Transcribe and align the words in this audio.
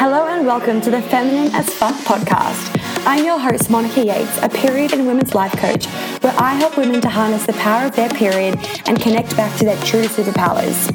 Hello 0.00 0.26
and 0.28 0.46
welcome 0.46 0.80
to 0.80 0.90
the 0.90 1.02
Feminine 1.02 1.54
as 1.54 1.68
Fuck 1.74 1.94
podcast. 2.06 2.80
I'm 3.04 3.22
your 3.22 3.38
host, 3.38 3.68
Monica 3.68 4.02
Yates, 4.02 4.38
a 4.38 4.48
period 4.48 4.94
and 4.94 5.06
women's 5.06 5.34
life 5.34 5.52
coach, 5.58 5.84
where 6.22 6.32
I 6.38 6.54
help 6.54 6.78
women 6.78 7.02
to 7.02 7.08
harness 7.10 7.44
the 7.44 7.52
power 7.52 7.84
of 7.84 7.94
their 7.94 8.08
period 8.08 8.58
and 8.86 8.98
connect 8.98 9.36
back 9.36 9.54
to 9.58 9.66
their 9.66 9.76
true 9.84 10.04
superpowers. 10.04 10.88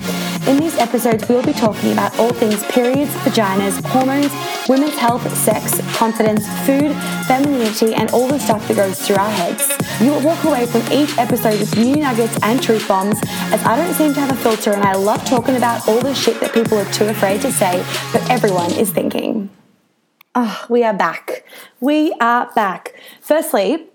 In 0.48 0.58
these 0.58 0.78
episodes, 0.78 1.28
we'll 1.28 1.42
be 1.42 1.54
talking 1.54 1.92
about 1.92 2.20
all 2.20 2.32
things 2.32 2.64
periods, 2.66 3.10
vaginas, 3.26 3.84
hormones, 3.88 4.32
women's 4.70 4.96
health, 4.96 5.28
sex, 5.36 5.82
confidence, 5.98 6.46
food, 6.68 6.96
femininity, 7.26 7.96
and 7.96 8.12
all 8.12 8.28
the 8.28 8.38
stuff 8.38 8.68
that 8.68 8.78
goes 8.78 9.02
through 9.02 9.16
our 9.16 9.32
heads. 9.32 9.76
You 10.00 10.12
will 10.12 10.22
walk 10.22 10.44
away 10.44 10.68
from 10.68 10.82
each 10.92 11.18
episode 11.18 11.60
with 11.60 11.76
new 11.76 11.96
nuggets 11.96 12.38
and 12.44 12.62
truth 12.62 12.88
bombs, 12.88 13.18
as 13.52 13.64
I 13.64 13.76
don't 13.76 13.96
seem 13.96 14.14
to 14.14 14.20
have 14.20 14.30
a 14.30 14.36
filter 14.36 14.72
and 14.72 14.84
I 14.84 14.94
love 14.94 15.26
talking 15.26 15.56
about 15.56 15.88
all 15.88 16.00
the 16.00 16.14
shit 16.14 16.40
that 16.42 16.54
people 16.54 16.78
are 16.78 16.92
too 16.94 17.06
afraid 17.06 17.42
to 17.42 17.52
say, 17.52 17.84
but 18.14 18.30
everyone 18.30 18.72
is 18.74 18.92
thinking. 18.92 19.50
Oh, 20.36 20.64
we 20.70 20.84
are 20.84 20.94
back. 20.94 21.44
We 21.80 22.12
are 22.22 22.52
back. 22.54 22.94
Firstly, 23.20 23.88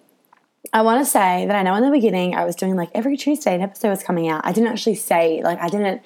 I 0.72 0.82
want 0.82 1.04
to 1.04 1.08
say 1.08 1.46
that 1.46 1.54
I 1.54 1.62
know 1.62 1.74
in 1.76 1.84
the 1.84 1.90
beginning 1.90 2.34
I 2.34 2.44
was 2.44 2.56
doing 2.56 2.74
like 2.74 2.90
every 2.92 3.16
Tuesday 3.16 3.54
an 3.54 3.60
episode 3.60 3.90
was 3.90 4.02
coming 4.02 4.28
out. 4.28 4.40
I 4.44 4.52
didn't 4.52 4.70
actually 4.70 4.96
say, 4.96 5.42
like, 5.42 5.60
I 5.60 5.68
didn't, 5.68 6.02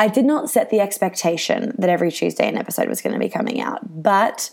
I 0.00 0.08
did 0.08 0.24
not 0.24 0.48
set 0.48 0.70
the 0.70 0.80
expectation 0.80 1.74
that 1.78 1.90
every 1.90 2.10
Tuesday 2.10 2.48
an 2.48 2.56
episode 2.56 2.88
was 2.88 3.02
going 3.02 3.12
to 3.12 3.18
be 3.18 3.28
coming 3.28 3.60
out, 3.60 4.02
but 4.02 4.50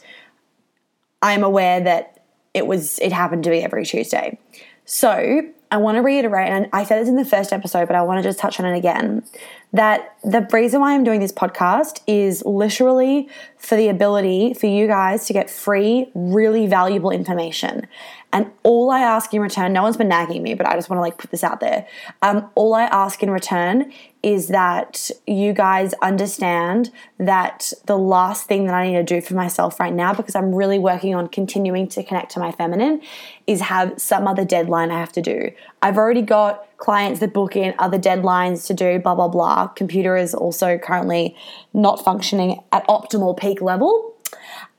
I'm 1.21 1.41
aware 1.41 1.79
that 1.79 2.25
it 2.53 2.67
was, 2.67 2.99
it 2.99 3.13
happened 3.13 3.45
to 3.45 3.49
be 3.49 3.63
every 3.63 3.85
Tuesday. 3.85 4.37
So 4.83 5.41
I 5.71 5.77
want 5.77 5.95
to 5.95 6.01
reiterate, 6.01 6.49
and 6.49 6.67
I 6.73 6.83
said 6.83 7.01
this 7.01 7.07
in 7.07 7.15
the 7.15 7.25
first 7.25 7.53
episode, 7.53 7.87
but 7.87 7.95
I 7.95 8.01
want 8.01 8.21
to 8.21 8.23
just 8.23 8.39
touch 8.39 8.59
on 8.59 8.65
it 8.65 8.77
again 8.77 9.23
that 9.71 10.15
the 10.23 10.47
reason 10.51 10.81
why 10.81 10.93
I'm 10.93 11.03
doing 11.03 11.19
this 11.21 11.31
podcast 11.31 12.01
is 12.07 12.43
literally 12.45 13.29
for 13.57 13.75
the 13.75 13.87
ability 13.87 14.53
for 14.53 14.67
you 14.67 14.87
guys 14.87 15.27
to 15.27 15.33
get 15.33 15.49
free, 15.49 16.09
really 16.13 16.67
valuable 16.67 17.11
information. 17.11 17.87
And 18.33 18.51
all 18.63 18.91
I 18.91 18.99
ask 18.99 19.33
in 19.33 19.41
return, 19.41 19.73
no 19.73 19.83
one's 19.83 19.97
been 19.97 20.07
nagging 20.09 20.43
me, 20.43 20.53
but 20.53 20.67
I 20.67 20.75
just 20.75 20.89
want 20.89 20.97
to 20.97 21.01
like 21.01 21.17
put 21.17 21.31
this 21.31 21.43
out 21.43 21.59
there. 21.59 21.87
Um, 22.21 22.49
all 22.55 22.73
I 22.73 22.83
ask 22.83 23.21
in 23.23 23.29
return 23.29 23.91
is 24.27 24.49
that 24.49 25.09
you 25.25 25.53
guys 25.53 25.93
understand 26.01 26.91
that 27.17 27.71
the 27.85 27.97
last 27.97 28.45
thing 28.45 28.65
that 28.65 28.75
I 28.75 28.85
need 28.85 28.97
to 28.97 29.03
do 29.03 29.21
for 29.21 29.35
myself 29.35 29.79
right 29.79 29.93
now, 29.93 30.13
because 30.13 30.35
I'm 30.35 30.53
really 30.53 30.77
working 30.77 31.15
on 31.15 31.29
continuing 31.29 31.87
to 31.87 32.03
connect 32.03 32.33
to 32.33 32.41
my 32.41 32.51
feminine, 32.51 33.01
is 33.47 33.61
have 33.61 33.93
some 33.97 34.27
other 34.27 34.43
deadline 34.43 34.91
I 34.91 34.99
have 34.99 35.13
to 35.13 35.21
do. 35.21 35.51
I've 35.81 35.97
already 35.97 36.21
got 36.21 36.67
clients 36.75 37.21
that 37.21 37.31
book 37.31 37.55
in 37.55 37.73
other 37.79 37.97
deadlines 37.97 38.67
to 38.67 38.73
do, 38.73 38.99
blah, 38.99 39.15
blah, 39.15 39.29
blah. 39.29 39.67
Computer 39.67 40.17
is 40.17 40.35
also 40.35 40.77
currently 40.77 41.33
not 41.73 42.03
functioning 42.03 42.61
at 42.73 42.85
optimal 42.87 43.39
peak 43.39 43.61
level. 43.61 44.13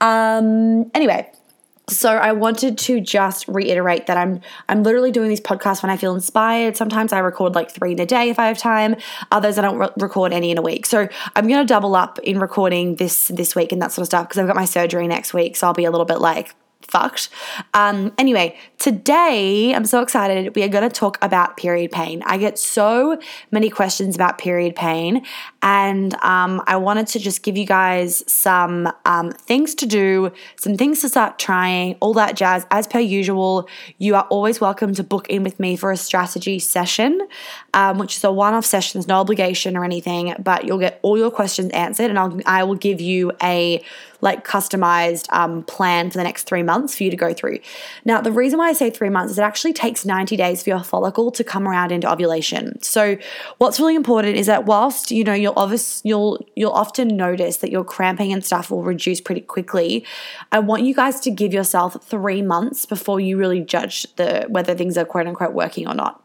Um, 0.02 0.90
anyway, 0.92 1.32
so 1.88 2.10
I 2.10 2.32
wanted 2.32 2.78
to 2.78 3.00
just 3.00 3.48
reiterate 3.48 4.06
that 4.06 4.16
I'm 4.16 4.40
I'm 4.68 4.82
literally 4.82 5.10
doing 5.10 5.28
these 5.28 5.40
podcasts 5.40 5.82
when 5.82 5.90
I 5.90 5.96
feel 5.96 6.14
inspired. 6.14 6.76
Sometimes 6.76 7.12
I 7.12 7.18
record 7.18 7.54
like 7.54 7.70
3 7.70 7.92
in 7.92 8.00
a 8.00 8.06
day 8.06 8.30
if 8.30 8.38
I 8.38 8.46
have 8.46 8.58
time. 8.58 8.96
Others 9.32 9.58
I 9.58 9.62
don't 9.62 9.78
re- 9.78 9.90
record 9.98 10.32
any 10.32 10.50
in 10.50 10.58
a 10.58 10.62
week. 10.62 10.86
So 10.86 11.08
I'm 11.34 11.48
going 11.48 11.60
to 11.60 11.66
double 11.66 11.96
up 11.96 12.18
in 12.20 12.38
recording 12.38 12.96
this 12.96 13.28
this 13.28 13.54
week 13.54 13.72
and 13.72 13.80
that 13.82 13.92
sort 13.92 14.02
of 14.02 14.06
stuff 14.06 14.28
because 14.28 14.38
I've 14.38 14.46
got 14.46 14.56
my 14.56 14.64
surgery 14.64 15.06
next 15.08 15.32
week, 15.32 15.56
so 15.56 15.66
I'll 15.66 15.74
be 15.74 15.84
a 15.84 15.90
little 15.90 16.06
bit 16.06 16.20
like 16.20 16.54
fucked. 16.82 17.28
Um, 17.74 18.12
anyway, 18.18 18.56
today 18.78 19.74
I'm 19.74 19.84
so 19.84 20.00
excited. 20.00 20.54
We 20.56 20.62
are 20.62 20.68
going 20.68 20.88
to 20.88 20.94
talk 20.94 21.18
about 21.22 21.56
period 21.56 21.92
pain. 21.92 22.22
I 22.26 22.38
get 22.38 22.58
so 22.58 23.20
many 23.50 23.68
questions 23.70 24.14
about 24.14 24.38
period 24.38 24.74
pain, 24.74 25.24
and 25.62 26.14
um, 26.22 26.62
I 26.66 26.76
wanted 26.76 27.08
to 27.08 27.18
just 27.18 27.42
give 27.42 27.56
you 27.56 27.66
guys 27.66 28.22
some 28.26 28.92
um, 29.04 29.32
things 29.32 29.74
to 29.76 29.86
do, 29.86 30.32
some 30.56 30.76
things 30.76 31.00
to 31.00 31.08
start 31.08 31.38
trying, 31.38 31.96
all 32.00 32.14
that 32.14 32.36
jazz. 32.36 32.64
As 32.70 32.86
per 32.86 33.00
usual, 33.00 33.68
you 33.98 34.14
are 34.14 34.26
always 34.30 34.60
welcome 34.60 34.94
to 34.94 35.02
book 35.02 35.28
in 35.28 35.42
with 35.42 35.58
me 35.58 35.76
for 35.76 35.90
a 35.90 35.96
strategy 35.96 36.58
session, 36.58 37.26
um, 37.74 37.98
which 37.98 38.16
is 38.16 38.24
a 38.24 38.30
one 38.30 38.54
off 38.54 38.64
session. 38.64 38.98
There's 38.98 39.08
no 39.08 39.16
obligation 39.16 39.76
or 39.76 39.84
anything, 39.84 40.34
but 40.38 40.64
you'll 40.64 40.78
get 40.78 41.00
all 41.02 41.18
your 41.18 41.30
questions 41.30 41.70
answered, 41.72 42.10
and 42.10 42.18
I'll, 42.18 42.38
I 42.46 42.62
will 42.62 42.76
give 42.76 43.00
you 43.00 43.32
a 43.42 43.82
like 44.20 44.46
customized 44.46 45.32
um, 45.32 45.62
plan 45.64 46.10
for 46.10 46.18
the 46.18 46.24
next 46.24 46.44
three 46.44 46.62
months 46.62 46.96
for 46.96 47.04
you 47.04 47.10
to 47.10 47.16
go 47.16 47.32
through. 47.32 47.58
Now, 48.04 48.20
the 48.20 48.32
reason 48.32 48.58
why 48.58 48.68
I 48.68 48.72
say 48.72 48.90
three 48.90 49.10
months 49.10 49.32
is 49.32 49.38
it 49.38 49.42
actually 49.42 49.72
takes 49.72 50.04
90 50.04 50.36
days 50.36 50.62
for 50.62 50.70
your 50.70 50.82
follicle 50.82 51.30
to 51.32 51.44
come 51.44 51.68
around 51.68 51.92
into 51.92 52.10
ovulation. 52.10 52.82
So, 52.82 53.16
what's 53.58 53.78
really 53.78 53.94
important 53.94 54.36
is 54.36 54.46
that 54.46 54.66
whilst 54.66 55.10
you 55.10 55.24
know 55.24 55.34
you'll 55.48 55.58
obvious 55.58 56.00
you'll 56.04 56.44
you'll 56.54 56.72
often 56.72 57.16
notice 57.16 57.58
that 57.58 57.70
your 57.70 57.84
cramping 57.84 58.32
and 58.32 58.44
stuff 58.44 58.70
will 58.70 58.82
reduce 58.82 59.20
pretty 59.20 59.40
quickly. 59.40 60.04
I 60.52 60.58
want 60.58 60.82
you 60.82 60.94
guys 60.94 61.20
to 61.20 61.30
give 61.30 61.52
yourself 61.52 61.96
three 62.02 62.42
months 62.42 62.86
before 62.86 63.20
you 63.20 63.36
really 63.36 63.60
judge 63.60 64.06
the 64.16 64.46
whether 64.48 64.74
things 64.74 64.96
are 64.96 65.04
quote 65.04 65.26
unquote 65.26 65.54
working 65.54 65.88
or 65.88 65.94
not. 65.94 66.22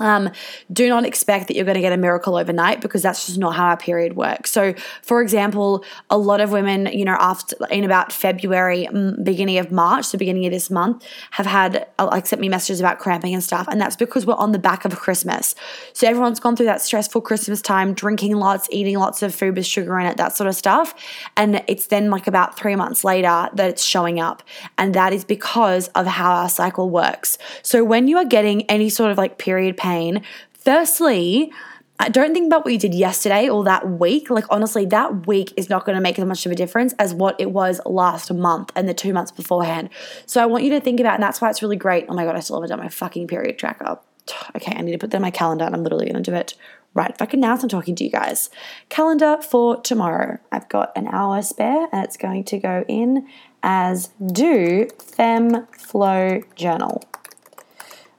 Um, 0.00 0.30
do 0.72 0.88
not 0.88 1.04
expect 1.04 1.48
that 1.48 1.56
you're 1.56 1.64
going 1.64 1.76
to 1.76 1.80
get 1.80 1.92
a 1.92 1.96
miracle 1.96 2.36
overnight 2.36 2.80
because 2.80 3.02
that's 3.02 3.26
just 3.26 3.38
not 3.38 3.54
how 3.54 3.66
our 3.66 3.76
period 3.76 4.16
works. 4.16 4.50
So, 4.50 4.74
for 5.02 5.22
example, 5.22 5.84
a 6.10 6.18
lot 6.18 6.40
of 6.40 6.50
women, 6.50 6.86
you 6.86 7.04
know, 7.04 7.16
after 7.20 7.56
in 7.70 7.84
about 7.84 8.12
February, 8.12 8.88
beginning 9.22 9.58
of 9.58 9.70
March, 9.70 10.10
the 10.10 10.18
beginning 10.18 10.46
of 10.46 10.52
this 10.52 10.70
month, 10.70 11.04
have 11.32 11.46
had 11.46 11.86
uh, 11.98 12.06
like 12.06 12.26
sent 12.26 12.40
me 12.40 12.48
messages 12.48 12.80
about 12.80 12.98
cramping 12.98 13.34
and 13.34 13.42
stuff, 13.42 13.68
and 13.68 13.80
that's 13.80 13.96
because 13.96 14.26
we're 14.26 14.34
on 14.34 14.52
the 14.52 14.58
back 14.58 14.84
of 14.84 14.96
Christmas. 14.96 15.54
So 15.92 16.08
everyone's 16.08 16.40
gone 16.40 16.56
through 16.56 16.66
that 16.66 16.82
stressful 16.82 17.20
Christmas 17.20 17.62
time, 17.62 17.94
drinking 17.94 18.34
lots, 18.36 18.68
eating 18.70 18.98
lots 18.98 19.22
of 19.22 19.34
food 19.34 19.56
with 19.56 19.66
sugar 19.66 19.98
in 20.00 20.06
it, 20.06 20.16
that 20.16 20.36
sort 20.36 20.48
of 20.48 20.56
stuff, 20.56 20.94
and 21.36 21.62
it's 21.68 21.86
then 21.86 22.10
like 22.10 22.26
about 22.26 22.58
three 22.58 22.74
months 22.74 23.04
later 23.04 23.48
that 23.54 23.70
it's 23.70 23.84
showing 23.84 24.18
up, 24.18 24.42
and 24.76 24.94
that 24.94 25.12
is 25.12 25.24
because 25.24 25.88
of 25.88 26.06
how 26.06 26.32
our 26.32 26.48
cycle 26.48 26.90
works. 26.90 27.38
So 27.62 27.84
when 27.84 28.08
you 28.08 28.18
are 28.18 28.24
getting 28.24 28.68
any 28.70 28.88
sort 28.88 29.12
of 29.12 29.18
like 29.18 29.38
period 29.38 29.76
pain. 29.84 30.22
Firstly, 30.52 31.52
I 32.00 32.08
don't 32.08 32.34
think 32.34 32.46
about 32.46 32.64
what 32.64 32.72
you 32.72 32.78
did 32.78 32.94
yesterday 32.94 33.48
or 33.48 33.62
that 33.64 33.88
week. 33.88 34.30
Like, 34.30 34.46
honestly, 34.50 34.84
that 34.86 35.26
week 35.26 35.52
is 35.56 35.68
not 35.68 35.84
going 35.84 35.94
to 35.94 36.00
make 36.00 36.18
as 36.18 36.24
much 36.24 36.44
of 36.44 36.52
a 36.52 36.54
difference 36.54 36.92
as 36.98 37.14
what 37.14 37.40
it 37.40 37.52
was 37.52 37.80
last 37.86 38.32
month 38.32 38.72
and 38.74 38.88
the 38.88 38.94
two 38.94 39.12
months 39.12 39.30
beforehand. 39.30 39.90
So, 40.26 40.42
I 40.42 40.46
want 40.46 40.64
you 40.64 40.70
to 40.70 40.80
think 40.80 41.00
about, 41.00 41.14
and 41.14 41.22
that's 41.22 41.40
why 41.40 41.50
it's 41.50 41.62
really 41.62 41.76
great. 41.76 42.06
Oh 42.08 42.14
my 42.14 42.24
God, 42.24 42.34
I 42.34 42.40
still 42.40 42.56
haven't 42.56 42.70
done 42.70 42.80
my 42.80 42.88
fucking 42.88 43.28
period 43.28 43.58
tracker. 43.58 43.98
Okay, 44.56 44.72
I 44.74 44.80
need 44.80 44.92
to 44.92 44.98
put 44.98 45.10
that 45.10 45.18
in 45.18 45.22
my 45.22 45.30
calendar 45.30 45.66
and 45.66 45.74
I'm 45.74 45.82
literally 45.82 46.06
going 46.06 46.22
to 46.22 46.30
do 46.30 46.34
it 46.34 46.54
right 46.94 47.14
fucking 47.18 47.40
now 47.40 47.54
as 47.54 47.62
I'm 47.62 47.68
talking 47.68 47.94
to 47.96 48.04
you 48.04 48.10
guys. 48.10 48.48
Calendar 48.88 49.36
for 49.42 49.82
tomorrow. 49.82 50.38
I've 50.50 50.68
got 50.70 50.92
an 50.96 51.08
hour 51.08 51.42
spare 51.42 51.88
and 51.92 52.04
it's 52.04 52.16
going 52.16 52.44
to 52.44 52.58
go 52.58 52.86
in 52.88 53.28
as 53.62 54.08
do 54.32 54.88
Fem 54.98 55.66
Flow 55.66 56.40
Journal. 56.54 57.02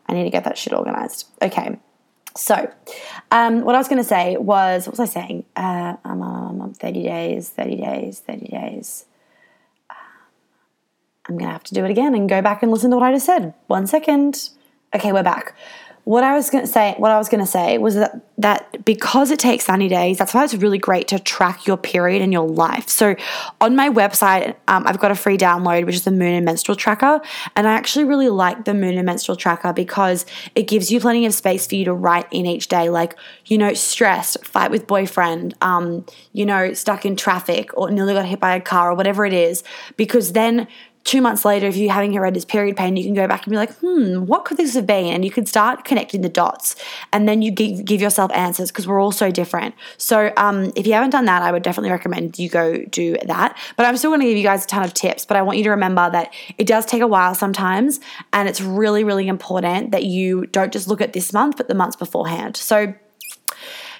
I 0.07 0.13
need 0.13 0.23
to 0.23 0.29
get 0.29 0.43
that 0.43 0.57
shit 0.57 0.73
organized. 0.73 1.27
Okay. 1.41 1.79
So, 2.37 2.71
um, 3.31 3.61
what 3.61 3.75
I 3.75 3.77
was 3.77 3.87
going 3.87 4.01
to 4.01 4.07
say 4.07 4.35
was, 4.35 4.87
what 4.87 4.97
was 4.97 4.99
I 4.99 5.05
saying? 5.05 5.45
Uh, 5.55 5.95
um, 6.03 6.21
um, 6.21 6.61
um 6.61 6.73
30 6.73 7.03
days, 7.03 7.49
30 7.49 7.77
days, 7.77 8.19
30 8.19 8.47
days. 8.47 9.05
Um, 9.89 9.95
I'm 11.29 11.37
going 11.37 11.47
to 11.47 11.53
have 11.53 11.63
to 11.63 11.73
do 11.73 11.85
it 11.85 11.91
again 11.91 12.13
and 12.13 12.27
go 12.27 12.41
back 12.41 12.61
and 12.61 12.71
listen 12.71 12.91
to 12.91 12.97
what 12.97 13.05
I 13.05 13.13
just 13.13 13.25
said. 13.25 13.53
One 13.67 13.87
second. 13.87 14.49
Okay, 14.93 15.13
we're 15.13 15.23
back 15.23 15.55
what 16.05 16.23
I 16.23 16.35
was 16.35 16.51
going 16.51 16.63
to 16.63 16.71
say, 16.71 16.93
what 16.97 17.11
I 17.11 17.17
was 17.17 17.29
to 17.29 17.45
say 17.47 17.79
was 17.79 17.95
that 17.95 18.21
that 18.37 18.85
because 18.85 19.31
it 19.31 19.39
takes 19.39 19.67
90 19.67 19.87
days, 19.87 20.17
that's 20.19 20.35
why 20.35 20.43
it's 20.43 20.53
really 20.53 20.77
great 20.77 21.07
to 21.07 21.17
track 21.17 21.65
your 21.65 21.77
period 21.77 22.21
in 22.21 22.31
your 22.31 22.47
life. 22.47 22.89
So 22.89 23.15
on 23.59 23.75
my 23.75 23.89
website, 23.89 24.55
um, 24.67 24.85
I've 24.85 24.99
got 24.99 25.09
a 25.09 25.15
free 25.15 25.37
download, 25.37 25.85
which 25.85 25.95
is 25.95 26.03
the 26.03 26.11
Moon 26.11 26.33
and 26.33 26.45
Menstrual 26.45 26.75
Tracker, 26.75 27.21
and 27.55 27.67
I 27.67 27.73
actually 27.73 28.05
really 28.05 28.29
like 28.29 28.65
the 28.65 28.75
Moon 28.75 28.97
and 28.97 29.05
Menstrual 29.05 29.35
Tracker 29.35 29.73
because 29.73 30.27
it 30.53 30.67
gives 30.67 30.91
you 30.91 30.99
plenty 30.99 31.25
of 31.25 31.33
space 31.33 31.65
for 31.65 31.73
you 31.73 31.85
to 31.85 31.93
write 31.93 32.27
in 32.31 32.45
each 32.45 32.67
day, 32.67 32.89
like 32.89 33.17
you 33.45 33.57
know, 33.57 33.73
stressed, 33.73 34.45
fight 34.45 34.69
with 34.69 34.85
boyfriend, 34.85 35.55
um, 35.61 36.05
you 36.33 36.45
know, 36.45 36.73
stuck 36.73 37.05
in 37.05 37.15
traffic, 37.15 37.75
or 37.75 37.89
nearly 37.89 38.13
got 38.13 38.25
hit 38.25 38.39
by 38.39 38.55
a 38.55 38.61
car, 38.61 38.91
or 38.91 38.95
whatever 38.95 39.25
it 39.25 39.33
is, 39.33 39.63
because 39.97 40.33
then 40.33 40.67
two 41.05 41.21
months 41.21 41.45
later, 41.45 41.67
if 41.67 41.77
you're 41.77 41.93
having 41.93 42.11
horrendous 42.11 42.43
period 42.43 42.75
pain, 42.75 42.97
you 42.97 43.03
can 43.03 43.13
go 43.13 43.27
back 43.27 43.45
and 43.45 43.51
be 43.51 43.57
like, 43.57 43.71
hmm, 43.75 44.25
what 44.25 44.43
could 44.43 44.57
this 44.57 44.73
have 44.73 44.87
been? 44.87 45.13
And 45.13 45.23
you 45.23 45.31
can 45.31 45.45
start 45.45 45.85
connecting 45.85 46.21
the 46.21 46.29
dots. 46.29 46.75
And 47.13 47.29
then 47.29 47.43
you 47.43 47.51
give, 47.51 47.85
give 47.85 48.01
yourself 48.01 48.31
answers 48.33 48.71
because 48.71 48.87
we're 48.87 48.99
all 48.99 49.11
so 49.11 49.31
different. 49.31 49.75
So 49.97 50.33
um, 50.35 50.73
if 50.75 50.87
you 50.87 50.93
haven't 50.93 51.11
done 51.11 51.25
that, 51.25 51.43
I 51.43 51.51
would 51.51 51.63
definitely 51.63 51.91
recommend 51.91 52.37
you 52.39 52.49
go 52.49 52.83
do 52.85 53.15
that. 53.27 53.55
But 53.77 53.85
I'm 53.85 53.95
still 53.97 54.09
going 54.09 54.21
to 54.21 54.25
give 54.25 54.37
you 54.37 54.43
guys 54.43 54.65
a 54.65 54.67
ton 54.67 54.83
of 54.83 54.93
tips. 54.95 55.25
But 55.25 55.37
I 55.37 55.43
want 55.43 55.59
you 55.59 55.63
to 55.65 55.69
remember 55.69 56.09
that 56.09 56.33
it 56.57 56.65
does 56.65 56.85
take 56.85 57.03
a 57.03 57.07
while 57.07 57.35
sometimes. 57.35 57.99
And 58.33 58.49
it's 58.49 58.59
really, 58.59 59.03
really 59.03 59.27
important 59.27 59.91
that 59.91 60.05
you 60.05 60.47
don't 60.47 60.73
just 60.73 60.87
look 60.87 61.01
at 61.01 61.13
this 61.13 61.31
month, 61.31 61.57
but 61.57 61.67
the 61.67 61.75
months 61.75 61.95
beforehand. 61.95 62.57
So 62.57 62.95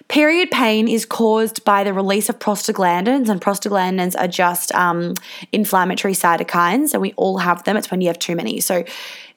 Period 0.07 0.51
pain 0.51 0.87
is 0.87 1.03
caused 1.03 1.65
by 1.65 1.83
the 1.83 1.91
release 1.91 2.29
of 2.29 2.37
prostaglandins, 2.37 3.27
and 3.27 3.41
prostaglandins 3.41 4.15
are 4.19 4.27
just 4.27 4.71
um, 4.73 5.15
inflammatory 5.51 6.13
cytokines, 6.13 6.93
and 6.93 7.01
we 7.01 7.13
all 7.13 7.39
have 7.39 7.63
them. 7.63 7.75
It's 7.75 7.89
when 7.89 8.01
you 8.01 8.07
have 8.07 8.19
too 8.19 8.35
many. 8.35 8.59
So 8.59 8.83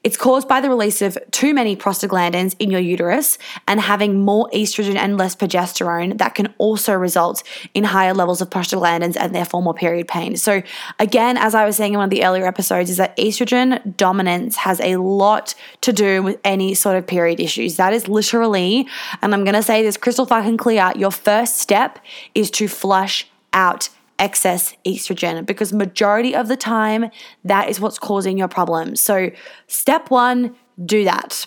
It's 0.04 0.16
caused 0.16 0.46
by 0.46 0.60
the 0.60 0.68
release 0.68 1.02
of 1.02 1.18
too 1.32 1.52
many 1.52 1.74
prostaglandins 1.74 2.54
in 2.60 2.70
your 2.70 2.80
uterus 2.80 3.36
and 3.66 3.80
having 3.80 4.20
more 4.20 4.48
estrogen 4.54 4.94
and 4.94 5.16
less 5.16 5.34
progesterone 5.34 6.18
that 6.18 6.36
can 6.36 6.54
also 6.58 6.94
result 6.94 7.42
in 7.74 7.82
higher 7.82 8.14
levels 8.14 8.40
of 8.40 8.48
prostaglandins 8.48 9.16
and 9.18 9.34
therefore 9.34 9.60
more 9.60 9.74
period 9.74 10.06
pain. 10.06 10.36
So, 10.36 10.62
again, 11.00 11.36
as 11.36 11.54
I 11.54 11.64
was 11.64 11.76
saying 11.76 11.94
in 11.94 11.98
one 11.98 12.04
of 12.04 12.10
the 12.10 12.24
earlier 12.24 12.46
episodes, 12.46 12.90
is 12.90 12.96
that 12.98 13.16
estrogen 13.16 13.96
dominance 13.96 14.56
has 14.56 14.80
a 14.80 14.96
lot 14.96 15.54
to 15.80 15.92
do 15.92 16.22
with 16.22 16.38
any 16.44 16.74
sort 16.74 16.96
of 16.96 17.06
period 17.06 17.40
issues. 17.40 17.76
That 17.76 17.92
is 17.92 18.08
literally, 18.08 18.86
and 19.20 19.34
I'm 19.34 19.42
going 19.42 19.54
to 19.54 19.62
say 19.62 19.82
this 19.82 19.96
crystal 19.96 20.26
fucking 20.26 20.58
clear, 20.58 20.92
your 20.94 21.10
first 21.10 21.56
step 21.56 21.98
is 22.34 22.50
to 22.52 22.68
flush 22.68 23.26
out 23.52 23.88
excess 24.18 24.74
estrogen 24.86 25.46
because 25.46 25.72
majority 25.72 26.34
of 26.34 26.48
the 26.48 26.56
time 26.56 27.10
that 27.44 27.68
is 27.68 27.80
what's 27.80 27.98
causing 27.98 28.38
your 28.38 28.48
problems. 28.48 29.00
So 29.00 29.30
step 29.66 30.10
1, 30.10 30.54
do 30.84 31.04
that. 31.04 31.46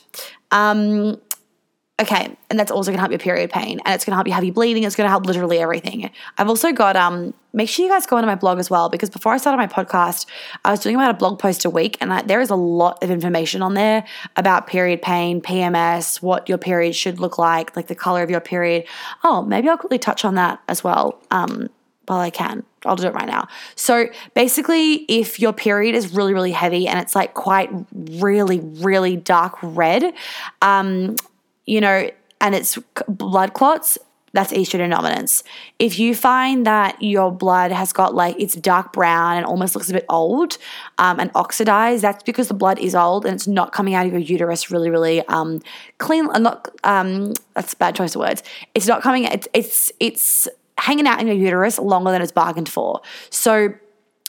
Um, 0.51 1.19
okay, 2.01 2.35
and 2.49 2.59
that's 2.59 2.71
also 2.71 2.91
gonna 2.91 2.99
help 2.99 3.11
your 3.11 3.19
period 3.19 3.49
pain, 3.49 3.79
and 3.85 3.95
it's 3.95 4.03
gonna 4.03 4.15
help 4.15 4.27
you 4.27 4.33
have 4.33 4.43
you 4.43 4.51
bleeding. 4.51 4.83
It's 4.83 4.95
gonna 4.95 5.09
help 5.09 5.25
literally 5.25 5.59
everything. 5.59 6.09
I've 6.37 6.49
also 6.49 6.71
got 6.71 6.95
um. 6.95 7.33
Make 7.53 7.67
sure 7.67 7.83
you 7.85 7.91
guys 7.91 8.05
go 8.05 8.15
onto 8.15 8.27
my 8.27 8.35
blog 8.35 8.59
as 8.59 8.69
well 8.69 8.87
because 8.87 9.09
before 9.09 9.33
I 9.33 9.37
started 9.37 9.57
my 9.57 9.67
podcast, 9.67 10.25
I 10.63 10.71
was 10.71 10.79
doing 10.79 10.95
about 10.95 11.09
a 11.09 11.13
blog 11.13 11.37
post 11.37 11.65
a 11.65 11.69
week, 11.69 11.97
and 11.99 12.13
I, 12.13 12.21
there 12.21 12.39
is 12.39 12.49
a 12.49 12.55
lot 12.55 13.03
of 13.03 13.11
information 13.11 13.61
on 13.61 13.73
there 13.73 14.05
about 14.37 14.67
period 14.67 15.01
pain, 15.01 15.41
PMS, 15.41 16.21
what 16.21 16.47
your 16.47 16.57
period 16.57 16.95
should 16.95 17.19
look 17.19 17.37
like, 17.37 17.75
like 17.75 17.87
the 17.87 17.95
color 17.95 18.23
of 18.23 18.29
your 18.29 18.39
period. 18.39 18.85
Oh, 19.25 19.41
maybe 19.41 19.67
I'll 19.67 19.77
quickly 19.77 19.99
touch 19.99 20.23
on 20.23 20.35
that 20.35 20.61
as 20.69 20.81
well. 20.81 21.21
Um, 21.29 21.69
well, 22.07 22.19
I 22.19 22.29
can. 22.29 22.63
I'll 22.85 22.95
do 22.95 23.07
it 23.07 23.13
right 23.13 23.27
now. 23.27 23.47
So 23.75 24.07
basically, 24.33 25.05
if 25.07 25.39
your 25.39 25.53
period 25.53 25.95
is 25.95 26.13
really, 26.13 26.33
really 26.33 26.51
heavy 26.51 26.87
and 26.87 26.99
it's 26.99 27.15
like 27.15 27.33
quite 27.33 27.69
really, 27.93 28.59
really 28.59 29.15
dark 29.15 29.57
red, 29.61 30.13
um, 30.61 31.15
you 31.65 31.79
know, 31.79 32.09
and 32.41 32.55
it's 32.55 32.77
blood 33.07 33.53
clots, 33.53 33.99
that's 34.33 34.53
estrogen 34.53 34.89
dominance. 34.89 35.43
If 35.77 35.99
you 35.99 36.15
find 36.15 36.65
that 36.65 37.01
your 37.01 37.31
blood 37.31 37.71
has 37.71 37.91
got 37.91 38.15
like 38.15 38.35
it's 38.39 38.55
dark 38.55 38.93
brown 38.93 39.37
and 39.37 39.45
almost 39.45 39.75
looks 39.75 39.89
a 39.89 39.93
bit 39.93 40.05
old 40.07 40.57
um, 40.97 41.19
and 41.19 41.29
oxidized, 41.35 42.03
that's 42.03 42.23
because 42.23 42.47
the 42.47 42.53
blood 42.53 42.79
is 42.79 42.95
old 42.95 43.25
and 43.25 43.35
it's 43.35 43.47
not 43.47 43.73
coming 43.73 43.93
out 43.93 44.05
of 44.05 44.13
your 44.13 44.21
uterus 44.21 44.71
really, 44.71 44.89
really 44.89 45.21
um, 45.27 45.61
clean. 45.97 46.27
Not 46.27 46.69
um, 46.83 47.33
that's 47.53 47.73
a 47.73 47.75
bad 47.75 47.95
choice 47.95 48.15
of 48.15 48.21
words. 48.21 48.41
It's 48.73 48.87
not 48.87 49.01
coming. 49.01 49.25
It's 49.25 49.47
it's 49.53 49.91
it's 49.99 50.47
hanging 50.81 51.07
out 51.07 51.19
in 51.21 51.27
your 51.27 51.35
uterus 51.35 51.79
longer 51.79 52.11
than 52.11 52.21
it's 52.21 52.31
bargained 52.31 52.69
for. 52.69 53.01
So 53.29 53.73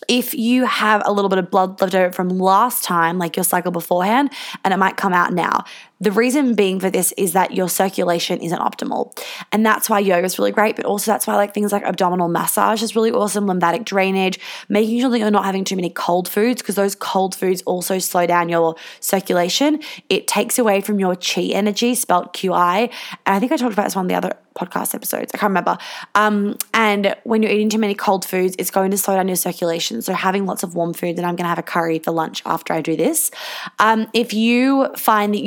if 0.09 0.35
you 0.35 0.65
have 0.67 1.03
a 1.05 1.13
little 1.13 1.29
bit 1.29 1.39
of 1.39 1.51
blood 1.51 1.81
left 1.81 1.95
over 1.95 2.13
from 2.13 2.29
last 2.29 2.85
time, 2.85 3.19
like 3.19 3.37
your 3.37 3.45
cycle 3.45 3.71
beforehand, 3.71 4.33
and 4.65 4.75
it 4.75 4.77
might 4.77 4.97
come 4.97 5.13
out 5.13 5.33
now. 5.33 5.65
The 6.03 6.11
reason 6.11 6.57
being 6.57 6.81
for 6.81 6.91
this 6.91 7.13
is 7.13 7.33
that 7.35 7.53
your 7.53 7.69
circulation 7.69 8.41
isn't 8.41 8.59
optimal. 8.59 9.17
And 9.53 9.65
that's 9.65 9.89
why 9.89 10.01
yoga 10.01 10.25
is 10.25 10.37
really 10.37 10.51
great, 10.51 10.75
but 10.75 10.85
also 10.85 11.13
that's 11.13 11.29
why 11.29 11.37
like 11.37 11.55
things 11.55 11.71
like 11.71 11.85
abdominal 11.85 12.27
massage 12.27 12.83
is 12.83 12.97
really 12.97 13.13
awesome, 13.13 13.47
lymphatic 13.47 13.85
drainage, 13.85 14.41
making 14.69 14.99
sure 14.99 15.11
that 15.11 15.21
you're 15.21 15.31
not 15.31 15.45
having 15.45 15.63
too 15.63 15.77
many 15.77 15.91
cold 15.91 16.29
foods 16.29 16.61
because 16.61 16.75
those 16.75 16.97
cold 16.97 17.37
foods 17.37 17.63
also 17.67 18.01
slow 18.01 18.27
down 18.27 18.49
your 18.49 18.75
circulation. 18.99 19.81
It 20.09 20.27
takes 20.27 20.59
away 20.59 20.81
from 20.81 20.99
your 20.99 21.15
chi 21.15 21.43
energy, 21.53 21.95
spelt 21.95 22.35
QI. 22.35 22.91
And 23.25 23.37
I 23.37 23.39
think 23.39 23.53
I 23.53 23.57
talked 23.57 23.73
about 23.73 23.85
this 23.85 23.95
one 23.95 24.09
the 24.09 24.17
other 24.17 24.33
podcast 24.55 24.95
episodes. 24.95 25.31
I 25.35 25.39
can't 25.39 25.51
remember. 25.51 25.79
Um, 26.15 26.57
and 26.75 27.17
when 27.25 27.43
you're 27.43 27.53
eating 27.53 27.71
too 27.71 27.79
many 27.79 27.95
cold 27.95 28.25
foods, 28.25 28.55
it's 28.59 28.71
going 28.71 28.91
to 28.91 28.99
slow 28.99 29.17
down 29.17 29.29
your 29.29 29.37
circulation. 29.37 30.03
So 30.03 30.13
having 30.13 30.47
lots 30.47 30.63
of 30.63 30.75
warm 30.75 30.95
food, 30.95 31.17
then 31.17 31.25
I'm 31.25 31.37
going 31.37 31.45
to 31.45 31.49
have 31.49 31.59
a 31.59 31.63
curry 31.63 31.99
for 31.99 32.11
lunch 32.11 32.43
after 32.45 32.73
I 32.73 32.81
do 32.81 32.97
this. 32.97 33.31
Um, 33.79 34.09
if 34.13 34.33
you 34.33 34.89
find 34.97 35.35
that 35.35 35.45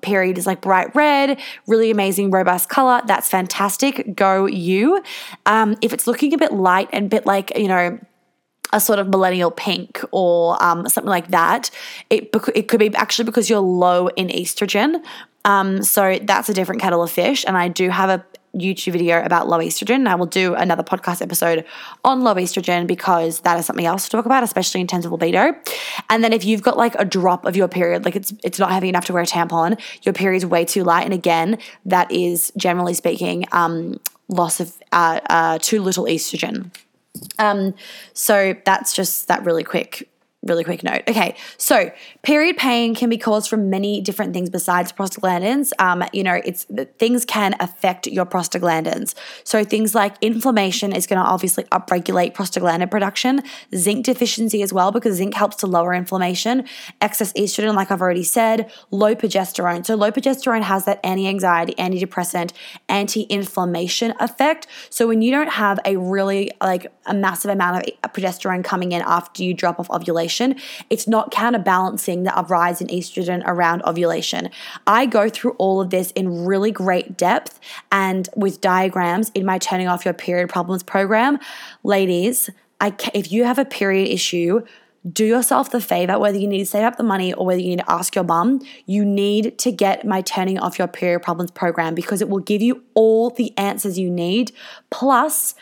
period 0.00 0.38
is 0.38 0.46
like 0.46 0.60
bright 0.60 0.94
red, 0.94 1.38
really 1.66 1.90
amazing, 1.90 2.30
robust 2.30 2.68
color, 2.68 3.00
that's 3.06 3.28
fantastic. 3.28 4.14
Go 4.14 4.46
you. 4.46 5.02
Um, 5.46 5.76
if 5.82 5.92
it's 5.92 6.06
looking 6.06 6.34
a 6.34 6.38
bit 6.38 6.52
light 6.52 6.88
and 6.92 7.06
a 7.06 7.08
bit 7.08 7.26
like, 7.26 7.56
you 7.56 7.68
know, 7.68 7.98
a 8.72 8.80
sort 8.80 8.98
of 8.98 9.08
millennial 9.08 9.50
pink 9.50 10.02
or 10.10 10.62
um, 10.62 10.88
something 10.88 11.08
like 11.08 11.28
that, 11.28 11.70
it, 12.10 12.30
it 12.54 12.68
could 12.68 12.80
be 12.80 12.94
actually 12.94 13.24
because 13.24 13.48
you're 13.48 13.60
low 13.60 14.08
in 14.08 14.28
estrogen. 14.28 15.02
Um, 15.44 15.82
so 15.82 16.18
that's 16.22 16.48
a 16.48 16.54
different 16.54 16.80
kettle 16.82 17.02
of 17.02 17.10
fish. 17.10 17.44
And 17.46 17.56
I 17.56 17.68
do 17.68 17.88
have 17.88 18.10
a 18.10 18.24
YouTube 18.56 18.92
video 18.92 19.22
about 19.22 19.48
low 19.48 19.58
estrogen. 19.58 20.06
I 20.06 20.14
will 20.14 20.26
do 20.26 20.54
another 20.54 20.82
podcast 20.82 21.22
episode 21.22 21.64
on 22.04 22.22
low 22.22 22.34
estrogen 22.34 22.86
because 22.86 23.40
that 23.40 23.58
is 23.58 23.66
something 23.66 23.86
else 23.86 24.04
to 24.04 24.10
talk 24.10 24.26
about, 24.26 24.42
especially 24.42 24.80
in 24.80 24.86
terms 24.86 25.04
of 25.04 25.12
libido. 25.12 25.54
And 26.10 26.24
then 26.24 26.32
if 26.32 26.44
you've 26.44 26.62
got 26.62 26.76
like 26.76 26.94
a 26.96 27.04
drop 27.04 27.44
of 27.44 27.56
your 27.56 27.68
period, 27.68 28.04
like 28.04 28.16
it's 28.16 28.32
it's 28.42 28.58
not 28.58 28.70
heavy 28.70 28.88
enough 28.88 29.04
to 29.06 29.12
wear 29.12 29.22
a 29.22 29.26
tampon, 29.26 29.80
your 30.02 30.12
period's 30.12 30.46
way 30.46 30.64
too 30.64 30.84
light, 30.84 31.04
and 31.04 31.14
again, 31.14 31.58
that 31.84 32.10
is 32.10 32.52
generally 32.56 32.94
speaking 32.94 33.44
um, 33.52 34.00
loss 34.28 34.60
of 34.60 34.74
uh, 34.92 35.20
uh, 35.28 35.58
too 35.60 35.82
little 35.82 36.04
estrogen. 36.04 36.70
Um, 37.38 37.74
so 38.12 38.54
that's 38.64 38.94
just 38.94 39.28
that 39.28 39.44
really 39.44 39.64
quick 39.64 40.08
really 40.46 40.64
quick 40.64 40.82
note. 40.82 41.02
Okay, 41.08 41.36
so 41.56 41.90
period 42.22 42.56
pain 42.56 42.94
can 42.94 43.08
be 43.08 43.18
caused 43.18 43.48
from 43.50 43.70
many 43.70 44.00
different 44.00 44.32
things 44.32 44.50
besides 44.50 44.92
prostaglandins. 44.92 45.72
Um, 45.78 46.04
you 46.12 46.22
know, 46.22 46.40
it's 46.44 46.66
things 46.98 47.24
can 47.24 47.54
affect 47.60 48.06
your 48.06 48.26
prostaglandins. 48.26 49.14
So 49.44 49.64
things 49.64 49.94
like 49.94 50.16
inflammation 50.20 50.92
is 50.92 51.06
going 51.06 51.22
to 51.22 51.28
obviously 51.28 51.64
upregulate 51.64 52.34
prostaglandin 52.34 52.90
production. 52.90 53.42
Zinc 53.74 54.04
deficiency 54.04 54.62
as 54.62 54.72
well 54.72 54.92
because 54.92 55.16
zinc 55.16 55.34
helps 55.34 55.56
to 55.56 55.66
lower 55.66 55.94
inflammation. 55.94 56.64
Excess 57.00 57.32
estrogen, 57.32 57.74
like 57.74 57.90
I've 57.90 58.02
already 58.02 58.22
said. 58.22 58.70
Low 58.90 59.14
progesterone. 59.14 59.84
So 59.84 59.94
low 59.94 60.10
progesterone 60.10 60.62
has 60.62 60.84
that 60.84 61.00
anti-anxiety, 61.04 61.74
antidepressant, 61.74 62.52
anti-inflammation 62.88 64.14
effect. 64.20 64.66
So 64.90 65.06
when 65.06 65.22
you 65.22 65.30
don't 65.30 65.50
have 65.50 65.78
a 65.84 65.96
really 65.96 66.50
like 66.60 66.92
a 67.06 67.14
massive 67.14 67.50
amount 67.50 67.86
of 67.86 68.12
progesterone 68.12 68.64
coming 68.64 68.92
in 68.92 69.02
after 69.02 69.42
you 69.42 69.54
drop 69.54 69.78
off 69.80 69.90
ovulation 69.90 70.35
ovulation, 70.36 70.62
it's 70.90 71.08
not 71.08 71.30
counterbalancing 71.30 72.24
the 72.24 72.46
rise 72.48 72.80
in 72.80 72.88
estrogen 72.88 73.42
around 73.46 73.82
ovulation. 73.84 74.50
I 74.86 75.06
go 75.06 75.28
through 75.28 75.52
all 75.52 75.80
of 75.80 75.90
this 75.90 76.10
in 76.12 76.44
really 76.44 76.70
great 76.70 77.16
depth 77.16 77.58
and 77.90 78.28
with 78.36 78.60
diagrams 78.60 79.30
in 79.34 79.44
my 79.44 79.58
Turning 79.58 79.88
Off 79.88 80.04
Your 80.04 80.14
Period 80.14 80.48
Problems 80.48 80.82
program. 80.82 81.38
Ladies, 81.82 82.50
I, 82.80 82.94
if 83.14 83.32
you 83.32 83.44
have 83.44 83.58
a 83.58 83.64
period 83.64 84.08
issue, 84.08 84.62
do 85.10 85.24
yourself 85.24 85.70
the 85.70 85.80
favor, 85.80 86.18
whether 86.18 86.36
you 86.36 86.48
need 86.48 86.58
to 86.58 86.66
save 86.66 86.82
up 86.82 86.96
the 86.96 87.04
money 87.04 87.32
or 87.32 87.46
whether 87.46 87.60
you 87.60 87.68
need 87.68 87.78
to 87.78 87.90
ask 87.90 88.16
your 88.16 88.24
mum, 88.24 88.60
you 88.86 89.04
need 89.04 89.56
to 89.58 89.70
get 89.70 90.04
my 90.04 90.20
Turning 90.20 90.58
Off 90.58 90.78
Your 90.78 90.88
Period 90.88 91.22
Problems 91.22 91.52
program 91.52 91.94
because 91.94 92.20
it 92.20 92.28
will 92.28 92.40
give 92.40 92.60
you 92.60 92.82
all 92.94 93.30
the 93.30 93.56
answers 93.56 93.98
you 93.98 94.10
need. 94.10 94.50
Plus, 94.90 95.54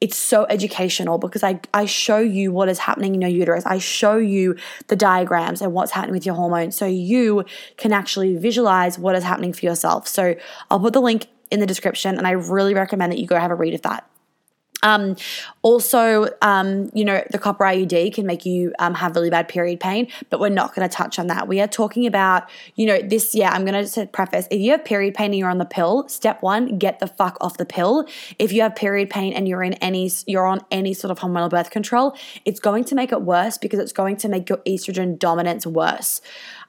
it's 0.00 0.16
so 0.16 0.46
educational 0.48 1.18
because 1.18 1.42
I, 1.42 1.60
I 1.74 1.84
show 1.84 2.18
you 2.18 2.52
what 2.52 2.68
is 2.68 2.78
happening 2.78 3.14
in 3.14 3.20
your 3.20 3.30
uterus. 3.30 3.66
I 3.66 3.78
show 3.78 4.16
you 4.16 4.56
the 4.88 4.96
diagrams 4.96 5.60
and 5.60 5.72
what's 5.72 5.92
happening 5.92 6.14
with 6.14 6.24
your 6.24 6.34
hormones 6.34 6.74
so 6.74 6.86
you 6.86 7.44
can 7.76 7.92
actually 7.92 8.36
visualize 8.36 8.98
what 8.98 9.14
is 9.14 9.24
happening 9.24 9.52
for 9.52 9.66
yourself. 9.66 10.08
So 10.08 10.36
I'll 10.70 10.80
put 10.80 10.94
the 10.94 11.02
link 11.02 11.26
in 11.50 11.60
the 11.60 11.66
description 11.66 12.16
and 12.16 12.26
I 12.26 12.30
really 12.30 12.74
recommend 12.74 13.12
that 13.12 13.18
you 13.18 13.26
go 13.26 13.38
have 13.38 13.50
a 13.50 13.54
read 13.54 13.74
of 13.74 13.82
that. 13.82 14.08
Um, 14.82 15.16
also, 15.62 16.28
um, 16.40 16.90
you 16.94 17.04
know, 17.04 17.22
the 17.30 17.38
copper 17.38 17.64
IUD 17.64 18.14
can 18.14 18.26
make 18.26 18.46
you 18.46 18.72
um, 18.78 18.94
have 18.94 19.14
really 19.14 19.30
bad 19.30 19.48
period 19.48 19.80
pain, 19.80 20.08
but 20.30 20.40
we're 20.40 20.48
not 20.48 20.74
going 20.74 20.88
to 20.88 20.94
touch 20.94 21.18
on 21.18 21.26
that. 21.26 21.48
We 21.48 21.60
are 21.60 21.66
talking 21.66 22.06
about, 22.06 22.48
you 22.76 22.86
know, 22.86 23.00
this, 23.00 23.34
yeah, 23.34 23.50
I'm 23.50 23.64
going 23.64 23.84
to 23.84 24.06
preface 24.06 24.46
if 24.50 24.60
you 24.60 24.70
have 24.72 24.84
period 24.84 25.14
pain 25.14 25.26
and 25.26 25.36
you're 25.36 25.50
on 25.50 25.58
the 25.58 25.64
pill, 25.64 26.08
step 26.08 26.42
one, 26.42 26.78
get 26.78 26.98
the 26.98 27.06
fuck 27.06 27.36
off 27.40 27.58
the 27.58 27.66
pill. 27.66 28.06
If 28.38 28.52
you 28.52 28.62
have 28.62 28.74
period 28.74 29.10
pain 29.10 29.32
and 29.32 29.46
you're 29.46 29.62
in 29.62 29.74
any, 29.74 30.10
you're 30.26 30.46
on 30.46 30.60
any 30.70 30.94
sort 30.94 31.10
of 31.10 31.18
hormonal 31.18 31.50
birth 31.50 31.70
control, 31.70 32.16
it's 32.44 32.60
going 32.60 32.84
to 32.84 32.94
make 32.94 33.12
it 33.12 33.22
worse 33.22 33.58
because 33.58 33.78
it's 33.78 33.92
going 33.92 34.16
to 34.18 34.28
make 34.28 34.48
your 34.48 34.58
estrogen 34.58 35.18
dominance 35.18 35.66
worse. 35.66 36.20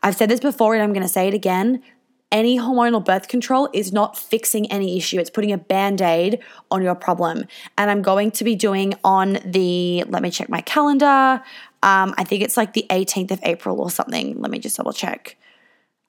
I've 0.03 0.15
said 0.15 0.29
this 0.29 0.39
before 0.39 0.73
and 0.73 0.83
I'm 0.83 0.93
going 0.93 1.03
to 1.03 1.09
say 1.09 1.27
it 1.27 1.33
again 1.33 1.81
any 2.31 2.57
hormonal 2.57 3.03
birth 3.03 3.27
control 3.27 3.69
is 3.73 3.91
not 3.91 4.17
fixing 4.17 4.71
any 4.71 4.97
issue. 4.97 5.19
It's 5.19 5.29
putting 5.29 5.51
a 5.51 5.57
band 5.57 6.01
aid 6.01 6.39
on 6.69 6.81
your 6.81 6.95
problem. 6.95 7.45
And 7.77 7.91
I'm 7.91 8.01
going 8.01 8.31
to 8.31 8.43
be 8.43 8.55
doing 8.55 8.93
on 9.03 9.39
the, 9.45 10.03
let 10.07 10.21
me 10.21 10.31
check 10.31 10.49
my 10.49 10.61
calendar. 10.61 11.43
Um, 11.83 12.13
I 12.17 12.23
think 12.23 12.43
it's 12.43 12.57
like 12.57 12.73
the 12.73 12.85
18th 12.89 13.31
of 13.31 13.39
April 13.43 13.79
or 13.81 13.89
something. 13.89 14.39
Let 14.39 14.51
me 14.51 14.59
just 14.59 14.77
double 14.77 14.93
check. 14.93 15.37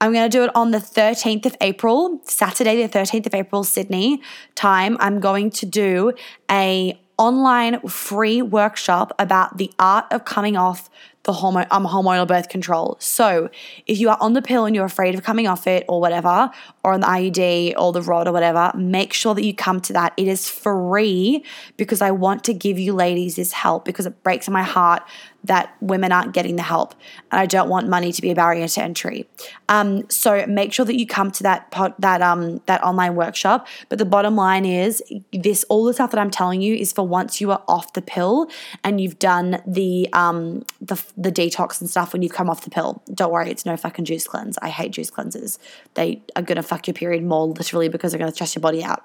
I'm 0.00 0.12
going 0.12 0.28
to 0.28 0.36
do 0.36 0.42
it 0.42 0.50
on 0.56 0.72
the 0.72 0.78
13th 0.78 1.46
of 1.46 1.56
April, 1.60 2.20
Saturday, 2.24 2.84
the 2.84 2.88
13th 2.88 3.26
of 3.26 3.34
April, 3.34 3.62
Sydney 3.62 4.20
time. 4.56 4.96
I'm 4.98 5.20
going 5.20 5.50
to 5.50 5.66
do 5.66 6.12
a 6.50 7.00
online 7.18 7.80
free 7.86 8.42
workshop 8.42 9.12
about 9.18 9.58
the 9.58 9.70
art 9.78 10.06
of 10.10 10.24
coming 10.24 10.56
off 10.56 10.90
the 11.24 11.32
hormone 11.32 11.66
um, 11.70 11.86
hormonal 11.86 12.26
birth 12.26 12.48
control. 12.48 12.96
So 12.98 13.48
if 13.86 13.98
you 13.98 14.08
are 14.08 14.18
on 14.20 14.32
the 14.32 14.42
pill 14.42 14.64
and 14.64 14.74
you're 14.74 14.84
afraid 14.84 15.14
of 15.14 15.22
coming 15.22 15.46
off 15.46 15.66
it 15.66 15.84
or 15.88 16.00
whatever, 16.00 16.50
or 16.82 16.92
on 16.92 17.00
the 17.00 17.06
IUD 17.06 17.74
or 17.78 17.92
the 17.92 18.02
rod 18.02 18.26
or 18.26 18.32
whatever, 18.32 18.72
make 18.74 19.12
sure 19.12 19.34
that 19.34 19.44
you 19.44 19.54
come 19.54 19.80
to 19.82 19.92
that. 19.92 20.12
It 20.16 20.26
is 20.26 20.48
free 20.48 21.44
because 21.76 22.02
I 22.02 22.10
want 22.10 22.44
to 22.44 22.54
give 22.54 22.78
you 22.78 22.92
ladies 22.92 23.36
this 23.36 23.52
help 23.52 23.84
because 23.84 24.06
it 24.06 24.22
breaks 24.22 24.48
my 24.48 24.62
heart 24.62 25.02
that 25.44 25.74
women 25.80 26.12
aren't 26.12 26.32
getting 26.32 26.56
the 26.56 26.62
help 26.62 26.94
and 27.30 27.40
I 27.40 27.46
don't 27.46 27.68
want 27.68 27.88
money 27.88 28.12
to 28.12 28.22
be 28.22 28.30
a 28.30 28.34
barrier 28.34 28.68
to 28.68 28.82
entry. 28.82 29.28
Um, 29.68 30.08
so 30.08 30.46
make 30.46 30.72
sure 30.72 30.84
that 30.84 30.98
you 30.98 31.06
come 31.06 31.30
to 31.32 31.42
that 31.42 31.72
that 31.98 32.22
um 32.22 32.60
that 32.66 32.82
online 32.82 33.14
workshop. 33.16 33.66
But 33.88 33.98
the 33.98 34.04
bottom 34.04 34.36
line 34.36 34.64
is 34.64 35.02
this 35.32 35.64
all 35.64 35.84
the 35.84 35.94
stuff 35.94 36.10
that 36.12 36.20
I'm 36.20 36.30
telling 36.30 36.62
you 36.62 36.74
is 36.74 36.92
for 36.92 37.06
once 37.06 37.40
you 37.40 37.50
are 37.50 37.62
off 37.66 37.92
the 37.92 38.02
pill 38.02 38.48
and 38.84 39.00
you've 39.00 39.18
done 39.18 39.62
the 39.66 40.08
um 40.12 40.64
the 40.80 41.02
the 41.16 41.32
detox 41.32 41.80
and 41.80 41.90
stuff 41.90 42.12
when 42.12 42.22
you've 42.22 42.32
come 42.32 42.48
off 42.48 42.62
the 42.62 42.70
pill. 42.70 43.02
Don't 43.12 43.32
worry, 43.32 43.50
it's 43.50 43.66
no 43.66 43.76
fucking 43.76 44.04
juice 44.04 44.26
cleanse. 44.26 44.58
I 44.58 44.68
hate 44.68 44.92
juice 44.92 45.10
cleanses. 45.10 45.58
They 45.94 46.22
are 46.36 46.42
gonna 46.42 46.62
fuck 46.62 46.86
your 46.86 46.94
period 46.94 47.24
more 47.24 47.46
literally 47.46 47.88
because 47.88 48.12
they're 48.12 48.18
gonna 48.18 48.32
stress 48.32 48.54
your 48.54 48.60
body 48.60 48.84
out. 48.84 49.04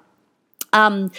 Um 0.72 1.10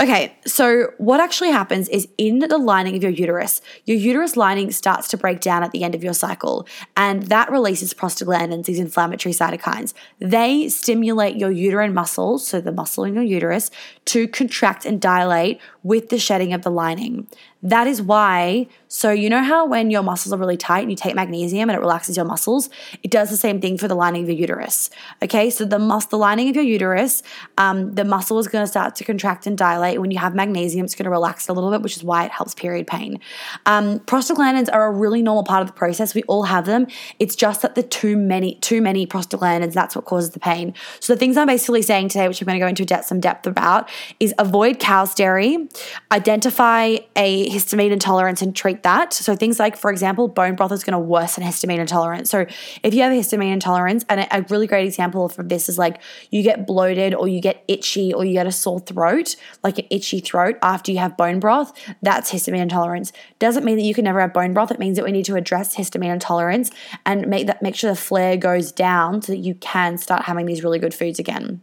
Okay, 0.00 0.36
so 0.46 0.92
what 0.98 1.18
actually 1.18 1.50
happens 1.50 1.88
is 1.88 2.06
in 2.18 2.38
the 2.38 2.56
lining 2.56 2.94
of 2.94 3.02
your 3.02 3.10
uterus, 3.10 3.60
your 3.84 3.96
uterus 3.96 4.36
lining 4.36 4.70
starts 4.70 5.08
to 5.08 5.16
break 5.16 5.40
down 5.40 5.64
at 5.64 5.72
the 5.72 5.82
end 5.82 5.96
of 5.96 6.04
your 6.04 6.14
cycle, 6.14 6.68
and 6.96 7.24
that 7.24 7.50
releases 7.50 7.92
prostaglandins, 7.94 8.66
these 8.66 8.78
inflammatory 8.78 9.32
cytokines. 9.32 9.94
They 10.20 10.68
stimulate 10.68 11.34
your 11.34 11.50
uterine 11.50 11.94
muscles, 11.94 12.46
so 12.46 12.60
the 12.60 12.70
muscle 12.70 13.02
in 13.02 13.14
your 13.14 13.24
uterus, 13.24 13.72
to 14.04 14.28
contract 14.28 14.86
and 14.86 15.00
dilate 15.00 15.60
with 15.82 16.10
the 16.10 16.18
shedding 16.20 16.52
of 16.52 16.62
the 16.62 16.70
lining. 16.70 17.26
That 17.62 17.88
is 17.88 18.00
why, 18.00 18.68
so 18.86 19.10
you 19.10 19.28
know 19.28 19.42
how 19.42 19.66
when 19.66 19.90
your 19.90 20.04
muscles 20.04 20.32
are 20.32 20.38
really 20.38 20.56
tight 20.56 20.82
and 20.82 20.90
you 20.90 20.96
take 20.96 21.16
magnesium 21.16 21.68
and 21.68 21.76
it 21.76 21.80
relaxes 21.80 22.16
your 22.16 22.24
muscles, 22.24 22.70
it 23.02 23.10
does 23.10 23.30
the 23.30 23.36
same 23.36 23.60
thing 23.60 23.76
for 23.76 23.88
the 23.88 23.96
lining 23.96 24.22
of 24.22 24.28
your 24.28 24.38
uterus. 24.38 24.90
Okay, 25.24 25.50
so 25.50 25.64
the 25.64 25.78
mus- 25.80 26.06
the 26.06 26.18
lining 26.18 26.48
of 26.48 26.54
your 26.54 26.64
uterus, 26.64 27.24
um, 27.56 27.96
the 27.96 28.04
muscle 28.04 28.38
is 28.38 28.46
going 28.46 28.62
to 28.62 28.68
start 28.68 28.94
to 28.94 29.04
contract 29.04 29.48
and 29.48 29.58
dilate. 29.58 30.00
When 30.00 30.12
you 30.12 30.18
have 30.18 30.36
magnesium, 30.36 30.84
it's 30.84 30.94
going 30.94 31.04
to 31.04 31.10
relax 31.10 31.48
a 31.48 31.52
little 31.52 31.72
bit, 31.72 31.82
which 31.82 31.96
is 31.96 32.04
why 32.04 32.26
it 32.26 32.30
helps 32.30 32.54
period 32.54 32.86
pain. 32.86 33.18
Um, 33.66 33.98
prostaglandins 34.00 34.68
are 34.72 34.86
a 34.86 34.92
really 34.92 35.20
normal 35.20 35.42
part 35.42 35.60
of 35.60 35.66
the 35.66 35.74
process. 35.74 36.14
We 36.14 36.22
all 36.24 36.44
have 36.44 36.64
them. 36.64 36.86
It's 37.18 37.34
just 37.34 37.62
that 37.62 37.74
the 37.74 37.82
too 37.82 38.16
many 38.16 38.54
too 38.56 38.80
many 38.80 39.04
prostaglandins 39.04 39.72
that's 39.72 39.96
what 39.96 40.04
causes 40.04 40.30
the 40.30 40.40
pain. 40.40 40.74
So 41.00 41.12
the 41.12 41.18
things 41.18 41.36
I'm 41.36 41.48
basically 41.48 41.82
saying 41.82 42.10
today, 42.10 42.28
which 42.28 42.40
I'm 42.40 42.46
going 42.46 42.58
to 42.58 42.64
go 42.64 42.68
into 42.68 42.84
depth, 42.84 43.06
some 43.06 43.18
depth 43.18 43.48
about, 43.48 43.90
is 44.20 44.32
avoid 44.38 44.78
cow's 44.78 45.12
dairy, 45.14 45.68
identify 46.12 46.98
a 47.16 47.47
histamine 47.48 47.90
intolerance 47.90 48.42
and 48.42 48.54
treat 48.54 48.82
that. 48.82 49.12
So 49.12 49.34
things 49.34 49.58
like, 49.58 49.76
for 49.76 49.90
example, 49.90 50.28
bone 50.28 50.54
broth 50.54 50.72
is 50.72 50.84
going 50.84 50.92
to 50.92 50.98
worsen 50.98 51.44
histamine 51.44 51.78
intolerance. 51.78 52.30
So 52.30 52.46
if 52.82 52.94
you 52.94 53.02
have 53.02 53.12
a 53.12 53.16
histamine 53.16 53.52
intolerance, 53.52 54.04
and 54.08 54.26
a 54.30 54.44
really 54.48 54.66
great 54.66 54.86
example 54.86 55.24
of 55.24 55.48
this 55.48 55.68
is 55.68 55.78
like 55.78 56.00
you 56.30 56.42
get 56.42 56.66
bloated 56.66 57.14
or 57.14 57.28
you 57.28 57.40
get 57.40 57.64
itchy 57.68 58.12
or 58.12 58.24
you 58.24 58.32
get 58.32 58.46
a 58.46 58.52
sore 58.52 58.80
throat, 58.80 59.36
like 59.62 59.78
an 59.78 59.86
itchy 59.90 60.20
throat 60.20 60.56
after 60.62 60.92
you 60.92 60.98
have 60.98 61.16
bone 61.16 61.40
broth, 61.40 61.72
that's 62.02 62.32
histamine 62.32 62.60
intolerance. 62.60 63.12
Doesn't 63.38 63.64
mean 63.64 63.76
that 63.76 63.84
you 63.84 63.94
can 63.94 64.04
never 64.04 64.20
have 64.20 64.32
bone 64.32 64.54
broth. 64.54 64.70
It 64.70 64.78
means 64.78 64.96
that 64.96 65.04
we 65.04 65.12
need 65.12 65.24
to 65.26 65.36
address 65.36 65.76
histamine 65.76 66.12
intolerance 66.12 66.70
and 67.04 67.26
make 67.28 67.46
that 67.46 67.62
make 67.62 67.74
sure 67.74 67.90
the 67.90 67.96
flare 67.96 68.36
goes 68.36 68.72
down 68.72 69.22
so 69.22 69.32
that 69.32 69.38
you 69.38 69.54
can 69.54 69.98
start 69.98 70.22
having 70.24 70.46
these 70.46 70.62
really 70.64 70.78
good 70.78 70.94
foods 70.94 71.18
again. 71.18 71.60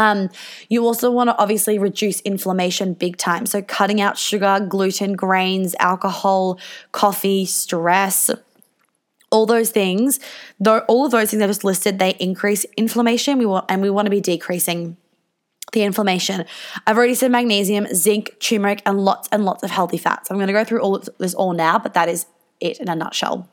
Um, 0.00 0.30
you 0.70 0.86
also 0.86 1.10
want 1.10 1.28
to 1.28 1.36
obviously 1.36 1.78
reduce 1.78 2.20
inflammation 2.20 2.94
big 2.94 3.18
time. 3.18 3.44
So, 3.44 3.60
cutting 3.60 4.00
out 4.00 4.16
sugar, 4.16 4.66
gluten, 4.66 5.12
grains, 5.12 5.76
alcohol, 5.78 6.58
coffee, 6.92 7.44
stress, 7.44 8.30
all 9.30 9.44
those 9.44 9.68
things, 9.68 10.18
though 10.58 10.78
all 10.88 11.04
of 11.04 11.12
those 11.12 11.30
things 11.30 11.42
I 11.42 11.46
just 11.46 11.64
listed, 11.64 11.98
they 11.98 12.14
increase 12.18 12.64
inflammation. 12.78 13.36
We 13.36 13.44
want 13.44 13.66
and 13.68 13.82
we 13.82 13.90
want 13.90 14.06
to 14.06 14.10
be 14.10 14.22
decreasing 14.22 14.96
the 15.74 15.82
inflammation. 15.82 16.46
I've 16.86 16.96
already 16.96 17.14
said 17.14 17.30
magnesium, 17.30 17.86
zinc, 17.94 18.36
turmeric, 18.40 18.80
and 18.86 19.04
lots 19.04 19.28
and 19.30 19.44
lots 19.44 19.62
of 19.62 19.70
healthy 19.70 19.98
fats. 19.98 20.30
I'm 20.30 20.38
going 20.38 20.46
to 20.46 20.54
go 20.54 20.64
through 20.64 20.80
all 20.80 20.96
of 20.96 21.10
this 21.18 21.34
all 21.34 21.52
now, 21.52 21.78
but 21.78 21.92
that 21.92 22.08
is 22.08 22.24
it 22.58 22.80
in 22.80 22.88
a 22.88 22.96
nutshell. 22.96 23.46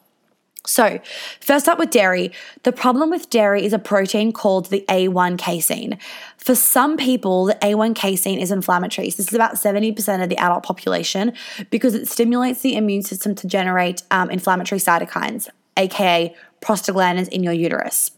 So, 0.67 0.99
first 1.39 1.67
up 1.67 1.79
with 1.79 1.91
dairy, 1.91 2.31
the 2.63 2.71
problem 2.71 3.09
with 3.09 3.29
dairy 3.29 3.65
is 3.65 3.73
a 3.73 3.79
protein 3.79 4.33
called 4.33 4.69
the 4.69 4.83
A1 4.89 5.37
casein. 5.37 5.97
For 6.37 6.55
some 6.55 6.97
people, 6.97 7.45
the 7.45 7.55
A1 7.55 7.95
casein 7.95 8.39
is 8.39 8.51
inflammatory. 8.51 9.09
So 9.09 9.17
this 9.17 9.29
is 9.29 9.33
about 9.33 9.55
70% 9.55 10.21
of 10.21 10.29
the 10.29 10.37
adult 10.37 10.63
population 10.63 11.33
because 11.69 11.95
it 11.95 12.07
stimulates 12.07 12.61
the 12.61 12.75
immune 12.75 13.03
system 13.03 13.33
to 13.35 13.47
generate 13.47 14.03
um, 14.11 14.29
inflammatory 14.29 14.79
cytokines, 14.79 15.49
aka 15.77 16.35
prostaglandins 16.61 17.29
in 17.29 17.43
your 17.43 17.53
uterus. 17.53 18.11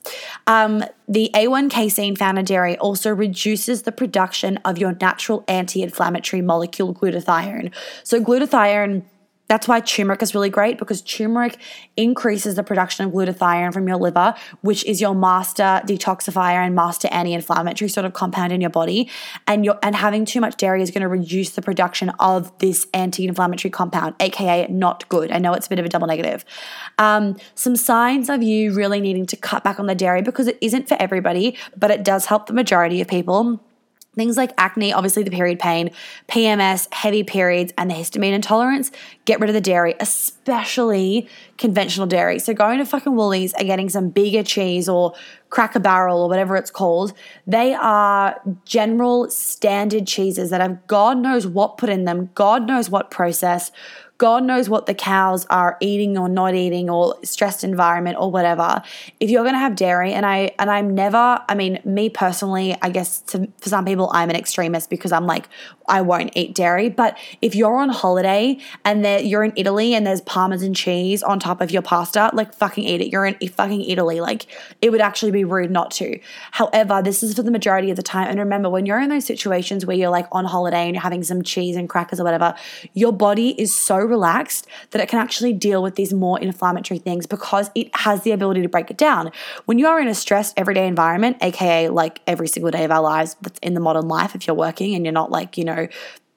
Um, 0.47 0.83
the 1.07 1.29
A1 1.33 1.69
casein 1.69 2.15
found 2.15 2.39
in 2.39 2.45
dairy 2.45 2.77
also 2.77 3.13
reduces 3.13 3.83
the 3.83 3.91
production 3.91 4.57
of 4.65 4.77
your 4.77 4.95
natural 4.99 5.43
anti 5.47 5.83
inflammatory 5.83 6.41
molecule 6.41 6.93
glutathione. 6.93 7.71
So, 8.03 8.23
glutathione 8.23 9.03
that's 9.49 9.67
why 9.67 9.79
turmeric 9.81 10.21
is 10.21 10.33
really 10.33 10.49
great 10.49 10.77
because 10.77 11.01
turmeric 11.01 11.57
increases 11.97 12.55
the 12.55 12.63
production 12.63 13.05
of 13.05 13.11
glutathione 13.11 13.73
from 13.73 13.87
your 13.87 13.97
liver, 13.97 14.35
which 14.61 14.85
is 14.85 15.01
your 15.01 15.15
master 15.15 15.81
detoxifier 15.85 16.65
and 16.65 16.75
master 16.75 17.09
anti-inflammatory 17.11 17.89
sort 17.89 18.05
of 18.05 18.13
compound 18.13 18.53
in 18.53 18.61
your 18.61 18.69
body. 18.69 19.09
And 19.47 19.65
your 19.65 19.77
and 19.81 19.95
having 19.95 20.23
too 20.23 20.39
much 20.39 20.55
dairy 20.55 20.83
is 20.83 20.91
going 20.91 21.01
to 21.01 21.07
reduce 21.07 21.49
the 21.49 21.63
production 21.63 22.09
of 22.19 22.55
this 22.59 22.87
anti-inflammatory 22.93 23.71
compound, 23.71 24.15
aka 24.19 24.67
not 24.67 25.09
good. 25.09 25.31
I 25.31 25.39
know 25.39 25.53
it's 25.53 25.65
a 25.65 25.69
bit 25.69 25.79
of 25.79 25.85
a 25.85 25.89
double 25.89 26.07
negative. 26.07 26.45
Um, 26.99 27.35
some 27.55 27.75
signs 27.75 28.29
of 28.29 28.43
you 28.43 28.73
really 28.73 29.01
needing 29.01 29.25
to 29.25 29.35
cut 29.35 29.63
back 29.63 29.79
on 29.79 29.87
the 29.87 29.95
dairy 29.95 30.21
because 30.21 30.47
it 30.47 30.59
isn't 30.61 30.87
for 30.87 30.95
everybody, 30.99 31.57
but 31.75 31.89
it 31.89 32.03
does 32.03 32.27
help 32.27 32.45
the 32.45 32.53
majority 32.53 33.01
of 33.01 33.07
people 33.07 33.59
Things 34.19 34.35
like 34.35 34.51
acne, 34.57 34.91
obviously 34.91 35.23
the 35.23 35.31
period 35.31 35.59
pain, 35.59 35.91
PMS, 36.27 36.93
heavy 36.93 37.23
periods, 37.23 37.71
and 37.77 37.89
the 37.89 37.95
histamine 37.95 38.33
intolerance, 38.33 38.91
get 39.23 39.39
rid 39.39 39.49
of 39.49 39.53
the 39.53 39.61
dairy, 39.61 39.95
especially 40.01 41.29
conventional 41.57 42.05
dairy. 42.05 42.37
So 42.37 42.53
going 42.53 42.79
to 42.79 42.85
fucking 42.85 43.15
Woolies 43.15 43.53
and 43.53 43.65
getting 43.65 43.87
some 43.87 44.09
Bega 44.09 44.43
cheese 44.43 44.89
or 44.89 45.13
Cracker 45.49 45.79
Barrel 45.79 46.21
or 46.21 46.27
whatever 46.27 46.57
it's 46.57 46.69
called, 46.69 47.13
they 47.47 47.73
are 47.73 48.41
general 48.65 49.29
standard 49.29 50.05
cheeses 50.05 50.49
that 50.49 50.59
have 50.59 50.85
God 50.87 51.17
knows 51.19 51.47
what 51.47 51.77
put 51.77 51.87
in 51.87 52.03
them, 52.03 52.29
God 52.35 52.67
knows 52.67 52.89
what 52.89 53.11
process, 53.11 53.71
God 54.19 54.43
knows 54.43 54.67
what 54.67 54.85
the 54.85 54.93
cows 54.93 55.47
are 55.49 55.77
eating 55.79 56.17
or 56.17 56.27
not 56.27 56.53
eating 56.53 56.89
or 56.89 57.15
stressed 57.23 57.63
environment 57.63 58.17
or 58.19 58.29
whatever. 58.29 58.83
If 59.21 59.29
you're 59.29 59.43
going 59.43 59.55
to 59.55 59.59
have 59.59 59.77
dairy 59.77 60.11
and 60.11 60.25
I 60.25 60.51
and 60.59 60.69
I'm 60.69 60.93
never, 60.93 61.41
I 61.47 61.55
mean, 61.55 61.79
me 61.85 62.09
personally, 62.09 62.75
I 62.81 62.89
guess 62.89 63.21
to, 63.21 63.47
for 63.61 63.69
some 63.69 63.85
people 63.85 64.09
I'm 64.13 64.29
an 64.29 64.35
extremist 64.35 64.89
because 64.89 65.13
I'm 65.13 65.25
like 65.25 65.47
I 65.87 66.01
won't 66.01 66.35
eat 66.35 66.53
dairy, 66.53 66.89
but 66.89 67.17
if 67.41 67.55
you're 67.55 67.77
on 67.77 67.89
holiday 67.89 68.59
and 68.83 69.05
you're 69.25 69.45
in 69.45 69.53
Italy 69.55 69.93
and 69.95 70.05
there's 70.05 70.21
parmesan 70.21 70.73
cheese 70.73 71.23
on 71.23 71.39
top 71.39 71.61
of 71.61 71.71
your 71.71 71.81
pasta, 71.81 72.29
like 72.33 72.53
fucking 72.53 72.83
eat 72.83 72.99
it. 72.99 73.11
You're 73.11 73.25
in 73.25 73.35
fucking 73.47 73.85
Italy. 73.85 74.19
Like 74.19 74.47
it 74.81 74.91
would 74.91 75.01
actually 75.01 75.31
be 75.31 75.45
rude 75.45 75.71
not 75.71 75.91
to. 75.91 76.19
However, 76.51 77.01
this 77.01 77.23
is 77.23 77.35
for 77.35 77.43
the 77.43 77.51
majority 77.51 77.89
of 77.89 77.95
the 77.95 78.03
time 78.03 78.27
and 78.27 78.37
remember 78.37 78.69
when 78.69 78.85
you're 78.85 78.99
in 78.99 79.09
those 79.09 79.25
situations 79.25 79.85
where 79.85 79.95
you're 79.95 80.09
like 80.09 80.27
on 80.33 80.43
holiday 80.43 80.83
and 80.87 80.95
you're 80.95 81.01
having 81.01 81.23
some 81.23 81.41
cheese 81.41 81.77
and 81.77 81.87
crackers 81.87 82.19
or 82.19 82.25
whatever, 82.25 82.53
your 82.93 83.13
body 83.13 83.59
is 83.59 83.73
so 83.73 84.08
relaxed 84.09 84.67
that 84.91 85.01
it 85.01 85.07
can 85.07 85.19
actually 85.19 85.53
deal 85.53 85.81
with 85.81 85.95
these 85.95 86.13
more 86.13 86.39
inflammatory 86.39 86.99
things 86.99 87.25
because 87.25 87.71
it 87.75 87.89
has 87.95 88.23
the 88.23 88.31
ability 88.31 88.61
to 88.61 88.69
break 88.69 88.91
it 88.91 88.97
down. 88.97 89.31
When 89.65 89.79
you 89.79 89.87
are 89.87 89.99
in 89.99 90.07
a 90.07 90.15
stressed 90.15 90.53
everyday 90.57 90.87
environment, 90.87 91.37
aka 91.41 91.89
like 91.89 92.21
every 92.27 92.47
single 92.47 92.71
day 92.71 92.83
of 92.83 92.91
our 92.91 93.01
lives 93.01 93.35
that's 93.41 93.59
in 93.59 93.73
the 93.73 93.79
modern 93.79 94.07
life, 94.07 94.35
if 94.35 94.47
you're 94.47 94.55
working 94.55 94.95
and 94.95 95.05
you're 95.05 95.13
not 95.13 95.31
like, 95.31 95.57
you 95.57 95.63
know, 95.63 95.87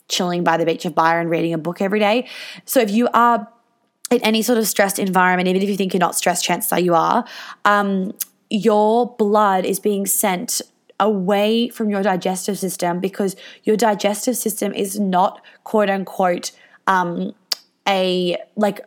chilling 0.09 0.45
by 0.45 0.57
the 0.57 0.67
beach 0.67 0.85
of 0.85 0.95
Byron 0.95 1.29
reading 1.29 1.55
a 1.55 1.59
book 1.59 1.81
every 1.81 1.99
day. 1.99 2.29
So 2.65 2.81
if 2.81 2.91
you 2.91 3.09
are 3.15 3.49
in 4.11 4.21
any 4.23 4.43
sort 4.43 4.59
of 4.59 4.69
stressed 4.69 4.99
environment, 4.99 5.49
even 5.49 5.63
if 5.63 5.69
you 5.69 5.77
think 5.77 5.95
you're 5.95 6.01
not 6.01 6.15
stressed, 6.15 6.45
chances 6.45 6.73
are 6.73 6.81
you 6.81 6.95
are, 6.95 7.25
um, 7.65 8.13
your 8.51 9.17
blood 9.17 9.65
is 9.65 9.81
being 9.81 10.05
sent 10.05 10.61
away 11.01 11.69
from 11.71 11.91
your 11.91 12.03
digestive 12.03 12.59
system 12.59 13.01
because 13.01 13.35
your 13.65 13.77
digestive 13.77 14.37
system 14.37 14.73
is 14.73 15.01
not 15.01 15.43
quote 15.65 15.91
unquote 15.91 16.53
um, 16.87 17.35
a 17.89 18.37
like 18.57 18.81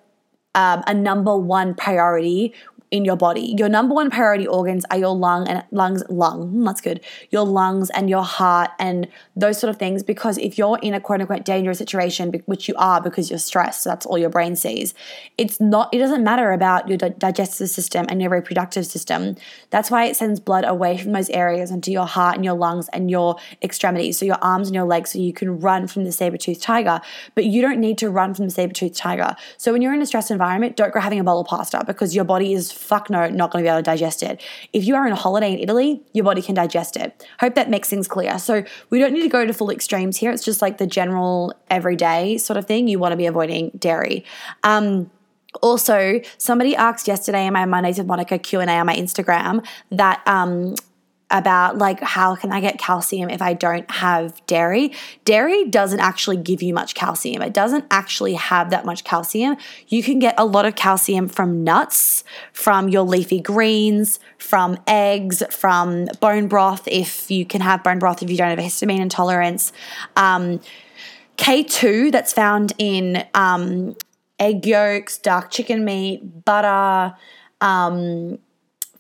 um, 0.56 0.84
a 0.88 0.94
number 0.94 1.36
one 1.36 1.76
priority 1.76 2.54
in 2.96 3.06
your 3.06 3.16
body. 3.16 3.56
Your 3.58 3.70
number 3.70 3.94
one 3.94 4.10
priority 4.10 4.48
organs 4.48 4.86
are 4.92 4.98
your 4.98 5.16
lung 5.16 5.48
and 5.48 5.64
lungs, 5.72 6.04
lung, 6.10 6.64
that's 6.64 6.82
good, 6.82 7.02
your 7.30 7.46
lungs 7.46 7.90
and 7.92 8.10
your 8.10 8.24
heart 8.24 8.72
and 8.80 9.08
those 9.36 9.60
sort 9.60 9.70
of 9.70 9.78
things. 9.78 10.04
Because 10.04 10.38
if 10.38 10.58
you're 10.58 10.80
in 10.82 10.94
a 10.94 11.00
quote 11.00 11.22
unquote 11.22 11.46
dangerous 11.46 11.78
situation, 11.78 12.32
which 12.46 12.68
you 12.68 12.76
are 12.78 13.02
because 13.02 13.30
you're 13.30 13.40
stressed, 13.40 13.84
so 13.84 13.90
that's 13.90 14.06
all 14.06 14.18
your 14.18 14.30
brain 14.30 14.56
sees, 14.56 14.94
it's 15.38 15.60
not, 15.60 15.94
it 15.94 16.00
doesn't 16.00 16.24
matter 16.24 16.52
about 16.52 16.88
your 16.88 16.98
digestive 16.98 17.70
system 17.70 18.06
and 18.10 18.22
your 18.22 18.32
reproductive 18.32 18.86
system. 18.86 19.36
That's 19.70 19.92
why 19.92 20.06
it 20.06 20.16
sends 20.16 20.40
blood 20.40 20.66
away 20.66 20.98
from 20.98 21.12
those 21.12 21.30
areas 21.30 21.72
into 21.72 21.92
your 21.92 22.06
heart 22.06 22.36
and 22.36 22.46
your 22.46 22.56
lungs 22.56 22.90
and 22.90 23.12
your 23.12 23.36
extremities, 23.62 24.18
so 24.18 24.26
your 24.26 24.40
arms 24.42 24.68
and 24.68 24.76
your 24.76 24.86
legs, 24.86 25.12
so 25.12 25.20
you 25.20 25.34
can 25.34 25.60
run 25.60 25.88
from 25.88 26.04
the 26.04 26.12
saber 26.12 26.38
toothed 26.38 26.62
tiger. 26.62 27.02
But 27.36 27.46
you 27.46 27.62
don't 27.62 27.80
need 27.80 27.98
to 28.00 28.10
run 28.10 28.34
from 28.34 28.46
the 28.46 28.52
saber 28.52 28.74
toothed 28.74 28.96
tiger. 28.96 29.36
So 29.58 29.74
when 29.74 29.82
you're 29.82 29.94
in 29.94 30.02
a 30.02 30.06
stressed 30.06 30.32
environment, 30.32 30.78
don't 30.78 30.94
go 30.94 31.00
having 31.00 31.20
a 31.20 31.24
bowl 31.24 31.42
of 31.42 31.48
pasta 31.48 31.84
because 31.86 32.16
your 32.16 32.26
body 32.26 32.54
is 32.54 32.72
fuck 32.86 33.10
no, 33.10 33.28
not 33.30 33.52
going 33.52 33.64
to 33.64 33.68
be 33.68 33.72
able 33.72 33.80
to 33.80 33.84
digest 33.84 34.24
it. 34.24 34.42
If 34.74 34.86
you 34.86 34.96
are 34.96 35.06
on 35.06 35.12
a 35.12 35.16
holiday 35.16 35.54
in 35.54 35.60
Italy, 35.60 36.02
your 36.14 36.24
body 36.24 36.42
can 36.42 36.56
digest 36.56 36.96
it. 36.96 37.28
Hope 37.40 37.56
that 37.56 37.70
makes 37.70 37.90
things 37.90 38.08
clear. 38.08 38.38
So 38.40 38.64
we 38.90 39.00
don't 39.00 39.14
need 39.14 39.24
to 39.24 39.30
go 39.30 39.46
to 39.46 39.54
full 39.54 39.72
extremes 39.72 40.18
here. 40.18 40.32
It's 40.32 40.46
just 40.46 40.62
like 40.62 40.78
the 40.78 40.88
general 40.88 41.54
everyday 41.70 42.38
sort 42.38 42.58
of 42.58 42.66
thing. 42.66 42.88
You 42.88 43.00
want 43.00 43.12
to 43.12 43.18
be 43.18 43.26
avoiding 43.26 43.72
dairy. 43.78 44.24
Um, 44.64 45.10
also, 45.62 46.22
somebody 46.38 46.76
asked 46.76 47.08
yesterday 47.08 47.48
in 47.48 47.54
my 47.54 47.66
Mondays 47.66 47.98
with 47.98 48.08
Monica 48.08 48.38
Q 48.38 48.60
and 48.60 48.70
A 48.70 48.74
on 48.74 48.86
my 48.86 48.96
Instagram 48.96 49.66
that 49.92 50.22
um, 50.28 50.76
about 51.32 51.78
like 51.78 52.00
how 52.02 52.36
can 52.36 52.52
I 52.52 52.62
get 52.62 52.78
calcium 52.78 53.30
if 53.30 53.42
I 53.42 53.54
don't 53.54 53.90
have 53.90 54.46
dairy. 54.46 54.94
Dairy 55.26 55.66
doesn't 55.66 56.00
actually 56.00 56.38
give 56.38 56.62
you 56.62 56.74
much 56.74 56.94
calcium. 56.94 57.42
It 57.42 57.54
doesn't 57.54 57.86
actually 57.90 58.36
have 58.36 58.70
that 58.70 58.86
much 58.86 59.04
calcium. 59.04 59.58
You 59.88 60.04
can 60.04 60.20
get 60.20 60.36
a 60.38 60.46
lot 60.46 60.66
of 60.66 60.76
calcium 60.76 61.28
from 61.28 61.64
nuts, 61.64 62.24
from 62.54 62.90
your 62.90 63.04
leafy 63.04 63.42
greens, 63.42 64.20
from 64.38 64.78
eggs, 64.86 65.42
from 65.50 66.06
bone 66.20 66.48
broth 66.48 66.88
if 66.88 67.32
you 67.32 67.46
can 67.46 67.62
have 67.62 67.84
bone 67.84 68.00
broth 68.00 68.22
if 68.22 68.30
you 68.30 68.38
don't 68.38 68.50
have 68.50 68.60
a 68.60 68.64
histamine 68.64 69.00
intolerance. 69.00 69.74
Um, 70.16 70.60
K2 71.38 72.12
that's 72.12 72.34
found 72.34 72.74
in 72.78 73.26
um, 73.34 73.96
egg 74.40 74.66
yolks, 74.66 75.18
dark 75.18 75.52
chicken 75.52 75.84
meat, 75.84 76.46
butter, 76.46 77.16
um, 77.62 78.38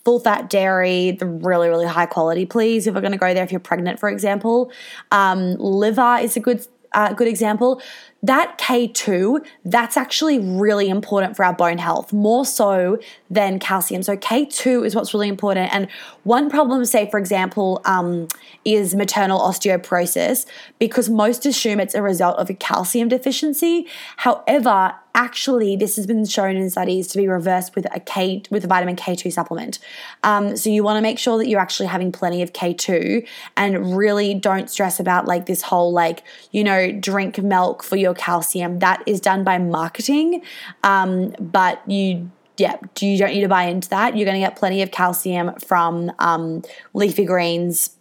full 0.05 0.19
fat 0.19 0.49
dairy, 0.49 1.11
the 1.11 1.25
really, 1.25 1.67
really 1.67 1.87
high 1.87 2.05
quality, 2.05 2.45
please. 2.45 2.87
If 2.87 2.93
we're 2.93 3.01
going 3.01 3.11
to 3.11 3.17
go 3.17 3.33
there, 3.33 3.43
if 3.43 3.51
you're 3.51 3.59
pregnant, 3.59 3.99
for 3.99 4.07
example, 4.07 4.71
um, 5.11 5.55
liver 5.55 6.19
is 6.21 6.37
a 6.37 6.39
good 6.39 6.65
uh, 6.93 7.13
good 7.13 7.27
example. 7.27 7.81
That 8.23 8.57
K2, 8.57 9.45
that's 9.65 9.97
actually 9.97 10.39
really 10.39 10.89
important 10.89 11.35
for 11.35 11.45
our 11.45 11.53
bone 11.53 11.77
health, 11.77 12.11
more 12.11 12.45
so 12.45 12.97
than 13.29 13.59
calcium. 13.59 14.01
So, 14.01 14.15
K2 14.15 14.85
is 14.85 14.95
what's 14.95 15.13
really 15.13 15.27
important. 15.27 15.73
And 15.73 15.91
one 16.23 16.49
problem, 16.49 16.83
say, 16.85 17.09
for 17.11 17.19
example, 17.19 17.81
um, 17.85 18.27
is 18.63 18.95
maternal 18.95 19.39
osteoporosis, 19.39 20.45
because 20.79 21.09
most 21.09 21.45
assume 21.45 21.79
it's 21.79 21.93
a 21.93 22.01
result 22.01 22.37
of 22.37 22.49
a 22.49 22.53
calcium 22.53 23.09
deficiency. 23.09 23.87
However, 24.17 24.95
actually 25.15 25.75
this 25.75 25.95
has 25.95 26.05
been 26.05 26.25
shown 26.25 26.55
in 26.55 26.69
studies 26.69 27.07
to 27.07 27.17
be 27.17 27.27
reversed 27.27 27.75
with 27.75 27.87
a 27.95 27.99
K 27.99 28.43
with 28.51 28.63
a 28.63 28.67
vitamin 28.67 28.95
K2 28.95 29.31
supplement. 29.31 29.79
Um, 30.23 30.55
so 30.55 30.69
you 30.69 30.83
want 30.83 30.97
to 30.97 31.01
make 31.01 31.17
sure 31.17 31.37
that 31.39 31.47
you're 31.47 31.59
actually 31.59 31.87
having 31.87 32.11
plenty 32.11 32.43
of 32.43 32.53
K2 32.53 33.25
and 33.57 33.97
really 33.97 34.35
don't 34.35 34.69
stress 34.69 34.99
about 34.99 35.25
like 35.25 35.47
this 35.47 35.63
whole 35.63 35.91
like 35.91 36.23
you 36.51 36.63
know 36.63 36.91
drink 36.91 37.39
milk 37.39 37.81
for 37.81 37.95
your 37.95 38.13
calcium. 38.13 38.79
That 38.79 39.01
is 39.07 39.19
done 39.19 39.43
by 39.43 39.57
marketing, 39.57 40.43
um, 40.83 41.33
but 41.39 41.81
you 41.89 42.29
yeah, 42.57 42.77
you 42.99 43.17
don't 43.17 43.31
need 43.31 43.41
to 43.41 43.49
buy 43.49 43.63
into 43.63 43.89
that. 43.89 44.15
You're 44.15 44.25
going 44.25 44.39
to 44.39 44.45
get 44.45 44.55
plenty 44.55 44.81
of 44.81 44.91
calcium 44.91 45.55
from 45.55 46.11
um, 46.19 46.63
leafy 46.93 47.25
greens, 47.25 47.94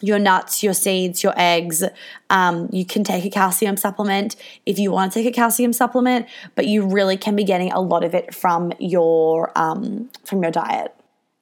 your 0.00 0.18
nuts, 0.18 0.62
your 0.62 0.74
seeds, 0.74 1.22
your 1.22 1.34
eggs. 1.36 1.82
Um, 2.28 2.68
you 2.72 2.84
can 2.84 3.02
take 3.02 3.24
a 3.24 3.30
calcium 3.30 3.76
supplement 3.76 4.36
if 4.66 4.78
you 4.78 4.90
want 4.90 5.12
to 5.12 5.22
take 5.22 5.26
a 5.26 5.34
calcium 5.34 5.72
supplement, 5.72 6.26
but 6.54 6.66
you 6.66 6.86
really 6.86 7.16
can 7.16 7.34
be 7.34 7.44
getting 7.44 7.72
a 7.72 7.80
lot 7.80 8.04
of 8.04 8.14
it 8.14 8.34
from 8.34 8.72
your 8.78 9.52
um, 9.56 10.10
from 10.24 10.42
your 10.42 10.52
diet. 10.52 10.92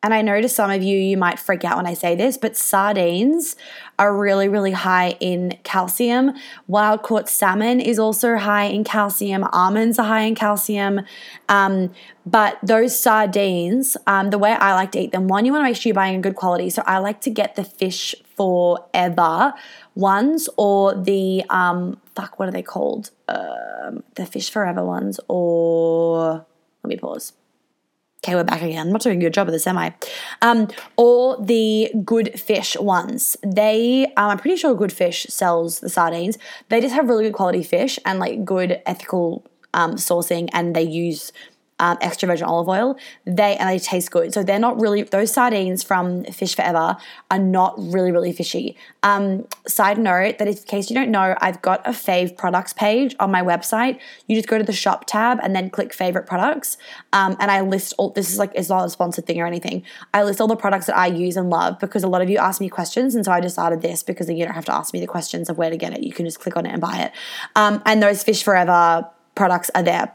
And 0.05 0.13
I 0.13 0.21
know 0.21 0.39
to 0.39 0.51
some 0.51 0.71
of 0.71 0.83
you, 0.83 0.99
you 0.99 1.17
might 1.17 1.39
freak 1.39 1.65
out 1.65 1.79
when 1.79 1.87
I 1.87 1.95
say 1.95 2.15
this, 2.15 2.37
but 2.37 2.59
sardines 2.59 3.57
are 3.99 4.15
really, 4.15 4.49
really 4.49 4.73
high 4.73 5.17
in 5.19 5.57
calcium. 5.63 6.35
Wild 6.67 7.03
caught 7.03 7.27
salmon 7.27 7.81
is 7.81 7.99
also 7.99 8.37
high 8.37 8.65
in 8.65 8.85
calcium. 8.85 9.45
Almonds 9.45 9.99
are 9.99 10.05
high 10.05 10.25
in 10.25 10.35
calcium. 10.35 11.01
Um, 11.49 11.91
but 12.27 12.59
those 12.63 12.99
sardines, 12.99 13.97
um, 14.07 14.29
the 14.29 14.37
way 14.37 14.53
I 14.53 14.75
like 14.75 14.93
to 14.93 15.01
eat 15.01 15.13
them, 15.13 15.27
one, 15.27 15.47
you 15.47 15.53
want 15.53 15.63
to 15.63 15.71
make 15.71 15.77
sure 15.77 15.89
you're 15.89 15.95
buying 15.95 16.17
a 16.17 16.21
good 16.21 16.37
quality. 16.37 16.69
So 16.69 16.83
I 16.85 16.99
like 16.99 17.23
to 17.23 17.31
get 17.31 17.57
the 17.57 17.65
fish 17.65 18.15
forever 18.37 19.55
ones 19.95 20.49
or 20.57 20.95
the, 20.95 21.45
um, 21.51 22.01
fuck, 22.15 22.39
what 22.39 22.49
are 22.49 22.53
they 22.53 22.63
called? 22.63 23.11
Um, 23.29 24.03
the 24.15 24.27
fish 24.27 24.51
forever 24.51 24.85
ones 24.85 25.21
or, 25.29 26.45
let 26.83 26.89
me 26.89 26.97
pause 26.97 27.33
Okay, 28.25 28.37
we're 28.37 28.45
back 28.45 28.63
again. 28.63 28.87
I'm 28.87 28.93
not 28.93 29.03
doing 29.03 29.19
a 29.19 29.21
good 29.21 29.35
job 29.35 29.49
of 29.49 29.53
this, 29.53 29.67
am 29.67 29.77
I? 29.77 29.93
Um, 30.41 30.69
or 30.97 31.37
the 31.39 31.91
Good 32.07 32.41
Fish 32.41 32.75
ones. 32.75 33.37
They, 33.45 34.07
um, 34.17 34.31
I'm 34.31 34.39
pretty 34.39 34.57
sure 34.57 34.75
Good 34.75 34.95
Fish 34.95 35.27
sells 35.29 35.81
the 35.81 35.91
sardines. 35.91 36.39
They 36.71 36.81
just 36.81 36.95
have 36.95 37.07
really 37.07 37.25
good 37.25 37.35
quality 37.35 37.63
fish 37.63 37.99
and 38.07 38.19
like 38.19 38.43
good 38.43 38.81
ethical 38.87 39.45
um, 39.75 39.97
sourcing, 39.97 40.49
and 40.55 40.75
they 40.75 40.85
use 40.85 41.33
um, 41.79 41.99
extra 42.01 42.27
virgin 42.27 42.47
olive 42.47 42.69
oil. 42.69 42.97
They 43.25 43.57
and 43.57 43.69
they 43.69 43.79
taste 43.79 44.11
good. 44.11 44.33
So 44.33 44.43
they're 44.43 44.59
not 44.59 44.81
really 44.81 45.03
those 45.03 45.33
sardines 45.33 45.83
from 45.83 46.25
Fish 46.25 46.55
Forever 46.55 46.97
are 47.31 47.39
not 47.39 47.75
really 47.79 48.13
really 48.13 48.33
fishy. 48.33 48.77
Um, 49.03 49.47
side 49.67 49.99
note 49.99 50.39
that 50.39 50.49
in 50.49 50.55
case 50.55 50.91
you 50.91 50.95
don't 50.95 51.11
know, 51.11 51.37
I've 51.41 51.61
got 51.63 51.87
a 51.87 51.91
fave 51.91 52.37
products 52.37 52.73
page 52.73 53.15
on 53.21 53.31
my 53.31 53.43
website. 53.43 53.99
You 54.27 54.37
just 54.37 54.49
go 54.49 54.59
to 54.59 54.65
the 54.65 54.73
shop 54.73 55.05
tab 55.07 55.39
and 55.43 55.55
then 55.55 55.71
click 55.71 55.93
favorite 55.93 56.27
products, 56.27 56.77
um, 57.13 57.37
and 57.41 57.51
I 57.51 57.61
list 57.61 57.95
all. 57.99 58.11
This 58.11 58.31
is 58.31 58.39
like 58.39 58.53
it's 58.55 58.69
not 58.69 58.85
a 58.85 58.91
sponsored 58.91 59.27
thing 59.27 59.41
or 59.41 59.47
anything. 59.47 59.83
I 60.13 60.23
list 60.23 60.41
all 60.41 60.49
the 60.49 60.57
products 60.57 60.87
that 60.87 60.97
I 60.97 61.07
use 61.07 61.37
and 61.37 61.51
love 61.51 61.79
because 61.81 62.05
a 62.05 62.09
lot 62.09 62.23
of 62.23 62.31
you 62.31 62.39
ask 62.39 62.61
me 62.61 62.69
questions, 62.69 63.15
and 63.15 63.25
so 63.25 63.33
I 63.33 63.41
decided 63.41 63.83
this 63.83 64.03
because 64.03 64.27
then 64.27 64.37
you 64.37 64.45
don't 64.45 64.55
have 64.55 64.65
to 64.67 64.75
ask 64.75 64.95
me 64.95 65.01
the 65.01 65.07
questions 65.07 65.49
of 65.51 65.59
where 65.59 65.71
to 65.71 65.77
get 65.77 65.93
it. 65.93 66.03
You 66.03 66.13
can 66.13 66.25
just 66.25 66.41
click 66.41 66.57
on 66.57 66.67
it 66.67 66.73
and 66.73 66.81
buy 66.81 66.99
it. 66.99 67.13
Um, 67.57 67.83
and 67.85 68.03
those 68.03 68.23
Fish 68.23 68.43
Forever 68.43 69.09
products 69.35 69.71
are 69.75 69.83
there 69.83 70.13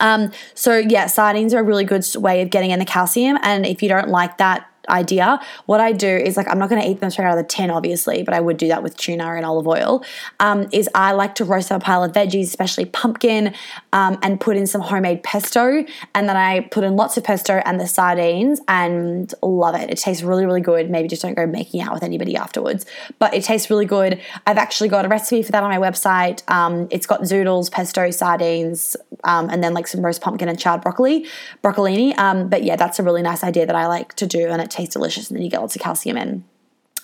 um, 0.00 0.32
so 0.54 0.76
yeah, 0.76 1.06
sardines 1.06 1.54
are 1.54 1.60
a 1.60 1.62
really 1.62 1.84
good 1.84 2.04
way 2.16 2.42
of 2.42 2.50
getting 2.50 2.70
in 2.70 2.78
the 2.78 2.84
calcium. 2.84 3.38
And 3.42 3.66
if 3.66 3.82
you 3.82 3.88
don't 3.88 4.08
like 4.08 4.38
that, 4.38 4.69
idea. 4.90 5.40
What 5.66 5.80
I 5.80 5.92
do 5.92 6.08
is 6.08 6.36
like 6.36 6.48
I'm 6.48 6.58
not 6.58 6.68
going 6.68 6.82
to 6.82 6.88
eat 6.88 7.00
them 7.00 7.10
straight 7.10 7.26
out 7.26 7.38
of 7.38 7.44
the 7.44 7.48
tin, 7.48 7.70
obviously, 7.70 8.22
but 8.22 8.34
I 8.34 8.40
would 8.40 8.56
do 8.56 8.68
that 8.68 8.82
with 8.82 8.96
tuna 8.96 9.24
and 9.34 9.44
olive 9.44 9.66
oil. 9.66 10.04
Um, 10.38 10.68
is 10.72 10.88
I 10.94 11.12
like 11.12 11.34
to 11.36 11.44
roast 11.44 11.70
up 11.72 11.82
a 11.82 11.84
pile 11.84 12.04
of 12.04 12.12
veggies, 12.12 12.44
especially 12.44 12.84
pumpkin, 12.84 13.54
um, 13.92 14.18
and 14.22 14.40
put 14.40 14.56
in 14.56 14.66
some 14.66 14.80
homemade 14.80 15.22
pesto, 15.22 15.84
and 16.14 16.28
then 16.28 16.36
I 16.36 16.60
put 16.60 16.84
in 16.84 16.96
lots 16.96 17.16
of 17.16 17.24
pesto 17.24 17.62
and 17.64 17.80
the 17.80 17.86
sardines, 17.86 18.60
and 18.68 19.32
love 19.42 19.74
it. 19.74 19.90
It 19.90 19.98
tastes 19.98 20.22
really, 20.22 20.46
really 20.46 20.60
good. 20.60 20.90
Maybe 20.90 21.08
just 21.08 21.22
don't 21.22 21.34
go 21.34 21.46
making 21.46 21.80
out 21.80 21.92
with 21.92 22.02
anybody 22.02 22.36
afterwards, 22.36 22.86
but 23.18 23.34
it 23.34 23.44
tastes 23.44 23.70
really 23.70 23.86
good. 23.86 24.20
I've 24.46 24.58
actually 24.58 24.88
got 24.88 25.04
a 25.04 25.08
recipe 25.08 25.42
for 25.42 25.52
that 25.52 25.62
on 25.62 25.70
my 25.70 25.78
website. 25.78 26.48
Um, 26.50 26.88
it's 26.90 27.06
got 27.06 27.22
zoodles, 27.22 27.70
pesto, 27.70 28.10
sardines, 28.10 28.96
um, 29.24 29.48
and 29.50 29.62
then 29.62 29.74
like 29.74 29.86
some 29.86 30.04
roast 30.04 30.20
pumpkin 30.20 30.48
and 30.48 30.58
charred 30.58 30.82
broccoli, 30.82 31.26
broccolini. 31.62 32.16
Um, 32.18 32.48
but 32.48 32.62
yeah, 32.64 32.76
that's 32.76 32.98
a 32.98 33.02
really 33.02 33.22
nice 33.22 33.44
idea 33.44 33.66
that 33.66 33.76
I 33.76 33.86
like 33.86 34.14
to 34.14 34.26
do, 34.26 34.48
and 34.48 34.60
it 34.60 34.70
tastes 34.70 34.79
delicious, 34.88 35.28
and 35.28 35.36
then 35.36 35.44
you 35.44 35.50
get 35.50 35.60
lots 35.60 35.76
of 35.76 35.82
calcium 35.82 36.16
in. 36.16 36.44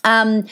Um, 0.05 0.47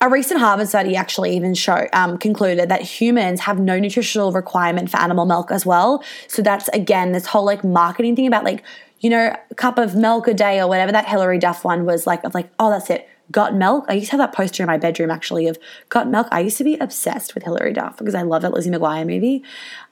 a 0.00 0.08
recent 0.08 0.40
Harvard 0.40 0.68
study 0.68 0.96
actually 0.96 1.36
even 1.36 1.54
show 1.54 1.86
um, 1.92 2.18
concluded 2.18 2.68
that 2.68 2.82
humans 2.82 3.40
have 3.40 3.60
no 3.60 3.78
nutritional 3.78 4.32
requirement 4.32 4.90
for 4.90 4.96
animal 4.96 5.26
milk 5.26 5.52
as 5.52 5.64
well. 5.64 6.02
So 6.26 6.42
that's 6.42 6.68
again 6.68 7.12
this 7.12 7.26
whole 7.26 7.44
like 7.44 7.62
marketing 7.62 8.16
thing 8.16 8.26
about 8.26 8.42
like 8.42 8.64
you 8.98 9.10
know 9.10 9.36
a 9.50 9.54
cup 9.54 9.78
of 9.78 9.94
milk 9.94 10.26
a 10.26 10.34
day 10.34 10.60
or 10.60 10.66
whatever 10.66 10.90
that 10.90 11.08
Hilary 11.08 11.38
Duff 11.38 11.64
one 11.64 11.84
was 11.84 12.06
like 12.06 12.24
of 12.24 12.34
like 12.34 12.50
oh 12.58 12.70
that's 12.70 12.90
it 12.90 13.08
got 13.32 13.54
milk. 13.54 13.86
I 13.88 13.94
used 13.94 14.10
to 14.10 14.12
have 14.12 14.30
that 14.30 14.34
poster 14.34 14.62
in 14.62 14.68
my 14.68 14.78
bedroom 14.78 15.10
actually 15.10 15.48
of 15.48 15.58
got 15.88 16.08
milk. 16.08 16.28
I 16.30 16.40
used 16.40 16.58
to 16.58 16.64
be 16.64 16.76
obsessed 16.76 17.34
with 17.34 17.42
Hilary 17.42 17.72
Duff 17.72 17.96
because 17.96 18.14
I 18.14 18.22
love 18.22 18.42
that 18.42 18.52
Lizzie 18.52 18.70
McGuire 18.70 19.06
movie. 19.06 19.42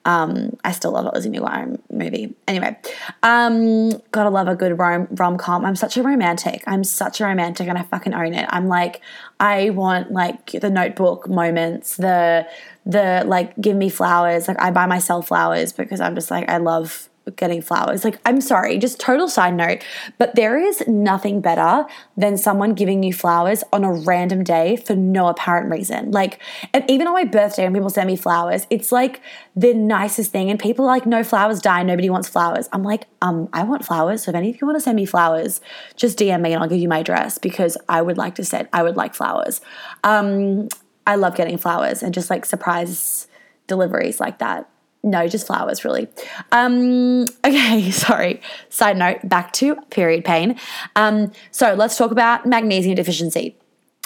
Um, 0.05 0.57
I 0.64 0.72
still 0.72 0.92
love 0.92 1.05
that 1.05 1.14
Lizzie 1.14 1.31
McGuire 1.31 1.79
movie. 1.90 2.35
Anyway, 2.46 2.76
um, 3.22 3.90
gotta 4.12 4.31
love 4.31 4.48
a 4.48 4.55
good 4.55 4.79
rom 4.79 5.09
rom 5.12 5.37
com. 5.37 5.64
I'm 5.64 5.76
such 5.76 5.96
a 5.96 6.03
romantic. 6.03 6.62
I'm 6.66 6.85
such 6.85 7.20
a 7.20 7.24
romantic, 7.24 7.68
and 7.68 7.76
I 7.76 7.83
fucking 7.83 8.14
own 8.14 8.33
it. 8.33 8.46
I'm 8.50 8.68
like, 8.68 9.00
I 9.40 9.70
want 9.70 10.12
like 10.12 10.53
the 10.53 10.70
Notebook 10.70 11.29
moments, 11.29 11.96
the 11.96 12.46
the 12.87 13.24
like 13.26 13.61
give 13.61 13.76
me 13.76 13.90
flowers. 13.90 14.48
Like 14.48 14.61
I 14.61 14.70
buy 14.70 14.87
myself 14.87 15.29
flowers 15.29 15.72
because 15.72 16.00
I'm 16.00 16.14
just 16.14 16.31
like 16.31 16.48
I 16.48 16.57
love 16.57 17.10
getting 17.37 17.62
flowers. 17.62 18.04
Like, 18.04 18.18
I'm 18.24 18.40
sorry, 18.40 18.78
just 18.78 18.98
total 18.98 19.28
side 19.28 19.54
note, 19.54 19.85
but 20.18 20.35
there 20.35 20.59
is 20.59 20.87
nothing 20.87 21.40
better 21.40 21.87
than 22.16 22.37
someone 22.37 22.74
giving 22.74 23.02
you 23.02 23.12
flowers 23.12 23.62
on 23.72 23.85
a 23.85 23.92
random 23.92 24.42
day 24.42 24.76
for 24.76 24.94
no 24.96 25.28
apparent 25.28 25.70
reason. 25.70 26.11
Like, 26.11 26.40
and 26.72 26.88
even 26.88 27.06
on 27.06 27.12
my 27.12 27.24
birthday, 27.24 27.64
when 27.64 27.74
people 27.74 27.90
send 27.90 28.06
me 28.06 28.16
flowers, 28.16 28.66
it's 28.70 28.90
like 28.90 29.20
the 29.54 29.74
nicest 29.74 30.33
thing. 30.33 30.50
And 30.50 30.59
people 30.59 30.85
are 30.87 30.88
like, 30.88 31.06
no 31.06 31.22
flowers 31.22 31.61
die, 31.61 31.83
nobody 31.83 32.11
wants 32.11 32.28
flowers. 32.28 32.68
I'm 32.72 32.83
like, 32.83 33.06
um, 33.22 33.48
I 33.52 33.64
want 33.64 33.85
flowers. 33.85 34.24
So 34.24 34.30
if 34.30 34.35
any 34.35 34.50
of 34.50 34.61
you 34.61 34.66
want 34.66 34.76
to 34.76 34.80
send 34.80 34.96
me 34.96 35.04
flowers, 35.04 35.61
just 35.96 36.18
DM 36.18 36.40
me 36.40 36.52
and 36.52 36.62
I'll 36.62 36.68
give 36.68 36.80
you 36.80 36.88
my 36.88 36.98
address 36.98 37.38
because 37.38 37.76
I 37.88 38.02
would 38.02 38.16
like 38.16 38.35
to 38.37 38.44
send, 38.44 38.68
I 38.72 38.83
would 38.83 38.96
like 38.96 39.14
flowers. 39.14 39.61
Um, 40.04 40.68
I 41.06 41.16
love 41.16 41.35
getting 41.35 41.59
flowers 41.59 42.02
and 42.02 42.14
just 42.14 42.30
like 42.30 42.44
surprise 42.44 43.26
deliveries 43.66 44.20
like 44.20 44.38
that. 44.38 44.68
No, 45.02 45.26
just 45.28 45.46
flowers, 45.46 45.84
really. 45.84 46.08
Um, 46.52 47.22
okay, 47.44 47.90
sorry. 47.90 48.40
Side 48.68 48.96
note, 48.96 49.28
back 49.28 49.52
to 49.54 49.76
period 49.90 50.24
pain. 50.24 50.58
Um, 50.96 51.32
so 51.50 51.74
let's 51.74 51.96
talk 51.96 52.10
about 52.10 52.46
magnesium 52.46 52.96
deficiency. 52.96 53.56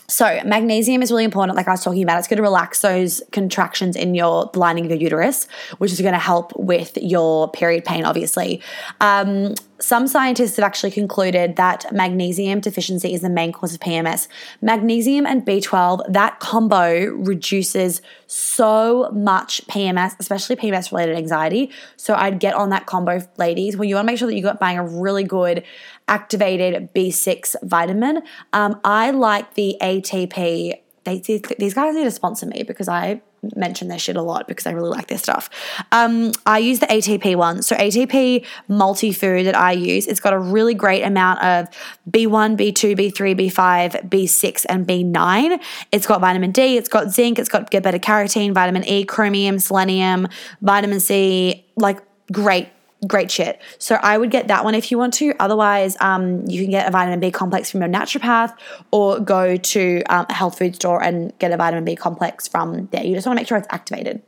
So, 0.06 0.40
magnesium 0.44 1.00
is 1.00 1.10
really 1.10 1.24
important, 1.24 1.56
like 1.56 1.66
I 1.66 1.70
was 1.70 1.82
talking 1.82 2.02
about. 2.02 2.18
It's 2.18 2.28
going 2.28 2.36
to 2.36 2.42
relax 2.42 2.82
those 2.82 3.22
contractions 3.32 3.96
in 3.96 4.14
your 4.14 4.50
lining 4.54 4.84
of 4.84 4.90
your 4.90 5.00
uterus, 5.00 5.48
which 5.78 5.92
is 5.92 6.00
going 6.00 6.12
to 6.12 6.18
help 6.18 6.52
with 6.56 6.98
your 7.00 7.50
period 7.50 7.86
pain, 7.86 8.04
obviously. 8.04 8.62
Um, 9.00 9.54
some 9.84 10.06
scientists 10.06 10.56
have 10.56 10.64
actually 10.64 10.90
concluded 10.90 11.56
that 11.56 11.84
magnesium 11.92 12.60
deficiency 12.60 13.12
is 13.12 13.20
the 13.20 13.28
main 13.28 13.52
cause 13.52 13.74
of 13.74 13.80
PMS. 13.80 14.28
Magnesium 14.62 15.26
and 15.26 15.44
B12, 15.44 16.10
that 16.10 16.40
combo 16.40 17.10
reduces 17.10 18.00
so 18.26 19.10
much 19.12 19.60
PMS, 19.66 20.16
especially 20.18 20.56
PMS 20.56 20.90
related 20.90 21.18
anxiety. 21.18 21.70
So 21.96 22.14
I'd 22.14 22.40
get 22.40 22.54
on 22.54 22.70
that 22.70 22.86
combo, 22.86 23.20
ladies. 23.36 23.76
Well, 23.76 23.84
you 23.84 23.96
want 23.96 24.06
to 24.06 24.12
make 24.12 24.18
sure 24.18 24.28
that 24.28 24.34
you're 24.34 24.54
buying 24.54 24.78
a 24.78 24.86
really 24.86 25.24
good 25.24 25.62
activated 26.08 26.94
B6 26.94 27.56
vitamin. 27.62 28.22
Um, 28.54 28.80
I 28.84 29.10
like 29.10 29.52
the 29.52 29.76
ATP. 29.82 30.80
They, 31.04 31.18
these 31.58 31.74
guys 31.74 31.94
need 31.94 32.04
to 32.04 32.10
sponsor 32.10 32.46
me 32.46 32.62
because 32.62 32.88
I 32.88 33.20
mention 33.56 33.88
their 33.88 33.98
shit 33.98 34.16
a 34.16 34.22
lot 34.22 34.48
because 34.48 34.66
I 34.66 34.72
really 34.72 34.90
like 34.90 35.08
their 35.08 35.18
stuff. 35.18 35.50
Um, 35.92 36.32
I 36.46 36.58
use 36.58 36.80
the 36.80 36.86
ATP 36.86 37.36
one. 37.36 37.62
So 37.62 37.76
ATP 37.76 38.44
multi 38.68 39.12
food 39.12 39.46
that 39.46 39.56
I 39.56 39.72
use, 39.72 40.06
it's 40.06 40.20
got 40.20 40.32
a 40.32 40.38
really 40.38 40.74
great 40.74 41.02
amount 41.02 41.42
of 41.42 41.68
B1, 42.10 42.56
B2, 42.56 42.96
B3, 42.96 43.38
B5, 43.38 44.08
B6, 44.08 44.66
and 44.68 44.86
B9. 44.86 45.60
It's 45.92 46.06
got 46.06 46.20
vitamin 46.20 46.52
D, 46.52 46.76
it's 46.76 46.88
got 46.88 47.10
zinc, 47.10 47.38
it's 47.38 47.48
got 47.48 47.70
beta 47.70 47.98
carotene, 47.98 48.52
vitamin 48.52 48.84
E, 48.84 49.04
chromium, 49.04 49.58
selenium, 49.58 50.28
vitamin 50.60 51.00
C, 51.00 51.64
like 51.76 52.00
great 52.32 52.68
great 53.06 53.30
shit. 53.30 53.60
So 53.78 53.96
I 53.96 54.18
would 54.18 54.30
get 54.30 54.48
that 54.48 54.64
one 54.64 54.74
if 54.74 54.90
you 54.90 54.98
want 54.98 55.14
to. 55.14 55.34
Otherwise, 55.40 55.96
um, 56.00 56.44
you 56.46 56.62
can 56.62 56.70
get 56.70 56.88
a 56.88 56.90
vitamin 56.90 57.20
B 57.20 57.30
complex 57.30 57.70
from 57.70 57.80
your 57.80 57.90
naturopath 57.90 58.54
or 58.90 59.20
go 59.20 59.56
to 59.56 60.02
um, 60.08 60.26
a 60.28 60.32
health 60.32 60.58
food 60.58 60.74
store 60.74 61.02
and 61.02 61.36
get 61.38 61.52
a 61.52 61.56
vitamin 61.56 61.84
B 61.84 61.96
complex 61.96 62.48
from 62.48 62.86
there. 62.92 63.04
You 63.04 63.14
just 63.14 63.26
want 63.26 63.36
to 63.36 63.40
make 63.40 63.48
sure 63.48 63.58
it's 63.58 63.68
activated. 63.70 64.22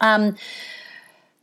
Um, 0.00 0.36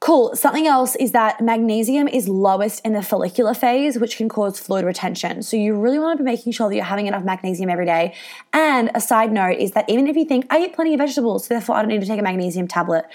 Cool. 0.05 0.35
Something 0.35 0.67
else 0.67 0.95
is 0.97 1.13
that 1.13 1.41
magnesium 1.41 2.07
is 2.07 2.29
lowest 2.29 2.85
in 2.85 2.93
the 2.93 3.01
follicular 3.01 3.55
phase, 3.55 3.97
which 3.97 4.17
can 4.17 4.29
cause 4.29 4.59
fluid 4.59 4.85
retention. 4.85 5.41
So 5.41 5.57
you 5.57 5.75
really 5.75 5.97
want 5.97 6.19
to 6.19 6.23
be 6.23 6.29
making 6.29 6.51
sure 6.51 6.69
that 6.69 6.75
you're 6.75 6.83
having 6.83 7.07
enough 7.07 7.23
magnesium 7.23 7.71
every 7.71 7.87
day. 7.87 8.13
And 8.53 8.91
a 8.93 9.01
side 9.01 9.31
note 9.31 9.57
is 9.57 9.71
that 9.71 9.89
even 9.89 10.05
if 10.07 10.15
you 10.15 10.23
think, 10.25 10.45
I 10.51 10.59
eat 10.59 10.75
plenty 10.75 10.93
of 10.93 10.99
vegetables, 10.99 11.47
so 11.47 11.55
therefore 11.55 11.77
I 11.77 11.81
don't 11.81 11.89
need 11.89 12.01
to 12.01 12.05
take 12.05 12.19
a 12.19 12.23
magnesium 12.23 12.67
tablet, 12.67 13.05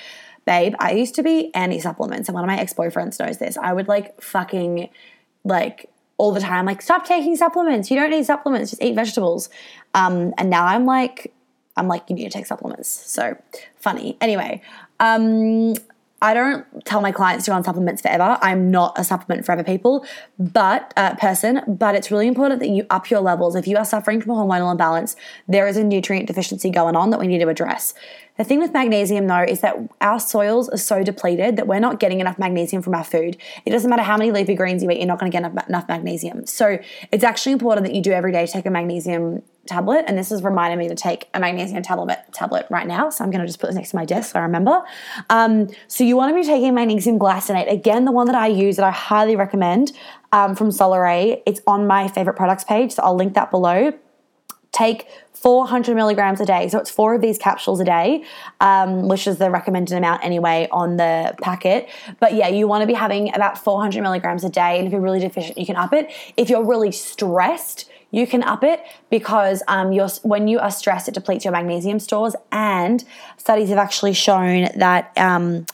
babe, 0.46 0.74
I 0.79 0.92
used 0.92 1.14
to 1.16 1.22
be 1.22 1.55
anti 1.55 1.81
supplements, 1.81 2.29
and 2.29 2.35
one 2.35 2.44
of 2.44 2.48
my 2.48 2.59
ex 2.59 2.74
boyfriends 2.74 3.18
knows 3.18 3.38
this. 3.38 3.57
I 3.57 3.72
would 3.72 3.88
like 3.88 4.20
fucking 4.20 4.88
like 5.44 5.90
all 6.18 6.33
the 6.33 6.40
time, 6.40 6.66
like 6.66 6.83
stop 6.83 7.07
taking 7.07 7.37
supplements. 7.37 7.90
You 7.90 7.98
don't 7.98 8.11
need 8.11 8.26
supplements. 8.26 8.70
Just 8.70 8.83
eat 8.83 8.94
vegetables. 8.94 9.48
Um, 9.94 10.35
and 10.37 10.50
now 10.50 10.66
I'm 10.66 10.85
like, 10.85 11.33
I'm 11.76 11.88
like, 11.88 12.09
you 12.09 12.14
need 12.14 12.24
to 12.24 12.31
take 12.31 12.46
supplements. 12.46 12.88
So 12.88 13.37
funny. 13.76 14.18
Anyway, 14.20 14.61
um, 14.98 15.74
I 16.23 16.35
don't 16.35 16.67
tell 16.85 17.01
my 17.01 17.13
clients 17.13 17.47
to 17.47 17.51
go 17.51 17.57
on 17.57 17.65
supplements 17.65 18.03
forever. 18.03 18.39
I'm 18.43 18.71
not 18.71 18.99
a 18.99 19.05
supplement 19.05 19.47
forever 19.47 19.65
people, 19.65 20.05
but 20.39 20.93
uh, 20.97 21.15
person. 21.17 21.63
But 21.67 21.95
it's 21.95 22.11
really 22.11 22.29
important 22.29 22.61
that 22.61 22.69
you 22.69 22.87
up 22.91 23.11
your 23.11 23.21
levels. 23.21 23.57
If 23.57 23.67
you 23.67 23.77
are 23.79 23.85
suffering 23.85 24.21
from 24.21 24.33
a 24.33 24.35
hormonal 24.35 24.71
imbalance, 24.71 25.17
there 25.49 25.67
is 25.67 25.77
a 25.77 25.85
nutrient 25.85 26.27
deficiency 26.27 26.71
going 26.71 26.95
on 26.95 27.11
that 27.11 27.21
we 27.21 27.27
need 27.27 27.39
to 27.39 27.49
address. 27.49 27.95
The 28.37 28.45
thing 28.45 28.59
with 28.59 28.73
magnesium, 28.73 29.27
though, 29.27 29.43
is 29.43 29.61
that 29.61 29.77
our 30.01 30.21
soils 30.21 30.69
are 30.71 30.79
so 30.79 31.03
depleted 31.03 31.57
that 31.57 31.67
we're 31.67 31.81
not 31.81 32.01
getting 32.01 32.21
enough 32.21 32.39
magnesium 32.39 32.83
from 32.83 32.95
our 32.95 33.05
food. 33.05 33.37
It 33.67 33.71
doesn't 33.71 33.89
matter 33.89 34.03
how 34.03 34.17
many 34.17 34.31
leafy 34.31 34.55
greens 34.55 34.83
you 34.83 34.91
eat, 34.91 34.99
you're 34.99 35.07
not 35.07 35.19
going 35.19 35.31
to 35.31 35.39
get 35.39 35.69
enough 35.69 35.89
magnesium. 35.89 36.47
So 36.47 36.79
it's 37.13 37.25
actually 37.25 37.53
important 37.53 37.87
that 37.87 37.95
you 37.95 38.03
do 38.03 38.13
every 38.13 38.33
day 38.33 38.47
take 38.47 38.67
a 38.67 38.71
magnesium 38.71 39.43
tablet. 39.66 40.05
And 40.07 40.18
this 40.18 40.33
is 40.33 40.42
reminding 40.42 40.79
me 40.79 40.88
to 40.88 40.94
take 40.94 41.29
a 41.35 41.40
magnesium 41.40 41.83
tablet 41.83 42.18
tablet 42.33 42.66
right 42.70 42.87
now. 42.87 43.11
So 43.11 43.25
I'm 43.25 43.31
going 43.31 43.40
to 43.40 43.46
just 43.46 43.61
put 43.61 43.68
this 43.68 43.77
next 43.77 43.90
to 43.90 43.96
my 43.96 44.05
desk 44.05 44.33
so 44.33 44.38
I 44.38 44.42
remember. 44.42 44.83
Um, 45.29 45.68
so 45.87 46.05
you 46.05 46.16
want 46.16 46.35
to 46.35 46.40
be 46.40 46.46
taking 46.46 46.75
magnesium 46.75 47.18
glycinate. 47.18 47.70
Again, 47.70 48.05
the 48.05 48.12
one 48.12 48.27
that 48.27 48.37
I 48.37 48.46
use 48.46 48.77
that 48.77 48.85
I 48.85 48.90
highly 48.90 49.37
recommend 49.37 49.92
um, 50.33 50.55
from 50.55 50.70
Solaray. 50.70 51.42
It's 51.46 51.61
on 51.66 51.87
my 51.87 52.09
favorite 52.09 52.35
products 52.35 52.64
page. 52.64 52.92
So 52.92 53.03
I'll 53.03 53.16
link 53.16 53.35
that 53.35 53.51
below 53.51 53.92
take 54.73 55.09
400 55.33 55.94
milligrams 55.96 56.40
a 56.40 56.46
day. 56.46 56.68
So 56.68 56.79
it's 56.79 56.90
four 56.90 57.14
of 57.14 57.20
these 57.20 57.38
capsules 57.38 57.81
a 57.81 57.85
day, 57.85 58.25
um, 58.61 59.09
which 59.09 59.27
is 59.27 59.38
the 59.38 59.51
recommended 59.51 59.96
amount 59.96 60.25
anyway 60.25 60.68
on 60.70 60.96
the 60.96 61.35
packet. 61.40 61.88
But 62.20 62.35
yeah, 62.35 62.49
you 62.49 62.68
want 62.68 62.83
to 62.83 62.87
be 62.87 62.92
having 62.92 63.35
about 63.35 63.57
400 63.57 64.03
milligrams 64.03 64.44
a 64.44 64.51
day. 64.51 64.79
And 64.79 64.87
if 64.87 64.92
you're 64.92 65.01
really 65.01 65.20
deficient, 65.20 65.57
you 65.59 65.66
can 65.66 65.77
up 65.77 65.92
it. 65.92 66.11
If 66.37 66.51
you're 66.51 66.64
really 66.64 66.92
stressed, 66.92 67.89
you 68.11 68.27
can 68.27 68.42
up 68.42 68.64
it 68.64 68.83
because 69.09 69.62
um, 69.68 69.92
when 70.23 70.49
you 70.49 70.59
are 70.59 70.70
stressed, 70.70 71.09
it 71.09 71.14
depletes 71.14 71.44
your 71.44 71.53
magnesium 71.53 71.99
stores. 71.99 72.35
And 72.53 73.05
studies 73.37 73.68
have 73.68 73.79
actually 73.79 74.14
shown 74.14 74.68
that. 74.77 75.12
Um, 75.16 75.66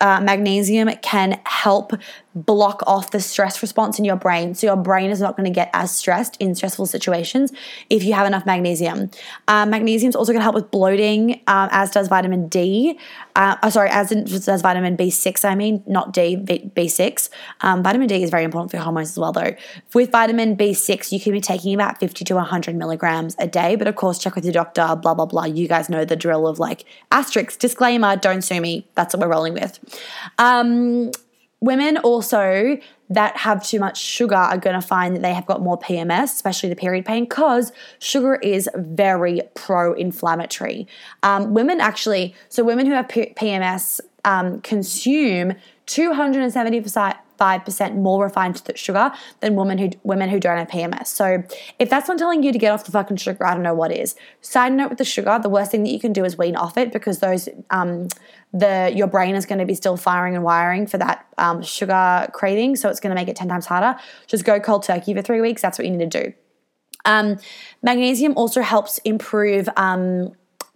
uh, 0.00 0.20
magnesium 0.20 0.90
can 1.02 1.40
help 1.44 1.92
block 2.34 2.82
off 2.86 3.10
the 3.10 3.20
stress 3.20 3.60
response 3.60 3.98
in 3.98 4.04
your 4.04 4.16
brain. 4.16 4.54
So 4.54 4.66
your 4.66 4.76
brain 4.76 5.10
is 5.10 5.20
not 5.20 5.36
going 5.36 5.44
to 5.44 5.54
get 5.54 5.70
as 5.72 5.94
stressed 5.94 6.36
in 6.38 6.54
stressful 6.54 6.86
situations 6.86 7.52
if 7.90 8.04
you 8.04 8.14
have 8.14 8.26
enough 8.26 8.46
magnesium. 8.46 9.10
Um, 9.48 9.70
magnesium 9.70 10.08
is 10.08 10.16
also 10.16 10.32
going 10.32 10.40
to 10.40 10.44
help 10.44 10.54
with 10.54 10.70
bloating, 10.70 11.40
um, 11.46 11.68
as 11.70 11.90
does 11.90 12.08
vitamin 12.08 12.48
D. 12.48 12.98
Uh, 13.36 13.56
oh, 13.62 13.70
sorry, 13.70 13.90
as 13.90 14.10
does 14.10 14.62
vitamin 14.62 14.96
B6, 14.96 15.44
I 15.44 15.54
mean, 15.54 15.82
not 15.86 16.12
D, 16.12 16.36
B6. 16.36 17.28
Um, 17.60 17.82
vitamin 17.82 18.08
D 18.08 18.22
is 18.22 18.30
very 18.30 18.44
important 18.44 18.70
for 18.70 18.76
your 18.78 18.84
hormones 18.84 19.10
as 19.10 19.18
well, 19.18 19.32
though. 19.32 19.54
With 19.94 20.10
vitamin 20.10 20.56
B6, 20.56 21.12
you 21.12 21.20
can 21.20 21.32
be 21.32 21.40
taking 21.40 21.74
about 21.74 22.00
50 22.00 22.24
to 22.24 22.34
100 22.34 22.76
milligrams 22.76 23.36
a 23.38 23.46
day, 23.46 23.76
but 23.76 23.88
of 23.88 23.96
course, 23.96 24.18
check 24.18 24.34
with 24.34 24.44
your 24.44 24.52
doctor, 24.52 24.96
blah, 24.96 25.14
blah, 25.14 25.26
blah. 25.26 25.44
You 25.44 25.68
guys 25.68 25.88
know 25.88 26.04
the 26.04 26.16
drill 26.16 26.46
of 26.46 26.58
like 26.58 26.84
asterisk, 27.10 27.58
disclaimer, 27.58 28.16
don't 28.16 28.42
sue 28.42 28.60
me. 28.60 28.86
That's 28.94 29.14
what 29.14 29.20
we're 29.20 29.32
rolling 29.32 29.54
with. 29.54 29.78
Um, 30.38 31.10
women 31.62 31.96
also 31.98 32.76
that 33.08 33.36
have 33.36 33.64
too 33.64 33.78
much 33.78 33.98
sugar 34.00 34.34
are 34.34 34.58
going 34.58 34.78
to 34.78 34.86
find 34.86 35.14
that 35.14 35.22
they 35.22 35.32
have 35.32 35.46
got 35.46 35.62
more 35.62 35.78
PMS, 35.78 36.24
especially 36.24 36.68
the 36.68 36.76
period 36.76 37.04
pain, 37.04 37.24
because 37.24 37.72
sugar 37.98 38.34
is 38.36 38.68
very 38.74 39.42
pro 39.54 39.92
inflammatory. 39.94 40.86
Um, 41.22 41.54
women 41.54 41.80
actually, 41.80 42.34
so 42.48 42.64
women 42.64 42.86
who 42.86 42.92
have 42.92 43.08
P- 43.08 43.32
PMS 43.36 44.00
um, 44.24 44.60
consume 44.60 45.54
270% 45.86 47.16
5% 47.40 47.96
more 47.96 48.22
refined 48.22 48.62
sugar 48.76 49.10
than 49.40 49.56
women 49.56 49.76
who 49.76 49.90
women 50.04 50.28
who 50.28 50.38
don't 50.38 50.58
have 50.58 50.68
PMS. 50.68 51.08
So 51.08 51.42
if 51.80 51.90
that's 51.90 52.06
not 52.06 52.16
telling 52.16 52.44
you 52.44 52.52
to 52.52 52.58
get 52.58 52.70
off 52.70 52.84
the 52.84 52.92
fucking 52.92 53.16
sugar, 53.16 53.44
I 53.44 53.54
don't 53.54 53.64
know 53.64 53.74
what 53.74 53.90
is. 53.90 54.14
Side 54.42 54.72
note 54.74 54.90
with 54.90 54.98
the 54.98 55.04
sugar, 55.04 55.40
the 55.42 55.48
worst 55.48 55.72
thing 55.72 55.82
that 55.82 55.90
you 55.90 55.98
can 55.98 56.12
do 56.12 56.24
is 56.24 56.38
wean 56.38 56.54
off 56.54 56.78
it 56.78 56.92
because 56.92 57.18
those 57.18 57.48
um, 57.70 58.06
the 58.52 58.92
your 58.94 59.06
brain 59.06 59.34
is 59.34 59.46
going 59.46 59.58
to 59.58 59.64
be 59.64 59.74
still 59.74 59.96
firing 59.96 60.34
and 60.34 60.44
wiring 60.44 60.86
for 60.86 60.98
that 60.98 61.26
um, 61.38 61.62
sugar 61.62 62.28
craving, 62.32 62.76
so 62.76 62.88
it's 62.88 63.00
going 63.00 63.14
to 63.14 63.14
make 63.14 63.28
it 63.28 63.36
ten 63.36 63.48
times 63.48 63.66
harder. 63.66 63.98
Just 64.26 64.44
go 64.44 64.60
cold 64.60 64.82
turkey 64.82 65.14
for 65.14 65.22
three 65.22 65.40
weeks. 65.40 65.62
That's 65.62 65.78
what 65.78 65.86
you 65.86 65.92
need 65.96 66.10
to 66.10 66.22
do. 66.24 66.32
Um, 67.04 67.38
magnesium 67.82 68.34
also 68.36 68.62
helps 68.62 68.98
improve 68.98 69.68
um, 69.76 70.32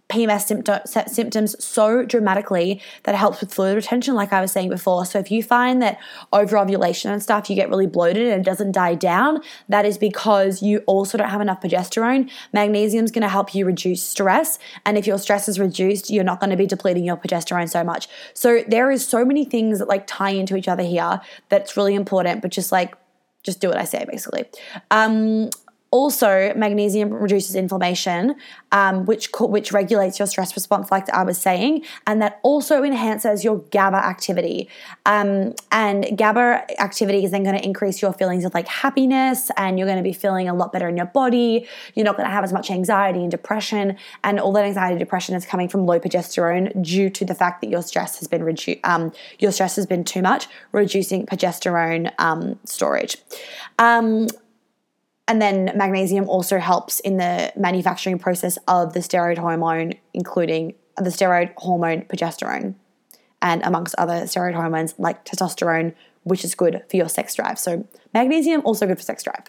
PMS 0.09 0.45
symptom, 0.45 0.79
symptoms 0.85 1.63
so 1.63 2.05
dramatically 2.05 2.81
that 3.03 3.13
it 3.13 3.17
helps 3.17 3.41
with 3.41 3.53
fluid 3.53 3.75
retention, 3.75 4.15
like 4.15 4.31
I 4.31 4.39
was 4.39 4.53
saying 4.53 4.69
before. 4.69 5.05
So, 5.05 5.19
if 5.19 5.31
you 5.31 5.43
find 5.43 5.81
that 5.81 5.99
over 6.31 6.57
ovulation 6.57 7.11
and 7.11 7.21
stuff, 7.21 7.49
you 7.49 7.55
get 7.55 7.69
really 7.69 7.87
bloated 7.87 8.27
and 8.27 8.41
it 8.41 8.45
doesn't 8.45 8.71
die 8.71 8.95
down, 8.95 9.41
that 9.67 9.85
is 9.85 9.97
because 9.97 10.61
you 10.61 10.79
also 10.87 11.17
don't 11.17 11.29
have 11.29 11.41
enough 11.41 11.61
progesterone. 11.61 12.29
Magnesium 12.53 13.03
is 13.03 13.11
going 13.11 13.23
to 13.23 13.29
help 13.29 13.53
you 13.53 13.65
reduce 13.65 14.01
stress. 14.01 14.59
And 14.85 14.97
if 14.97 15.05
your 15.05 15.17
stress 15.17 15.49
is 15.49 15.59
reduced, 15.59 16.09
you're 16.09 16.23
not 16.23 16.39
going 16.39 16.51
to 16.51 16.57
be 16.57 16.67
depleting 16.67 17.03
your 17.03 17.17
progesterone 17.17 17.69
so 17.69 17.83
much. 17.83 18.07
So, 18.33 18.63
there 18.67 18.89
is 18.89 19.05
so 19.05 19.25
many 19.25 19.43
things 19.43 19.79
that 19.79 19.89
like 19.89 20.07
tie 20.07 20.31
into 20.31 20.55
each 20.55 20.69
other 20.69 20.83
here 20.83 21.19
that's 21.49 21.75
really 21.75 21.95
important, 21.95 22.41
but 22.41 22.51
just 22.51 22.71
like, 22.71 22.95
just 23.43 23.59
do 23.59 23.67
what 23.67 23.77
I 23.77 23.83
say 23.83 24.05
basically. 24.09 24.45
Um, 24.89 25.49
also, 25.89 26.53
magnesium 26.55 27.13
reduces 27.13 27.55
inflammation, 27.55 28.35
um, 28.73 29.05
which 29.05 29.29
which 29.39 29.71
regulates 29.71 30.19
your 30.19 30.27
stress 30.27 30.53
response, 30.53 30.91
like 30.91 31.09
I 31.11 31.23
was 31.23 31.37
saying, 31.37 31.85
and 32.05 32.21
that 32.21 32.39
also 32.43 32.83
enhances 32.83 33.45
your 33.45 33.59
GABA 33.71 33.95
activity. 33.95 34.67
Um, 35.05 35.53
and 35.71 36.17
GABA 36.17 36.81
activity 36.81 37.23
is 37.23 37.31
then 37.31 37.43
going 37.43 37.57
to 37.57 37.63
increase 37.63 38.01
your 38.01 38.11
feelings 38.11 38.43
of 38.43 38.53
like 38.53 38.67
happiness, 38.67 39.49
and 39.55 39.79
you're 39.79 39.87
going 39.87 39.97
to 39.97 40.03
be 40.03 40.11
feeling 40.11 40.49
a 40.49 40.53
lot 40.53 40.73
better 40.73 40.89
in 40.89 40.97
your 40.97 41.05
body. 41.05 41.65
You're 41.95 42.05
not 42.05 42.17
going 42.17 42.27
to 42.27 42.33
have 42.33 42.43
as 42.43 42.51
much 42.51 42.69
anxiety 42.69 43.21
and 43.21 43.31
depression, 43.31 43.95
and 44.25 44.41
all 44.41 44.51
that 44.53 44.65
anxiety 44.65 44.93
and 44.93 44.99
depression 44.99 45.35
is 45.35 45.45
coming 45.45 45.69
from 45.69 45.85
low 45.85 46.01
progesterone 46.01 46.81
due 46.81 47.09
to 47.11 47.23
the 47.23 47.35
fact 47.35 47.61
that 47.61 47.69
your 47.69 47.81
stress 47.81 48.19
has 48.19 48.27
been 48.27 48.43
reduced. 48.43 48.79
Um, 48.83 49.13
your 49.39 49.53
stress 49.53 49.77
has 49.77 49.85
been 49.85 50.03
too 50.03 50.21
much, 50.21 50.47
reducing 50.73 51.25
progesterone 51.25 52.11
um, 52.19 52.59
storage. 52.65 53.17
And 55.27 55.41
then 55.41 55.71
magnesium 55.75 56.29
also 56.29 56.57
helps 56.57 56.99
in 57.01 57.17
the 57.17 57.51
manufacturing 57.55 58.17
process 58.17 58.57
of 58.67 58.93
the 58.93 58.99
steroid 58.99 59.37
hormone, 59.37 59.93
including 60.13 60.75
the 60.95 61.09
steroid 61.09 61.53
hormone 61.57 62.03
progesterone, 62.03 62.75
and 63.41 63.61
amongst 63.63 63.93
other 63.97 64.21
steroid 64.23 64.55
hormones 64.55 64.95
like 64.97 65.25
testosterone, 65.25 65.93
which 66.23 66.45
is 66.45 66.55
good 66.55 66.81
for 66.89 66.97
your 66.97 67.09
sex 67.09 67.35
drive. 67.35 67.59
So, 67.59 67.85
magnesium 68.13 68.61
also 68.63 68.87
good 68.87 68.97
for 68.97 69.03
sex 69.03 69.23
drive. 69.23 69.43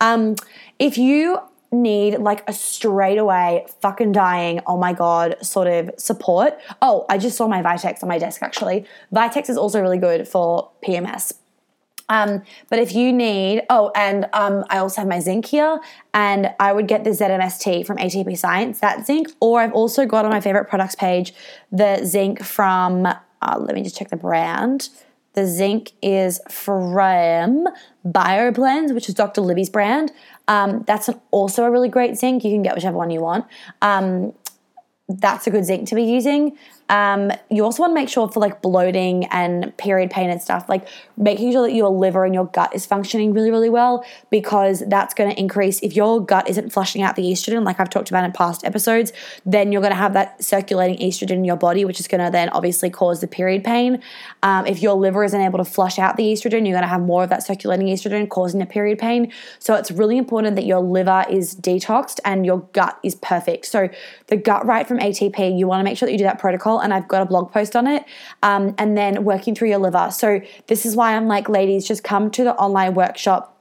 Um, 0.00 0.36
if 0.78 0.96
you 0.96 1.38
need 1.72 2.18
like 2.18 2.48
a 2.48 2.52
straightaway 2.52 3.66
fucking 3.80 4.12
dying, 4.12 4.60
oh 4.66 4.76
my 4.76 4.92
god, 4.92 5.36
sort 5.44 5.66
of 5.66 5.90
support. 5.98 6.58
Oh, 6.80 7.04
I 7.08 7.18
just 7.18 7.36
saw 7.36 7.48
my 7.48 7.62
Vitex 7.62 8.02
on 8.02 8.08
my 8.08 8.18
desk 8.18 8.42
actually. 8.42 8.86
Vitex 9.12 9.50
is 9.50 9.56
also 9.56 9.80
really 9.80 9.98
good 9.98 10.26
for 10.28 10.70
PMS. 10.86 11.32
Um, 12.08 12.42
but 12.68 12.78
if 12.78 12.94
you 12.94 13.12
need, 13.12 13.62
oh, 13.70 13.90
and 13.94 14.26
um, 14.32 14.64
I 14.70 14.78
also 14.78 15.00
have 15.00 15.08
my 15.08 15.20
zinc 15.20 15.46
here, 15.46 15.80
and 16.12 16.52
I 16.60 16.72
would 16.72 16.86
get 16.86 17.04
the 17.04 17.10
ZMST 17.10 17.86
from 17.86 17.96
ATP 17.96 18.36
Science, 18.36 18.80
that 18.80 19.06
zinc, 19.06 19.28
or 19.40 19.60
I've 19.60 19.72
also 19.72 20.06
got 20.06 20.24
on 20.24 20.30
my 20.30 20.40
favorite 20.40 20.66
products 20.66 20.94
page 20.94 21.34
the 21.72 22.04
zinc 22.04 22.42
from, 22.42 23.06
uh, 23.06 23.58
let 23.58 23.74
me 23.74 23.82
just 23.82 23.96
check 23.96 24.10
the 24.10 24.16
brand. 24.16 24.90
The 25.34 25.46
zinc 25.46 25.92
is 26.00 26.40
from 26.48 27.66
BioBlend, 28.06 28.94
which 28.94 29.08
is 29.08 29.14
Dr. 29.14 29.40
Libby's 29.40 29.70
brand. 29.70 30.12
Um, 30.46 30.84
that's 30.86 31.08
an, 31.08 31.20
also 31.32 31.64
a 31.64 31.70
really 31.70 31.88
great 31.88 32.16
zinc. 32.16 32.44
You 32.44 32.52
can 32.52 32.62
get 32.62 32.74
whichever 32.74 32.96
one 32.96 33.10
you 33.10 33.20
want. 33.20 33.46
Um, 33.82 34.32
that's 35.08 35.46
a 35.46 35.50
good 35.50 35.64
zinc 35.64 35.88
to 35.88 35.94
be 35.94 36.04
using. 36.04 36.56
Um, 36.88 37.32
you 37.50 37.64
also 37.64 37.82
want 37.82 37.92
to 37.92 37.94
make 37.94 38.08
sure 38.08 38.28
for 38.28 38.40
like 38.40 38.60
bloating 38.60 39.24
and 39.26 39.76
period 39.78 40.10
pain 40.10 40.28
and 40.28 40.40
stuff, 40.40 40.68
like 40.68 40.86
making 41.16 41.52
sure 41.52 41.66
that 41.66 41.72
your 41.72 41.88
liver 41.88 42.24
and 42.24 42.34
your 42.34 42.46
gut 42.46 42.74
is 42.74 42.84
functioning 42.84 43.32
really, 43.32 43.50
really 43.50 43.70
well 43.70 44.04
because 44.30 44.82
that's 44.88 45.14
going 45.14 45.30
to 45.30 45.38
increase. 45.38 45.80
If 45.82 45.96
your 45.96 46.24
gut 46.24 46.48
isn't 46.48 46.70
flushing 46.70 47.02
out 47.02 47.16
the 47.16 47.22
estrogen, 47.22 47.64
like 47.64 47.80
I've 47.80 47.90
talked 47.90 48.10
about 48.10 48.24
in 48.24 48.32
past 48.32 48.64
episodes, 48.64 49.12
then 49.46 49.72
you're 49.72 49.80
going 49.80 49.92
to 49.92 49.96
have 49.96 50.12
that 50.12 50.42
circulating 50.42 50.98
estrogen 50.98 51.30
in 51.30 51.44
your 51.44 51.56
body, 51.56 51.84
which 51.84 52.00
is 52.00 52.08
going 52.08 52.24
to 52.24 52.30
then 52.30 52.50
obviously 52.50 52.90
cause 52.90 53.20
the 53.20 53.28
period 53.28 53.64
pain. 53.64 54.02
Um, 54.42 54.66
if 54.66 54.82
your 54.82 54.94
liver 54.94 55.24
isn't 55.24 55.40
able 55.40 55.58
to 55.58 55.64
flush 55.64 55.98
out 55.98 56.16
the 56.16 56.24
estrogen, 56.24 56.66
you're 56.66 56.76
going 56.76 56.82
to 56.82 56.88
have 56.88 57.00
more 57.00 57.24
of 57.24 57.30
that 57.30 57.42
circulating 57.42 57.86
estrogen 57.86 58.28
causing 58.28 58.60
the 58.60 58.66
period 58.66 58.98
pain. 58.98 59.32
So 59.58 59.74
it's 59.74 59.90
really 59.90 60.18
important 60.18 60.56
that 60.56 60.66
your 60.66 60.80
liver 60.80 61.24
is 61.30 61.54
detoxed 61.54 62.20
and 62.24 62.44
your 62.44 62.60
gut 62.72 62.98
is 63.02 63.14
perfect. 63.14 63.66
So 63.66 63.88
the 64.26 64.36
gut 64.36 64.66
right 64.66 64.86
from 64.86 64.98
ATP, 64.98 65.58
you 65.58 65.66
want 65.66 65.80
to 65.80 65.84
make 65.84 65.96
sure 65.96 66.06
that 66.06 66.12
you 66.12 66.18
do 66.18 66.24
that 66.24 66.38
protocol 66.38 66.73
and 66.80 66.92
I've 66.94 67.08
got 67.08 67.22
a 67.22 67.26
blog 67.26 67.52
post 67.52 67.76
on 67.76 67.86
it. 67.86 68.04
Um, 68.42 68.74
and 68.78 68.96
then 68.96 69.24
working 69.24 69.54
through 69.54 69.68
your 69.68 69.78
liver. 69.78 70.10
So 70.10 70.40
this 70.66 70.86
is 70.86 70.96
why 70.96 71.16
I'm 71.16 71.26
like, 71.26 71.48
ladies, 71.48 71.86
just 71.86 72.04
come 72.04 72.30
to 72.32 72.44
the 72.44 72.54
online 72.54 72.94
workshop 72.94 73.54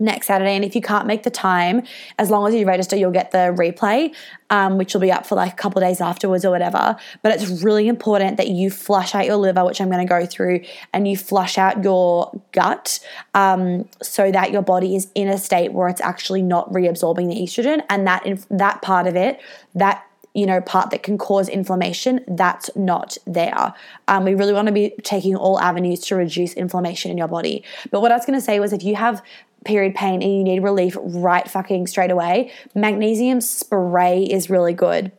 next 0.00 0.26
Saturday. 0.26 0.54
And 0.54 0.64
if 0.64 0.74
you 0.74 0.80
can't 0.80 1.06
make 1.06 1.22
the 1.24 1.30
time, 1.30 1.82
as 2.18 2.30
long 2.30 2.46
as 2.46 2.54
you 2.54 2.66
register, 2.66 2.96
you'll 2.96 3.10
get 3.10 3.30
the 3.32 3.54
replay, 3.58 4.14
um, 4.50 4.78
which 4.78 4.94
will 4.94 5.00
be 5.00 5.10
up 5.10 5.26
for 5.26 5.34
like 5.34 5.52
a 5.52 5.56
couple 5.56 5.80
days 5.80 6.00
afterwards 6.00 6.44
or 6.44 6.50
whatever. 6.50 6.96
But 7.22 7.32
it's 7.32 7.62
really 7.62 7.88
important 7.88 8.36
that 8.36 8.48
you 8.48 8.70
flush 8.70 9.14
out 9.14 9.26
your 9.26 9.36
liver, 9.36 9.64
which 9.64 9.80
I'm 9.80 9.90
going 9.90 10.06
to 10.06 10.08
go 10.08 10.24
through, 10.26 10.60
and 10.92 11.08
you 11.08 11.16
flush 11.16 11.58
out 11.58 11.82
your 11.82 12.30
gut 12.52 13.00
um, 13.34 13.88
so 14.02 14.30
that 14.30 14.52
your 14.52 14.62
body 14.62 14.94
is 14.94 15.08
in 15.14 15.28
a 15.28 15.38
state 15.38 15.72
where 15.72 15.88
it's 15.88 16.00
actually 16.00 16.42
not 16.42 16.70
reabsorbing 16.72 17.28
the 17.28 17.42
estrogen. 17.42 17.82
And 17.90 18.06
that 18.06 18.24
that 18.50 18.82
part 18.82 19.06
of 19.06 19.16
it, 19.16 19.40
that 19.74 20.04
you 20.34 20.46
know, 20.46 20.60
part 20.60 20.90
that 20.90 21.02
can 21.02 21.18
cause 21.18 21.48
inflammation, 21.48 22.24
that's 22.28 22.70
not 22.76 23.16
there. 23.26 23.74
Um, 24.06 24.24
we 24.24 24.34
really 24.34 24.52
want 24.52 24.66
to 24.66 24.72
be 24.72 24.94
taking 25.02 25.36
all 25.36 25.60
avenues 25.60 26.00
to 26.00 26.16
reduce 26.16 26.52
inflammation 26.54 27.10
in 27.10 27.18
your 27.18 27.28
body. 27.28 27.64
But 27.90 28.02
what 28.02 28.12
I 28.12 28.16
was 28.16 28.24
going 28.24 28.38
to 28.38 28.44
say 28.44 28.60
was 28.60 28.72
if 28.72 28.82
you 28.82 28.94
have 28.96 29.22
period 29.64 29.94
pain 29.94 30.22
and 30.22 30.32
you 30.32 30.44
need 30.44 30.62
relief 30.62 30.96
right 31.00 31.48
fucking 31.48 31.86
straight 31.86 32.10
away, 32.10 32.52
magnesium 32.74 33.40
spray 33.40 34.22
is 34.22 34.48
really 34.48 34.72
good. 34.72 35.12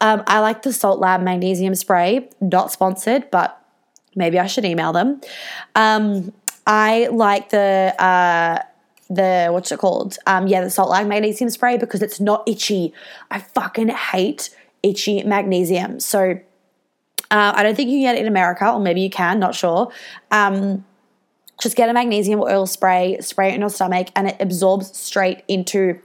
Um, 0.00 0.22
I 0.26 0.40
like 0.40 0.62
the 0.62 0.72
Salt 0.72 1.00
Lab 1.00 1.22
magnesium 1.22 1.74
spray, 1.74 2.28
not 2.40 2.70
sponsored, 2.70 3.30
but 3.30 3.60
maybe 4.14 4.38
I 4.38 4.46
should 4.46 4.64
email 4.64 4.92
them. 4.92 5.20
Um, 5.74 6.32
I 6.66 7.08
like 7.10 7.48
the 7.50 7.94
uh, 7.98 8.62
the 9.08 9.48
what's 9.50 9.72
it 9.72 9.78
called? 9.78 10.18
Um, 10.26 10.46
yeah, 10.46 10.62
the 10.62 10.70
salt 10.70 10.90
lab 10.90 11.06
magnesium 11.06 11.50
spray 11.50 11.78
because 11.78 12.02
it's 12.02 12.20
not 12.20 12.42
itchy. 12.46 12.92
I 13.30 13.40
fucking 13.40 13.88
hate 13.88 14.50
itchy 14.82 15.22
magnesium. 15.22 16.00
So 16.00 16.40
uh, 17.30 17.52
I 17.54 17.62
don't 17.62 17.74
think 17.74 17.90
you 17.90 17.96
can 17.96 18.02
get 18.02 18.16
it 18.16 18.22
in 18.22 18.26
America, 18.26 18.70
or 18.70 18.80
maybe 18.80 19.00
you 19.00 19.10
can, 19.10 19.38
not 19.38 19.54
sure. 19.54 19.90
Um, 20.30 20.84
just 21.60 21.76
get 21.76 21.88
a 21.88 21.92
magnesium 21.92 22.40
oil 22.40 22.66
spray, 22.66 23.18
spray 23.20 23.50
it 23.50 23.54
in 23.54 23.60
your 23.60 23.70
stomach, 23.70 24.08
and 24.14 24.28
it 24.28 24.36
absorbs 24.40 24.96
straight 24.96 25.42
into 25.48 26.00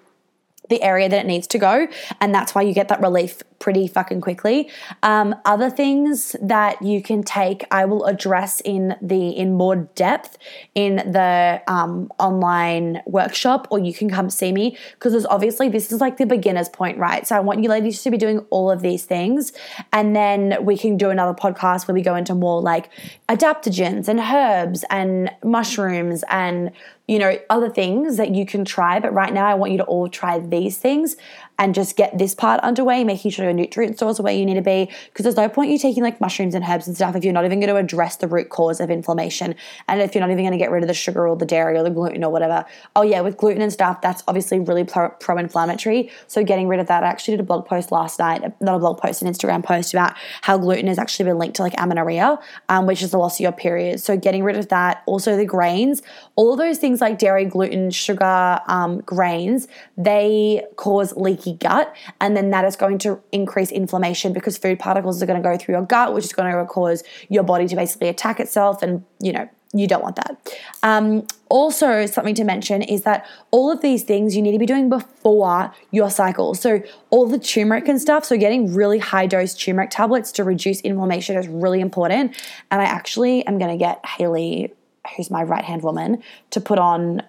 the 0.70 0.82
area 0.82 1.08
that 1.08 1.20
it 1.20 1.28
needs 1.28 1.48
to 1.48 1.60
go. 1.60 1.88
And 2.20 2.34
that's 2.34 2.56
why 2.56 2.64
you 2.64 2.74
get 2.74 2.88
that 2.88 3.02
relief 3.02 3.44
pretty 3.64 3.88
fucking 3.88 4.20
quickly. 4.20 4.70
Um, 5.04 5.34
other 5.46 5.70
things 5.70 6.36
that 6.42 6.82
you 6.82 7.02
can 7.02 7.24
take, 7.24 7.64
I 7.72 7.86
will 7.86 8.04
address 8.04 8.62
in 8.66 8.98
the 9.02 9.30
in 9.30 9.54
more 9.54 9.78
depth 9.96 10.38
in 10.76 10.98
the 10.98 11.62
um, 11.68 12.12
online 12.20 13.02
workshop, 13.06 13.70
or 13.72 13.80
you 13.80 13.94
can 13.94 14.10
come 14.10 14.30
see 14.30 14.52
me 14.52 14.78
because 14.96 15.14
there's 15.14 15.26
obviously 15.26 15.70
this 15.70 15.94
is 15.94 16.02
like 16.02 16.18
the 16.18 16.26
beginner's 16.26 16.68
point, 16.68 16.98
right? 16.98 17.26
So 17.26 17.38
I 17.38 17.40
want 17.40 17.64
you 17.64 17.70
ladies 17.70 18.04
to 18.04 18.12
be 18.12 18.18
doing 18.18 18.40
all 18.50 18.70
of 18.70 18.82
these 18.82 19.06
things, 19.06 19.54
and 19.94 20.14
then 20.14 20.58
we 20.66 20.78
can 20.78 20.98
do 20.98 21.10
another 21.10 21.34
podcast 21.34 21.88
where 21.88 21.96
we 21.96 22.02
go 22.02 22.16
into 22.16 22.36
more 22.36 22.62
like 22.62 22.90
adaptogens 23.30 24.10
and 24.10 24.20
herbs 24.20 24.84
and 24.90 25.32
mushrooms 25.42 26.26
and 26.30 26.74
you 27.08 27.20
know, 27.20 27.38
other 27.50 27.70
things 27.70 28.16
that 28.16 28.34
you 28.34 28.46
can 28.46 28.64
try. 28.64 29.00
But 29.00 29.14
right 29.14 29.34
now, 29.34 29.46
I 29.46 29.56
want 29.56 29.74
you 29.74 29.78
to 29.80 29.84
all 29.84 30.08
try 30.08 30.40
these 30.40 30.78
things 30.78 31.18
and 31.60 31.76
just 31.76 31.98
get 31.98 32.18
this 32.18 32.34
part 32.34 32.62
underway, 32.62 33.04
making 33.04 33.32
sure 33.32 33.50
nutrient 33.54 33.98
stores 33.98 34.20
are 34.20 34.24
where 34.24 34.34
you 34.34 34.46
need 34.46 34.56
to 34.56 34.62
be. 34.62 34.90
Because 35.06 35.24
there's 35.24 35.36
no 35.36 35.50
point 35.50 35.72
you 35.72 35.78
taking 35.78 36.04
like 36.04 36.20
mushrooms 36.22 36.56
and 36.56 36.64
herbs 36.66 36.88
and 36.88 36.96
stuff 36.96 37.16
if 37.16 37.24
you're 37.24 37.34
not 37.34 37.46
even 37.46 37.60
going 37.60 37.70
to 37.70 37.78
address 37.78 38.18
the 38.18 38.28
root 38.28 38.50
cause 38.50 38.80
of 38.80 38.90
inflammation. 38.90 39.56
And 39.88 40.02
if 40.02 40.14
you're 40.16 40.22
not 40.22 40.32
even 40.32 40.44
going 40.44 40.52
to 40.52 40.58
get 40.58 40.72
rid 40.72 40.84
of 40.84 40.88
the 40.88 40.94
sugar 40.94 41.28
or 41.28 41.36
the 41.36 41.46
dairy 41.46 41.78
or 41.78 41.84
the 41.84 41.90
gluten 41.90 42.24
or 42.24 42.32
whatever. 42.32 42.66
Oh, 42.96 43.02
yeah, 43.04 43.22
with 43.22 43.38
gluten 43.38 43.62
and 43.62 43.72
stuff, 43.72 44.02
that's 44.02 44.24
obviously 44.28 44.60
really 44.60 44.84
pro 44.84 45.38
inflammatory. 45.38 46.12
So 46.28 46.44
getting 46.44 46.68
rid 46.68 46.80
of 46.80 46.88
that, 46.88 47.04
I 47.04 47.08
actually 47.08 47.34
did 47.34 47.42
a 47.42 47.44
blog 47.44 47.66
post 47.66 47.92
last 47.92 48.20
night, 48.20 48.42
not 48.62 48.76
a 48.76 48.80
blog 48.80 49.00
post, 49.00 49.22
an 49.22 49.32
Instagram 49.32 49.64
post 49.64 49.94
about 49.94 50.16
how 50.42 50.58
gluten 50.58 50.88
has 50.88 50.98
actually 50.98 51.26
been 51.26 51.38
linked 51.38 51.56
to 51.58 51.62
like 51.62 51.74
amenorrhea, 51.78 52.40
um, 52.70 52.86
which 52.86 53.02
is 53.02 53.12
the 53.12 53.18
loss 53.18 53.38
of 53.38 53.42
your 53.42 53.52
period. 53.52 54.00
So 54.00 54.18
getting 54.18 54.44
rid 54.44 54.58
of 54.58 54.70
that, 54.70 55.04
also 55.06 55.36
the 55.36 55.46
grains, 55.46 56.02
all 56.36 56.56
those 56.56 56.78
things 56.78 57.02
like 57.02 57.18
dairy, 57.20 57.46
gluten, 57.46 57.92
sugar, 57.92 58.60
um, 58.68 59.00
grains, 59.02 59.68
they 59.98 60.64
cause 60.76 61.16
leaky 61.16 61.54
gut. 61.54 61.96
And 62.20 62.36
then 62.36 62.50
that 62.52 62.66
is 62.66 62.76
going 62.76 62.98
to 63.00 63.22
increase 63.32 63.43
inflammation 63.72 64.34
because 64.34 64.58
food 64.58 64.80
particles 64.80 65.22
are 65.22 65.26
going 65.26 65.42
to 65.42 65.48
go 65.48 65.58
through 65.58 65.76
your 65.76 65.86
gut, 65.86 66.14
which 66.14 66.26
is 66.26 66.34
going 66.34 66.52
to 66.52 66.66
cause 66.66 67.04
your 67.30 67.44
body 67.44 67.68
to 67.68 67.76
basically 67.76 68.10
attack 68.10 68.40
itself. 68.40 68.82
And, 68.82 69.04
you 69.20 69.32
know, 69.32 69.50
you 69.74 69.88
don't 69.88 70.04
want 70.04 70.16
that. 70.18 70.38
Um, 70.84 71.26
also, 71.50 72.06
something 72.06 72.36
to 72.36 72.44
mention 72.44 72.84
is 72.84 73.02
that 73.04 73.26
all 73.52 73.72
of 73.72 73.82
these 73.82 74.04
things 74.04 74.36
you 74.36 74.42
need 74.42 74.52
to 74.52 74.60
be 74.60 74.68
doing 74.68 74.88
before 74.88 75.74
your 75.92 76.10
cycle. 76.12 76.54
So, 76.54 76.82
all 77.10 77.28
the 77.28 77.40
turmeric 77.40 77.88
and 77.88 78.00
stuff, 78.00 78.24
so 78.24 78.38
getting 78.38 78.74
really 78.74 79.00
high 79.00 79.26
dose 79.26 79.56
turmeric 79.56 79.90
tablets 79.90 80.32
to 80.34 80.44
reduce 80.44 80.80
inflammation 80.82 81.36
is 81.38 81.48
really 81.48 81.82
important. 81.82 82.36
And 82.70 82.82
I 82.82 82.86
actually 82.86 83.46
am 83.48 83.58
going 83.58 83.72
to 83.72 83.78
get 83.78 84.06
Haley, 84.06 84.74
who's 85.16 85.32
my 85.32 85.44
right 85.44 85.64
hand 85.64 85.82
woman, 85.82 86.22
to 86.52 86.62
put 86.62 86.78
on 86.78 87.24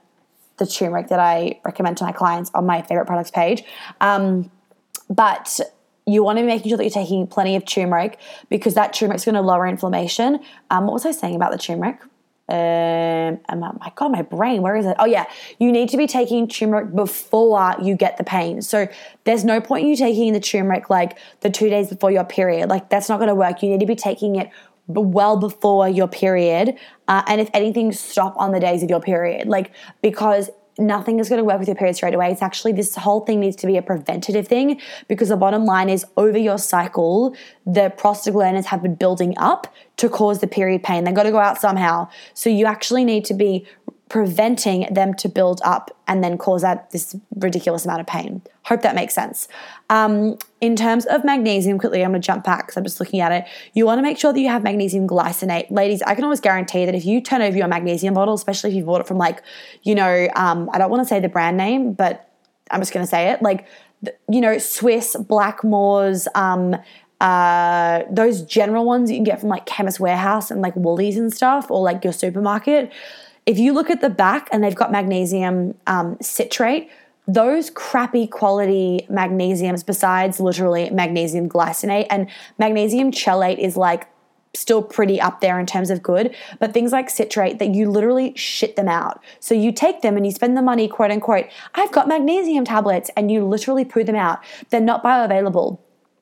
the 0.59 0.67
turmeric 0.67 1.09
that 1.09 1.19
I 1.19 1.61
recommend 1.65 1.97
to 1.99 2.05
my 2.05 2.13
clients 2.13 2.51
on 2.55 2.67
my 2.67 2.83
favorite 2.83 3.07
products 3.07 3.31
page. 3.31 3.65
Um, 4.01 4.51
but 5.09 5.61
you 6.07 6.23
want 6.23 6.39
to 6.39 6.43
be 6.43 6.47
making 6.47 6.69
sure 6.71 6.77
that 6.77 6.85
you're 6.85 6.91
taking 6.91 7.27
plenty 7.27 7.57
of 7.57 7.65
turmeric 7.65 8.19
because 8.51 8.75
that 8.75 8.93
turmeric 8.93 9.17
is 9.17 9.25
going 9.25 9.35
to 9.35 9.41
lower 9.41 9.67
inflammation. 9.67 10.41
Um, 10.71 10.85
what 10.85 10.93
was 10.95 11.07
I 11.07 11.13
saying 11.13 11.35
about 11.35 11.53
the 11.53 11.59
turmeric? 11.59 11.99
Um, 12.47 13.41
my 13.49 13.93
god, 13.95 14.13
my 14.13 14.21
brain, 14.21 14.61
where 14.61 14.77
is 14.77 14.85
it? 14.85 14.97
Oh 14.99 15.07
yeah, 15.07 15.25
you 15.59 15.73
need 15.73 15.89
to 15.91 15.97
be 15.97 16.07
taking 16.07 16.47
turmeric 16.47 16.95
before 16.95 17.75
you 17.81 17.97
get 17.97 18.19
the 18.19 18.25
pain. 18.25 18.61
So 18.61 18.87
there's 19.25 19.47
no 19.47 19.63
point 19.63 19.87
you 19.87 19.97
taking 19.97 20.35
the 20.35 20.41
turmeric 20.41 20.91
like 20.91 21.19
the 21.41 21.49
two 21.49 21.71
days 21.71 21.89
before 21.89 22.11
your 22.11 22.25
period. 22.25 22.69
Like 22.69 22.91
that's 22.91 23.09
not 23.09 23.17
going 23.17 23.29
to 23.29 23.35
work. 23.35 23.63
You 23.63 23.71
need 23.71 23.81
to 23.81 23.87
be 23.87 23.97
taking 23.97 24.37
it 24.37 24.51
well 24.87 25.39
before 25.39 25.89
your 25.89 26.07
period, 26.07 26.75
uh, 27.09 27.23
and 27.27 27.41
if 27.41 27.49
anything, 27.55 27.93
stop 27.93 28.35
on 28.37 28.53
the 28.53 28.61
days 28.61 28.83
of 28.83 28.91
your 28.91 29.01
period. 29.01 29.49
Like 29.49 29.73
because 30.03 30.51
nothing 30.79 31.19
is 31.21 31.29
going 31.29 31.39
to 31.39 31.45
work 31.45 31.59
with 31.59 31.69
your 31.69 31.77
period 31.77 31.95
straight 31.97 32.15
away. 32.15 32.31
It's 32.31 32.43
actually 32.43 32.73
this 32.73 32.95
whole 32.97 33.21
thing 33.21 33.41
needs 33.41 33.57
to 33.57 33.67
be 33.67 33.77
a 33.77 33.83
preventative 33.83 34.49
thing 34.49 34.81
because 35.09 35.29
the 35.29 35.37
bottom 35.37 35.65
line 35.65 35.89
is 35.89 36.05
over 36.17 36.39
your 36.39 36.59
cycle, 36.59 37.35
the 37.67 37.93
prostaglandins 37.97 38.67
have 38.67 38.83
been 38.83 38.95
building 38.95 39.35
up 39.39 39.73
to 39.97 40.09
cause 40.09 40.41
the 40.41 40.47
period 40.47 40.83
pain. 40.83 41.05
They've 41.05 41.15
got 41.15 41.25
to 41.25 41.31
go 41.31 41.39
out 41.39 41.61
somehow. 41.61 42.09
So 42.35 42.51
you 42.51 42.67
actually 42.67 43.05
need 43.05 43.25
to 43.27 43.35
be 43.35 43.67
preventing 44.09 44.93
them 44.93 45.15
to 45.15 45.29
build 45.29 45.61
up 45.65 45.91
and 46.07 46.23
then 46.23 46.37
cause 46.37 46.63
that 46.63 46.91
this 46.91 47.17
ridiculous 47.37 47.85
amount 47.85 48.01
of 48.01 48.07
pain. 48.07 48.43
Hope 48.65 48.83
that 48.83 48.95
makes 48.95 49.15
sense. 49.15 49.49
Um, 49.91 50.39
in 50.61 50.77
terms 50.77 51.07
of 51.07 51.25
magnesium, 51.25 51.79
quickly, 51.79 52.05
I'm 52.05 52.11
going 52.11 52.21
to 52.21 52.27
jump 52.27 52.45
back 52.45 52.67
because 52.67 52.77
I'm 52.77 52.85
just 52.85 53.01
looking 53.01 53.21
at 53.21 53.33
it. 53.33 53.45
You 53.73 53.87
want 53.87 53.99
to 53.99 54.03
make 54.03 54.19
sure 54.19 54.33
that 54.33 54.39
you 54.39 54.49
have 54.49 54.63
magnesium 54.63 55.09
glycinate, 55.09 55.71
ladies. 55.71 56.03
I 56.03 56.15
can 56.15 56.25
always 56.25 56.41
guarantee 56.41 56.85
that 56.85 56.95
if 56.95 57.05
you 57.05 57.21
turn 57.21 57.43
over 57.43 57.57
your 57.57 57.69
magnesium 57.69 58.15
bottle, 58.15 58.35
especially 58.35 58.71
if 58.71 58.77
you 58.77 58.85
bought 58.85 59.01
it 59.01 59.07
from 59.07 59.19
like, 59.19 59.43
you 59.83 59.95
know, 59.95 60.29
um, 60.37 60.69
I 60.73 60.79
don't 60.79 60.91
want 60.91 61.03
to 61.03 61.09
say 61.09 61.19
the 61.21 61.29
brand 61.29 61.57
name, 61.57 61.93
but 61.95 62.31
I'm 62.71 62.81
just 62.81 62.93
going 62.93 63.05
to 63.05 63.11
say 63.11 63.31
it, 63.31 63.43
like, 63.43 63.67
you 64.29 64.41
know, 64.41 64.57
Swisse 64.57 65.17
Blackmores. 65.27 66.27
Um, 66.35 66.77
uh, 67.21 68.03
those 68.11 68.43
general 68.43 68.85
ones 68.85 69.11
you 69.11 69.17
can 69.17 69.25
get 69.25 69.41
from 69.41 69.49
like 69.49 69.65
Chemist 69.65 69.99
Warehouse 69.99 70.51
and 70.51 70.61
like 70.61 70.77
Woolies 70.77 71.17
and 71.17 71.33
stuff, 71.33 71.71
or 71.71 71.81
like 71.81 72.05
your 72.05 72.13
supermarket 72.13 72.93
if 73.47 73.59
you 73.59 73.73
look 73.73 73.91
at 73.91 74.01
the 74.01 74.11
back 74.11 74.49
and 74.53 74.63
they've 74.63 74.75
got 74.75 74.91
magnesium 74.91 75.75
um, 75.87 76.17
citrate, 76.21 76.91
those 77.27 77.71
crappy 77.71 78.27
quality 78.27 79.07
magnesiums, 79.11 79.85
besides 79.85 80.41
literally 80.41 80.91
magnesium 80.91 81.49
glycinate 81.49 82.07
and 82.11 82.29
magnesium 82.59 83.11
chelate, 83.11 83.59
is 83.59 83.77
like 83.77 84.09
still 84.55 84.83
pretty 84.83 85.21
up 85.21 85.41
there 85.41 85.59
in 85.59 85.67
terms 85.67 85.91
of 85.91 86.03
good, 86.03 86.35
but 86.61 86.73
things 86.73 86.93
like 86.93 87.11
citrate 87.11 87.59
that 87.59 87.75
you 87.75 87.91
literally 87.91 88.35
shit 88.37 88.77
them 88.77 88.89
out. 88.89 89.23
So 89.41 89.55
you 89.55 89.73
take 89.73 90.03
them 90.03 90.17
and 90.17 90.25
you 90.25 90.33
spend 90.33 90.57
the 90.57 90.63
money, 90.63 90.87
quote 90.87 91.11
unquote, 91.11 91.47
I've 91.75 91.93
got 91.93 92.09
magnesium 92.09 92.65
tablets, 92.65 93.11
and 93.17 93.31
you 93.31 93.45
literally 93.45 93.85
poo 93.85 94.05
them 94.05 94.17
out. 94.17 94.41
They're 94.71 94.81
not 94.81 95.03
bioavailable. 95.03 95.79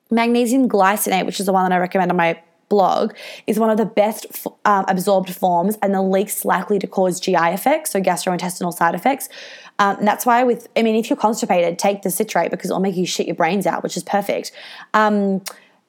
Magnesium 0.09 0.67
glycinate, 0.67 1.25
which 1.25 1.39
is 1.39 1.45
the 1.45 1.53
one 1.53 1.69
that 1.69 1.75
I 1.75 1.79
recommend 1.79 2.11
on 2.11 2.17
my 2.17 2.41
blog 2.73 3.13
is 3.45 3.59
one 3.59 3.69
of 3.69 3.77
the 3.77 3.85
best 3.85 4.25
um, 4.65 4.83
absorbed 4.87 5.29
forms 5.29 5.77
and 5.83 5.93
the 5.93 6.01
least 6.01 6.43
likely 6.43 6.79
to 6.79 6.87
cause 6.87 7.19
GI 7.19 7.35
effects, 7.35 7.91
so 7.91 8.01
gastrointestinal 8.01 8.73
side 8.73 8.95
effects. 8.95 9.29
Um, 9.77 9.97
and 9.97 10.07
that's 10.07 10.25
why, 10.25 10.43
with 10.43 10.67
I 10.75 10.81
mean, 10.81 10.95
if 10.95 11.07
you're 11.09 11.17
constipated, 11.17 11.77
take 11.77 12.01
the 12.01 12.09
citrate 12.09 12.49
because 12.49 12.71
it'll 12.71 12.81
make 12.81 12.95
you 12.95 13.05
shit 13.05 13.27
your 13.27 13.35
brains 13.35 13.67
out, 13.67 13.83
which 13.83 13.95
is 13.95 14.03
perfect. 14.03 14.51
Um, 14.95 15.43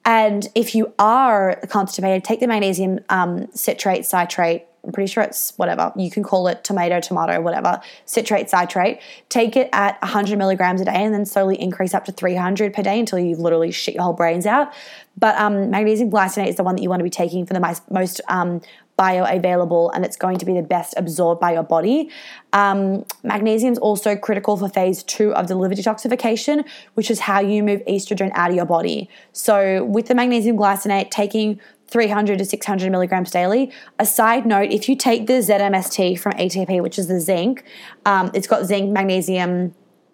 and 0.05 0.47
if 0.53 0.75
you 0.75 0.93
are 0.99 1.59
constipated, 1.69 2.23
take 2.23 2.39
the 2.39 2.47
magnesium 2.47 2.99
um, 3.09 3.47
citrate, 3.53 4.05
citrate, 4.05 4.67
I'm 4.85 4.91
pretty 4.91 5.11
sure 5.11 5.23
it's 5.23 5.53
whatever. 5.57 5.91
You 5.95 6.11
can 6.11 6.23
call 6.23 6.47
it 6.47 6.63
tomato, 6.63 6.99
tomato, 6.99 7.41
whatever, 7.41 7.81
citrate, 8.05 8.49
citrate. 8.49 8.99
Take 9.29 9.55
it 9.55 9.69
at 9.73 9.99
100 10.01 10.37
milligrams 10.37 10.81
a 10.81 10.85
day 10.85 11.03
and 11.03 11.13
then 11.13 11.25
slowly 11.25 11.59
increase 11.59 11.93
up 11.93 12.05
to 12.05 12.11
300 12.11 12.73
per 12.73 12.83
day 12.83 12.99
until 12.99 13.19
you 13.19 13.35
literally 13.35 13.71
shit 13.71 13.95
your 13.95 14.03
whole 14.03 14.13
brains 14.13 14.45
out. 14.45 14.73
But 15.17 15.35
um, 15.37 15.69
magnesium 15.69 16.11
glycinate 16.11 16.49
is 16.49 16.55
the 16.55 16.63
one 16.63 16.75
that 16.75 16.81
you 16.81 16.89
want 16.89 16.99
to 16.99 17.05
be 17.05 17.09
taking 17.09 17.45
for 17.45 17.53
the 17.53 17.81
most 17.89 18.21
um, 18.27 18.61
bioavailable 18.97 19.91
and 19.93 20.05
it's 20.05 20.15
going 20.15 20.37
to 20.37 20.45
be 20.45 20.53
the 20.53 20.61
best 20.61 20.93
absorbed 20.97 21.41
by 21.41 21.53
your 21.53 21.63
body. 21.63 22.09
Um, 22.53 23.05
magnesium 23.23 23.73
is 23.73 23.79
also 23.79 24.15
critical 24.15 24.55
for 24.55 24.69
phase 24.69 25.03
two 25.03 25.33
of 25.35 25.47
the 25.47 25.55
liver 25.55 25.75
detoxification, 25.75 26.65
which 26.93 27.11
is 27.11 27.19
how 27.19 27.41
you 27.41 27.61
move 27.63 27.81
estrogen 27.87 28.31
out 28.33 28.51
of 28.51 28.55
your 28.55 28.65
body. 28.65 29.09
So, 29.33 29.83
with 29.83 30.07
the 30.07 30.15
magnesium 30.15 30.57
glycinate, 30.57 31.11
taking 31.11 31.59
300 31.87 32.39
to 32.39 32.45
600 32.45 32.91
milligrams 32.91 33.31
daily. 33.31 33.71
A 33.99 34.05
side 34.05 34.45
note 34.45 34.71
if 34.71 34.89
you 34.89 34.95
take 34.95 35.27
the 35.27 35.33
ZMST 35.33 36.19
from 36.19 36.33
ATP, 36.33 36.81
which 36.81 36.97
is 36.97 37.07
the 37.07 37.19
zinc, 37.19 37.63
um, 38.05 38.31
it's 38.33 38.47
got 38.47 38.65
zinc, 38.65 38.91
magnesium, 38.91 39.73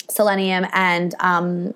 selenium, 0.10 0.68
and 0.74 1.16
um, 1.20 1.74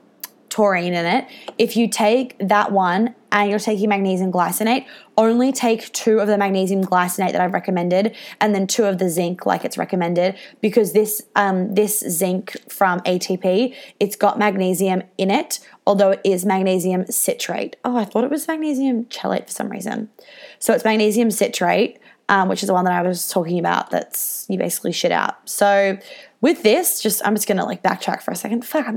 taurine 0.49 0.93
in 0.93 1.05
it. 1.05 1.27
If 1.57 1.75
you 1.75 1.87
take 1.87 2.35
that 2.39 2.71
one 2.71 3.15
and 3.35 3.49
you're 3.49 3.59
taking 3.59 3.89
magnesium 3.89 4.31
glycinate, 4.31 4.85
only 5.17 5.51
take 5.51 5.91
two 5.91 6.19
of 6.19 6.27
the 6.27 6.37
magnesium 6.37 6.81
glycinate 6.81 7.33
that 7.33 7.41
I've 7.41 7.53
recommended, 7.53 8.15
and 8.39 8.55
then 8.55 8.65
two 8.65 8.85
of 8.85 8.97
the 8.97 9.09
zinc, 9.09 9.45
like 9.45 9.65
it's 9.65 9.77
recommended, 9.77 10.37
because 10.61 10.93
this 10.93 11.21
um, 11.35 11.75
this 11.75 11.99
zinc 11.99 12.55
from 12.69 13.01
ATP, 13.01 13.75
it's 13.99 14.15
got 14.15 14.39
magnesium 14.39 15.03
in 15.17 15.29
it, 15.29 15.59
although 15.85 16.11
it 16.11 16.21
is 16.23 16.45
magnesium 16.45 17.05
citrate. 17.07 17.75
Oh, 17.83 17.97
I 17.97 18.05
thought 18.05 18.23
it 18.23 18.29
was 18.29 18.47
magnesium 18.47 19.03
chelate 19.05 19.47
for 19.47 19.51
some 19.51 19.67
reason. 19.67 20.09
So 20.57 20.73
it's 20.73 20.85
magnesium 20.85 21.29
citrate. 21.29 21.99
Um, 22.27 22.49
which 22.49 22.63
is 22.63 22.67
the 22.67 22.73
one 22.73 22.85
that 22.85 22.93
I 22.95 23.07
was 23.07 23.29
talking 23.29 23.59
about. 23.59 23.91
That's 23.91 24.47
you 24.49 24.57
basically 24.57 24.91
shit 24.91 25.11
out. 25.11 25.47
So 25.47 25.99
with 26.41 26.63
this, 26.63 26.99
just 26.99 27.21
I'm 27.23 27.35
just 27.35 27.47
gonna 27.47 27.65
like 27.65 27.83
backtrack 27.83 28.23
for 28.23 28.31
a 28.31 28.35
second. 28.35 28.65
Fuck, 28.65 28.91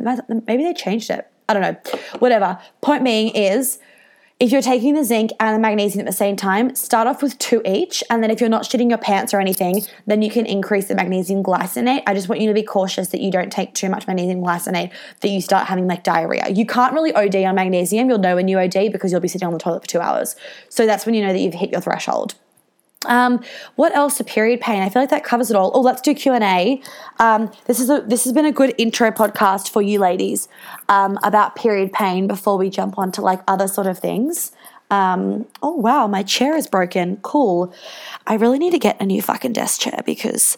maybe 0.46 0.64
they 0.64 0.72
changed 0.72 1.10
it. 1.10 1.30
I 1.46 1.52
don't 1.52 1.60
know. 1.60 1.98
Whatever. 2.20 2.58
Point 2.80 3.04
being 3.04 3.28
is 3.34 3.80
if 4.40 4.52
you're 4.52 4.62
taking 4.62 4.94
the 4.94 5.02
zinc 5.02 5.32
and 5.40 5.56
the 5.56 5.58
magnesium 5.58 6.06
at 6.06 6.06
the 6.06 6.16
same 6.16 6.36
time, 6.36 6.72
start 6.76 7.08
off 7.08 7.22
with 7.22 7.36
two 7.38 7.60
each. 7.64 8.04
And 8.08 8.22
then 8.22 8.30
if 8.30 8.40
you're 8.40 8.48
not 8.48 8.62
shitting 8.62 8.88
your 8.88 8.98
pants 8.98 9.34
or 9.34 9.40
anything, 9.40 9.82
then 10.06 10.22
you 10.22 10.30
can 10.30 10.46
increase 10.46 10.86
the 10.86 10.94
magnesium 10.94 11.42
glycinate. 11.42 12.04
I 12.06 12.14
just 12.14 12.28
want 12.28 12.40
you 12.40 12.46
to 12.46 12.54
be 12.54 12.62
cautious 12.62 13.08
that 13.08 13.20
you 13.20 13.32
don't 13.32 13.50
take 13.50 13.74
too 13.74 13.88
much 13.88 14.06
magnesium 14.06 14.40
glycinate 14.40 14.92
that 15.20 15.28
you 15.28 15.40
start 15.40 15.66
having 15.66 15.88
like 15.88 16.04
diarrhea. 16.04 16.48
You 16.50 16.66
can't 16.66 16.94
really 16.94 17.12
OD 17.12 17.34
on 17.34 17.56
magnesium. 17.56 18.08
You'll 18.08 18.18
know 18.18 18.36
when 18.36 18.46
you 18.46 18.60
OD 18.60 18.92
because 18.92 19.10
you'll 19.10 19.20
be 19.20 19.28
sitting 19.28 19.46
on 19.46 19.52
the 19.52 19.58
toilet 19.58 19.82
for 19.82 19.88
two 19.88 20.00
hours. 20.00 20.36
So 20.68 20.86
that's 20.86 21.04
when 21.04 21.16
you 21.16 21.26
know 21.26 21.32
that 21.32 21.40
you've 21.40 21.54
hit 21.54 21.72
your 21.72 21.80
threshold. 21.80 22.36
Um, 23.06 23.42
what 23.76 23.94
else? 23.94 24.18
A 24.18 24.24
period 24.24 24.60
pain. 24.60 24.82
I 24.82 24.88
feel 24.88 25.02
like 25.02 25.10
that 25.10 25.24
covers 25.24 25.50
it 25.50 25.56
all. 25.56 25.70
Oh, 25.74 25.80
let's 25.80 26.00
do 26.00 26.14
Q 26.14 26.32
and 26.32 26.44
A. 26.44 26.82
Um, 27.18 27.50
this 27.66 27.78
is 27.78 27.88
a 27.90 28.00
this 28.06 28.24
has 28.24 28.32
been 28.32 28.44
a 28.44 28.52
good 28.52 28.74
intro 28.76 29.10
podcast 29.10 29.70
for 29.70 29.80
you 29.80 30.00
ladies 30.00 30.48
um, 30.88 31.18
about 31.22 31.54
period 31.54 31.92
pain 31.92 32.26
before 32.26 32.58
we 32.58 32.70
jump 32.70 32.98
on 32.98 33.12
to 33.12 33.22
like 33.22 33.40
other 33.46 33.68
sort 33.68 33.86
of 33.86 33.98
things. 33.98 34.52
Um, 34.90 35.46
oh 35.62 35.76
wow, 35.76 36.06
my 36.06 36.22
chair 36.22 36.56
is 36.56 36.66
broken. 36.66 37.18
Cool. 37.18 37.72
I 38.26 38.34
really 38.34 38.58
need 38.58 38.72
to 38.72 38.78
get 38.78 39.00
a 39.00 39.06
new 39.06 39.22
fucking 39.22 39.52
desk 39.52 39.80
chair 39.80 40.00
because 40.04 40.56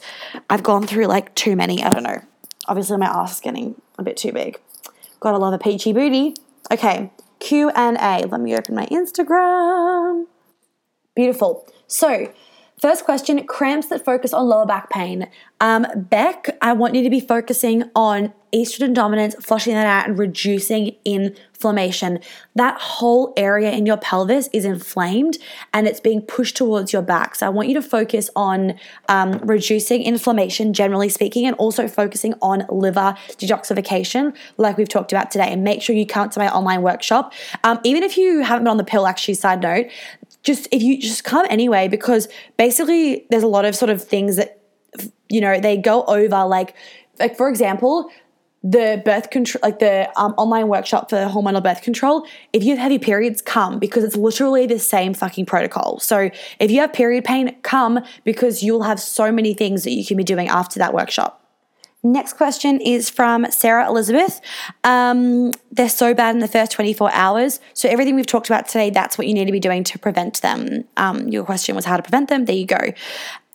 I've 0.48 0.62
gone 0.62 0.86
through 0.86 1.06
like 1.06 1.34
too 1.34 1.56
many. 1.56 1.82
I 1.82 1.90
don't 1.90 2.04
know. 2.04 2.22
Obviously, 2.68 2.96
my 2.96 3.06
ass 3.06 3.34
is 3.34 3.40
getting 3.40 3.80
a 3.98 4.02
bit 4.02 4.16
too 4.16 4.32
big. 4.32 4.58
Gotta 5.18 5.38
love 5.38 5.52
a 5.52 5.58
peachy 5.58 5.92
booty. 5.92 6.34
Okay, 6.70 7.10
Q 7.40 7.70
and 7.70 7.96
A. 7.98 8.26
Let 8.26 8.40
me 8.40 8.56
open 8.56 8.74
my 8.74 8.86
Instagram. 8.86 10.26
Beautiful. 11.14 11.66
So, 11.90 12.32
First 12.80 13.04
question 13.04 13.46
cramps 13.46 13.88
that 13.88 14.06
focus 14.06 14.32
on 14.32 14.48
lower 14.48 14.64
back 14.64 14.88
pain. 14.88 15.28
Um, 15.60 15.86
Beck, 15.94 16.56
I 16.62 16.72
want 16.72 16.94
you 16.94 17.02
to 17.02 17.10
be 17.10 17.20
focusing 17.20 17.90
on 17.94 18.32
estrogen 18.54 18.94
dominance, 18.94 19.34
flushing 19.34 19.74
that 19.74 19.86
out, 19.86 20.08
and 20.08 20.18
reducing 20.18 20.96
inflammation. 21.04 22.18
That 22.54 22.80
whole 22.80 23.34
area 23.36 23.70
in 23.70 23.84
your 23.84 23.98
pelvis 23.98 24.48
is 24.54 24.64
inflamed 24.64 25.36
and 25.74 25.86
it's 25.86 26.00
being 26.00 26.22
pushed 26.22 26.56
towards 26.56 26.92
your 26.92 27.02
back. 27.02 27.34
So 27.34 27.46
I 27.46 27.50
want 27.50 27.68
you 27.68 27.74
to 27.74 27.82
focus 27.82 28.30
on 28.34 28.74
um, 29.10 29.32
reducing 29.44 30.02
inflammation, 30.02 30.72
generally 30.72 31.10
speaking, 31.10 31.46
and 31.46 31.54
also 31.56 31.86
focusing 31.86 32.32
on 32.40 32.64
liver 32.70 33.14
detoxification, 33.32 34.34
like 34.56 34.78
we've 34.78 34.88
talked 34.88 35.12
about 35.12 35.30
today. 35.30 35.52
And 35.52 35.62
make 35.62 35.82
sure 35.82 35.94
you 35.94 36.06
come 36.06 36.30
to 36.30 36.38
my 36.38 36.50
online 36.50 36.80
workshop. 36.80 37.34
Um, 37.62 37.78
even 37.84 38.02
if 38.02 38.16
you 38.16 38.40
haven't 38.40 38.64
been 38.64 38.70
on 38.70 38.78
the 38.78 38.84
pill, 38.84 39.06
actually, 39.06 39.34
side 39.34 39.60
note, 39.60 39.86
just 40.42 40.68
if 40.70 40.82
you 40.82 40.98
just 40.98 41.24
come 41.24 41.46
anyway, 41.50 41.88
because 41.88 42.28
basically 42.56 43.26
there's 43.30 43.42
a 43.42 43.48
lot 43.48 43.64
of 43.64 43.74
sort 43.74 43.90
of 43.90 44.02
things 44.02 44.36
that 44.36 44.60
you 45.28 45.40
know 45.40 45.60
they 45.60 45.76
go 45.76 46.04
over 46.04 46.44
like 46.44 46.74
like 47.18 47.36
for 47.36 47.48
example 47.48 48.10
the 48.62 49.00
birth 49.04 49.30
control 49.30 49.60
like 49.62 49.78
the 49.78 50.10
um, 50.20 50.32
online 50.36 50.68
workshop 50.68 51.08
for 51.08 51.16
hormonal 51.16 51.62
birth 51.62 51.80
control 51.80 52.26
if 52.52 52.62
you 52.62 52.70
have 52.70 52.78
heavy 52.78 52.98
periods 52.98 53.40
come 53.40 53.78
because 53.78 54.04
it's 54.04 54.16
literally 54.16 54.66
the 54.66 54.78
same 54.78 55.14
fucking 55.14 55.46
protocol. 55.46 55.98
So 55.98 56.30
if 56.58 56.70
you 56.70 56.80
have 56.80 56.92
period 56.92 57.24
pain 57.24 57.56
come 57.62 58.00
because 58.24 58.62
you'll 58.62 58.82
have 58.82 59.00
so 59.00 59.32
many 59.32 59.54
things 59.54 59.84
that 59.84 59.92
you 59.92 60.04
can 60.04 60.16
be 60.16 60.24
doing 60.24 60.48
after 60.48 60.78
that 60.78 60.92
workshop 60.92 61.39
Next 62.02 62.34
question 62.34 62.80
is 62.80 63.10
from 63.10 63.50
Sarah 63.50 63.86
Elizabeth. 63.86 64.40
Um, 64.84 65.52
they're 65.70 65.90
so 65.90 66.14
bad 66.14 66.34
in 66.34 66.40
the 66.40 66.48
first 66.48 66.72
24 66.72 67.12
hours. 67.12 67.60
So, 67.74 67.90
everything 67.90 68.16
we've 68.16 68.26
talked 68.26 68.48
about 68.48 68.66
today, 68.66 68.88
that's 68.88 69.18
what 69.18 69.26
you 69.26 69.34
need 69.34 69.44
to 69.44 69.52
be 69.52 69.60
doing 69.60 69.84
to 69.84 69.98
prevent 69.98 70.40
them. 70.40 70.84
Um, 70.96 71.28
your 71.28 71.44
question 71.44 71.76
was 71.76 71.84
how 71.84 71.98
to 71.98 72.02
prevent 72.02 72.30
them. 72.30 72.46
There 72.46 72.56
you 72.56 72.66
go. 72.66 72.92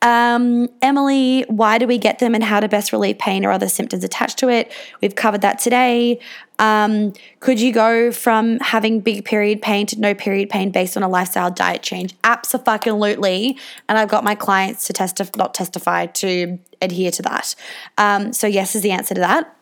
Um, 0.06 0.70
Emily, 0.84 1.46
why 1.48 1.80
do 1.80 1.88
we 1.88 1.98
get 1.98 2.20
them 2.20 2.36
and 2.36 2.44
how 2.44 2.60
to 2.60 2.68
best 2.68 2.92
relieve 2.92 3.18
pain 3.18 3.44
or 3.44 3.50
other 3.50 3.68
symptoms 3.68 4.04
attached 4.04 4.38
to 4.38 4.50
it? 4.50 4.72
We've 5.02 5.16
covered 5.16 5.42
that 5.42 5.58
today. 5.58 6.20
Um, 6.60 7.14
could 7.40 7.60
you 7.60 7.74
go 7.74 8.12
from 8.12 8.60
having 8.60 9.00
big 9.00 9.26
period 9.26 9.64
pain 9.64 9.88
to 9.88 10.00
no 10.00 10.14
period 10.14 10.52
pain 10.52 10.70
based 10.70 10.96
on 10.96 11.02
a 11.02 11.10
lifestyle 11.10 11.50
diet 11.50 11.82
change? 11.82 12.14
Absolutely. 12.24 13.58
And 13.90 13.98
I've 13.98 14.08
got 14.08 14.24
my 14.24 14.36
clients 14.36 14.86
to 14.86 14.94
testify, 14.94 15.32
not 15.38 15.56
testify, 15.56 16.06
to 16.06 16.60
adhere 16.84 17.10
to 17.10 17.24
that. 17.24 17.56
Um, 17.98 18.32
so, 18.32 18.46
yes, 18.46 18.76
is 18.76 18.84
the 18.84 18.92
answer 18.92 19.16
to 19.16 19.22
that. 19.22 19.58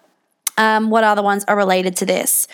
Um, 0.58 0.90
what 0.90 1.06
other 1.06 1.24
ones 1.24 1.46
are 1.48 1.56
related 1.56 1.96
to 1.98 2.06
this? 2.06 2.50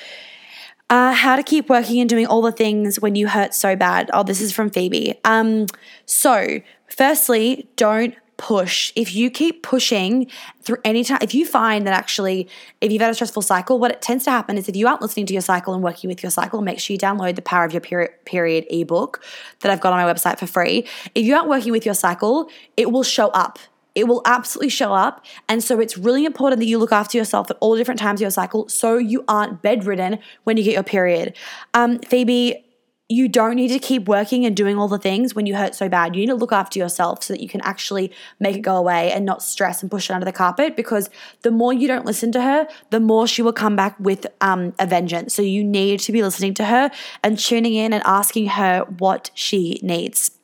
Uh, 0.89 1.13
how 1.13 1.35
to 1.35 1.43
keep 1.43 1.69
working 1.69 1.99
and 1.99 2.09
doing 2.09 2.25
all 2.25 2.41
the 2.41 2.51
things 2.51 2.99
when 2.99 3.15
you 3.15 3.27
hurt 3.27 3.53
so 3.53 3.75
bad. 3.75 4.09
Oh, 4.13 4.23
this 4.23 4.41
is 4.41 4.51
from 4.51 4.71
Phoebe. 4.71 5.13
Um, 5.23 5.67
so, 6.05 6.61
Firstly, 6.89 7.69
don't 7.75 8.15
push, 8.37 8.91
if 8.95 9.13
you 9.13 9.29
keep 9.29 9.63
pushing 9.63 10.27
through 10.61 10.77
any 10.83 11.03
time, 11.03 11.19
if 11.21 11.33
you 11.33 11.45
find 11.45 11.85
that 11.85 11.93
actually, 11.93 12.47
if 12.81 12.91
you've 12.91 13.01
had 13.01 13.11
a 13.11 13.13
stressful 13.13 13.41
cycle, 13.41 13.79
what 13.79 13.91
it 13.91 14.01
tends 14.01 14.23
to 14.23 14.31
happen 14.31 14.57
is 14.57 14.67
if 14.67 14.75
you 14.75 14.87
aren't 14.87 15.01
listening 15.01 15.25
to 15.25 15.33
your 15.33 15.41
cycle 15.41 15.73
and 15.73 15.83
working 15.83 16.09
with 16.09 16.23
your 16.23 16.29
cycle, 16.29 16.61
make 16.61 16.79
sure 16.79 16.93
you 16.93 16.97
download 16.97 17.35
the 17.35 17.41
Power 17.41 17.65
of 17.65 17.73
Your 17.73 17.81
Period, 17.81 18.11
period 18.25 18.65
ebook 18.69 19.23
that 19.59 19.71
I've 19.71 19.81
got 19.81 19.93
on 19.93 20.01
my 20.01 20.11
website 20.11 20.39
for 20.39 20.47
free. 20.47 20.87
If 21.15 21.25
you 21.25 21.35
aren't 21.35 21.49
working 21.49 21.71
with 21.71 21.85
your 21.85 21.95
cycle, 21.95 22.49
it 22.75 22.91
will 22.91 23.03
show 23.03 23.27
up 23.29 23.59
it 23.95 24.07
will 24.07 24.21
absolutely 24.25 24.69
show 24.69 24.93
up. 24.93 25.25
And 25.47 25.63
so 25.63 25.79
it's 25.79 25.97
really 25.97 26.25
important 26.25 26.59
that 26.59 26.67
you 26.67 26.77
look 26.77 26.91
after 26.91 27.17
yourself 27.17 27.49
at 27.49 27.57
all 27.59 27.75
different 27.75 27.99
times 27.99 28.19
of 28.19 28.21
your 28.21 28.31
cycle 28.31 28.69
so 28.69 28.97
you 28.97 29.23
aren't 29.27 29.61
bedridden 29.61 30.19
when 30.43 30.57
you 30.57 30.63
get 30.63 30.73
your 30.73 30.83
period. 30.83 31.35
Um, 31.73 31.99
Phoebe, 31.99 32.65
you 33.11 33.27
don't 33.27 33.55
need 33.55 33.69
to 33.69 33.79
keep 33.79 34.07
working 34.07 34.45
and 34.45 34.55
doing 34.55 34.77
all 34.77 34.87
the 34.87 34.99
things 34.99 35.33
when 35.33 35.47
you 35.47 35.55
hurt 35.55 35.73
so 35.73 35.89
bad. 35.89 36.15
You 36.15 36.21
need 36.21 36.27
to 36.27 36.35
look 36.35 36.51
after 36.51 36.77
yourself 36.77 37.23
so 37.23 37.33
that 37.33 37.41
you 37.41 37.49
can 37.49 37.59
actually 37.61 38.11
make 38.39 38.55
it 38.55 38.61
go 38.61 38.75
away 38.75 39.11
and 39.11 39.25
not 39.25 39.41
stress 39.41 39.81
and 39.81 39.89
push 39.89 40.11
it 40.11 40.13
under 40.13 40.25
the 40.25 40.31
carpet 40.31 40.75
because 40.75 41.09
the 41.41 41.49
more 41.49 41.73
you 41.73 41.87
don't 41.87 42.05
listen 42.05 42.31
to 42.33 42.41
her, 42.41 42.67
the 42.91 42.99
more 42.99 43.25
she 43.25 43.41
will 43.41 43.51
come 43.51 43.75
back 43.75 43.99
with 43.99 44.27
um, 44.41 44.75
a 44.77 44.85
vengeance. 44.85 45.33
So 45.33 45.41
you 45.41 45.63
need 45.63 45.99
to 46.01 46.11
be 46.11 46.21
listening 46.21 46.53
to 46.55 46.65
her 46.65 46.91
and 47.23 47.39
tuning 47.39 47.73
in 47.73 47.93
and 47.93 48.03
asking 48.05 48.45
her 48.49 48.85
what 48.99 49.31
she 49.33 49.79
needs. 49.81 50.38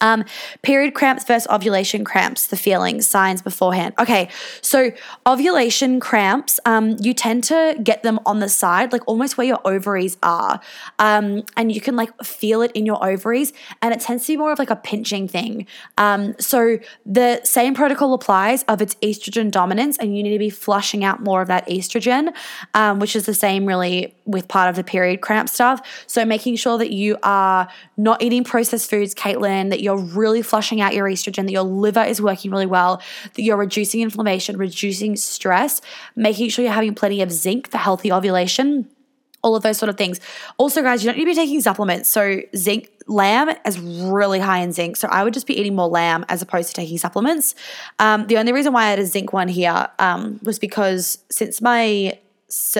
Um, 0.00 0.24
period 0.62 0.94
cramps 0.94 1.24
versus 1.24 1.46
ovulation 1.50 2.04
cramps, 2.04 2.46
the 2.46 2.56
feelings, 2.56 3.06
signs 3.06 3.42
beforehand. 3.42 3.94
Okay, 3.98 4.28
so 4.62 4.92
ovulation 5.26 6.00
cramps, 6.00 6.58
um, 6.64 6.96
you 7.00 7.12
tend 7.14 7.44
to 7.44 7.76
get 7.82 8.02
them 8.02 8.18
on 8.24 8.40
the 8.40 8.48
side, 8.48 8.92
like 8.92 9.02
almost 9.06 9.36
where 9.36 9.46
your 9.46 9.60
ovaries 9.64 10.16
are. 10.22 10.60
Um, 10.98 11.44
and 11.56 11.70
you 11.72 11.80
can 11.80 11.96
like 11.96 12.10
feel 12.22 12.62
it 12.62 12.72
in 12.72 12.86
your 12.86 13.04
ovaries, 13.04 13.52
and 13.82 13.92
it 13.92 14.00
tends 14.00 14.26
to 14.26 14.32
be 14.32 14.36
more 14.36 14.52
of 14.52 14.58
like 14.58 14.70
a 14.70 14.76
pinching 14.76 15.28
thing. 15.28 15.66
Um, 15.98 16.34
so 16.38 16.78
the 17.04 17.40
same 17.44 17.74
protocol 17.74 18.14
applies 18.14 18.62
of 18.64 18.80
its 18.80 18.94
estrogen 18.96 19.50
dominance, 19.50 19.98
and 19.98 20.16
you 20.16 20.22
need 20.22 20.32
to 20.32 20.38
be 20.38 20.50
flushing 20.50 21.04
out 21.04 21.22
more 21.22 21.42
of 21.42 21.48
that 21.48 21.68
estrogen, 21.68 22.34
um, 22.74 22.98
which 23.00 23.14
is 23.14 23.26
the 23.26 23.34
same 23.34 23.66
really 23.66 24.14
with 24.24 24.48
part 24.48 24.70
of 24.70 24.76
the 24.76 24.84
period 24.84 25.20
cramp 25.20 25.48
stuff. 25.48 25.80
So 26.06 26.24
making 26.24 26.56
sure 26.56 26.78
that 26.78 26.92
you 26.92 27.18
are 27.22 27.68
not 27.96 28.22
eating 28.22 28.44
processed 28.44 28.88
foods, 28.88 29.14
Caitlin, 29.14 29.70
that 29.70 29.80
you're 29.80 29.89
you're 29.90 30.04
really 30.04 30.42
flushing 30.42 30.80
out 30.80 30.94
your 30.94 31.06
estrogen, 31.06 31.44
that 31.44 31.52
your 31.52 31.62
liver 31.62 32.02
is 32.02 32.20
working 32.22 32.50
really 32.50 32.66
well, 32.66 33.02
that 33.34 33.42
you're 33.42 33.56
reducing 33.56 34.00
inflammation, 34.00 34.56
reducing 34.56 35.16
stress, 35.16 35.80
making 36.16 36.50
sure 36.50 36.64
you're 36.64 36.74
having 36.74 36.94
plenty 36.94 37.22
of 37.22 37.32
zinc 37.32 37.70
for 37.70 37.78
healthy 37.78 38.12
ovulation 38.12 38.88
all 39.42 39.56
of 39.56 39.62
those 39.62 39.78
sort 39.78 39.88
of 39.88 39.96
things. 39.96 40.20
Also, 40.58 40.82
guys, 40.82 41.02
you 41.02 41.08
don't 41.08 41.16
need 41.16 41.24
to 41.24 41.30
be 41.30 41.34
taking 41.34 41.62
supplements. 41.62 42.10
So, 42.10 42.42
zinc, 42.54 42.90
lamb 43.06 43.50
is 43.64 43.80
really 43.80 44.38
high 44.38 44.58
in 44.58 44.70
zinc. 44.70 44.96
So, 44.96 45.08
I 45.08 45.24
would 45.24 45.32
just 45.32 45.46
be 45.46 45.58
eating 45.58 45.74
more 45.74 45.88
lamb 45.88 46.26
as 46.28 46.42
opposed 46.42 46.68
to 46.68 46.74
taking 46.74 46.98
supplements. 46.98 47.54
Um, 47.98 48.26
the 48.26 48.36
only 48.36 48.52
reason 48.52 48.74
why 48.74 48.84
I 48.84 48.90
had 48.90 48.98
a 48.98 49.06
zinc 49.06 49.32
one 49.32 49.48
here 49.48 49.88
um, 49.98 50.40
was 50.42 50.58
because 50.58 51.24
since 51.30 51.62
my 51.62 52.18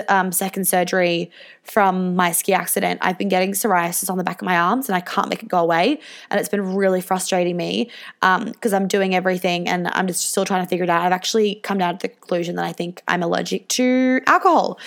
um, 0.07 0.31
second 0.31 0.65
surgery 0.65 1.31
from 1.63 2.15
my 2.15 2.31
ski 2.31 2.53
accident, 2.53 2.99
I've 3.01 3.17
been 3.17 3.29
getting 3.29 3.51
psoriasis 3.51 4.09
on 4.09 4.17
the 4.17 4.23
back 4.23 4.41
of 4.41 4.45
my 4.45 4.57
arms 4.57 4.89
and 4.89 4.95
I 4.95 5.01
can't 5.01 5.29
make 5.29 5.43
it 5.43 5.49
go 5.49 5.59
away. 5.59 5.99
And 6.29 6.39
it's 6.39 6.49
been 6.49 6.75
really 6.75 7.01
frustrating 7.01 7.55
me 7.57 7.89
because 8.19 8.73
um, 8.73 8.81
I'm 8.81 8.87
doing 8.87 9.15
everything 9.15 9.67
and 9.67 9.87
I'm 9.89 10.07
just 10.07 10.29
still 10.29 10.45
trying 10.45 10.63
to 10.63 10.69
figure 10.69 10.83
it 10.83 10.89
out. 10.89 11.03
I've 11.03 11.11
actually 11.11 11.55
come 11.55 11.77
down 11.77 11.97
to 11.97 12.07
the 12.07 12.09
conclusion 12.09 12.55
that 12.55 12.65
I 12.65 12.73
think 12.73 13.01
I'm 13.07 13.23
allergic 13.23 13.67
to 13.69 14.21
alcohol. 14.27 14.79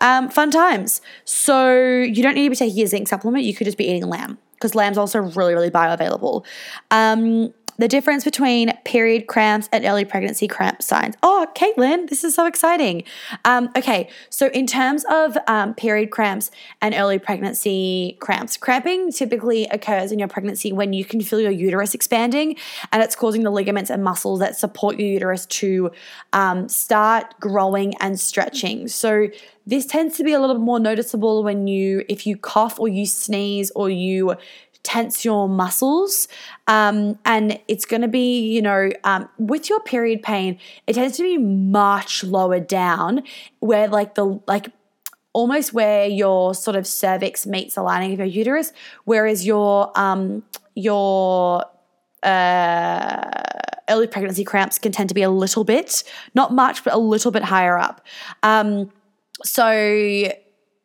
Um, 0.00 0.28
fun 0.28 0.50
times. 0.50 1.00
So 1.24 1.74
you 1.74 2.22
don't 2.22 2.34
need 2.34 2.44
to 2.44 2.50
be 2.50 2.56
taking 2.56 2.82
a 2.82 2.86
zinc 2.86 3.08
supplement. 3.08 3.44
You 3.44 3.54
could 3.54 3.64
just 3.64 3.78
be 3.78 3.84
eating 3.84 4.06
lamb 4.08 4.38
because 4.54 4.74
lamb's 4.74 4.98
also 4.98 5.20
really, 5.20 5.54
really 5.54 5.70
bioavailable. 5.70 6.44
Um, 6.90 7.52
the 7.78 7.88
difference 7.88 8.24
between 8.24 8.72
period 8.84 9.26
cramps 9.28 9.68
and 9.72 9.84
early 9.84 10.04
pregnancy 10.04 10.48
cramp 10.48 10.82
signs. 10.82 11.14
Oh, 11.22 11.46
Caitlin, 11.54 12.08
this 12.08 12.24
is 12.24 12.34
so 12.34 12.46
exciting. 12.46 13.04
Um, 13.44 13.70
okay, 13.76 14.10
so 14.30 14.48
in 14.48 14.66
terms 14.66 15.04
of 15.08 15.38
um, 15.46 15.74
period 15.74 16.10
cramps 16.10 16.50
and 16.82 16.94
early 16.94 17.18
pregnancy 17.18 18.16
cramps, 18.20 18.56
cramping 18.56 19.12
typically 19.12 19.66
occurs 19.66 20.10
in 20.10 20.18
your 20.18 20.28
pregnancy 20.28 20.72
when 20.72 20.92
you 20.92 21.04
can 21.04 21.20
feel 21.20 21.40
your 21.40 21.52
uterus 21.52 21.94
expanding 21.94 22.56
and 22.92 23.02
it's 23.02 23.14
causing 23.14 23.44
the 23.44 23.50
ligaments 23.50 23.90
and 23.90 24.02
muscles 24.02 24.40
that 24.40 24.56
support 24.56 24.98
your 24.98 25.08
uterus 25.08 25.46
to 25.46 25.90
um, 26.32 26.68
start 26.68 27.34
growing 27.38 27.94
and 28.00 28.18
stretching. 28.18 28.88
So 28.88 29.28
this 29.66 29.84
tends 29.84 30.16
to 30.16 30.24
be 30.24 30.32
a 30.32 30.40
little 30.40 30.56
bit 30.56 30.64
more 30.64 30.80
noticeable 30.80 31.44
when 31.44 31.66
you, 31.66 32.02
if 32.08 32.26
you 32.26 32.38
cough 32.38 32.80
or 32.80 32.88
you 32.88 33.04
sneeze 33.04 33.70
or 33.72 33.90
you 33.90 34.34
tense 34.88 35.22
your 35.22 35.50
muscles. 35.50 36.28
Um, 36.66 37.18
and 37.26 37.60
it's 37.68 37.84
going 37.84 38.00
to 38.00 38.08
be, 38.08 38.40
you 38.40 38.62
know, 38.62 38.90
um, 39.04 39.28
with 39.38 39.68
your 39.68 39.80
period 39.80 40.22
pain, 40.22 40.58
it 40.86 40.94
tends 40.94 41.18
to 41.18 41.22
be 41.22 41.36
much 41.36 42.24
lower 42.24 42.58
down 42.58 43.22
where, 43.60 43.86
like, 43.86 44.14
the, 44.14 44.40
like, 44.46 44.70
almost 45.34 45.74
where 45.74 46.06
your 46.06 46.54
sort 46.54 46.74
of 46.74 46.86
cervix 46.86 47.46
meets 47.46 47.74
the 47.74 47.82
lining 47.82 48.14
of 48.14 48.18
your 48.18 48.26
uterus, 48.26 48.72
whereas 49.04 49.44
your, 49.46 49.92
um, 49.94 50.42
your, 50.74 51.64
uh, 52.22 53.30
early 53.90 54.06
pregnancy 54.06 54.44
cramps 54.44 54.78
can 54.78 54.90
tend 54.90 55.10
to 55.10 55.14
be 55.14 55.22
a 55.22 55.30
little 55.30 55.64
bit, 55.64 56.02
not 56.34 56.52
much, 56.52 56.82
but 56.82 56.94
a 56.94 56.98
little 56.98 57.30
bit 57.30 57.44
higher 57.44 57.78
up. 57.78 58.00
Um, 58.42 58.90
so 59.44 60.32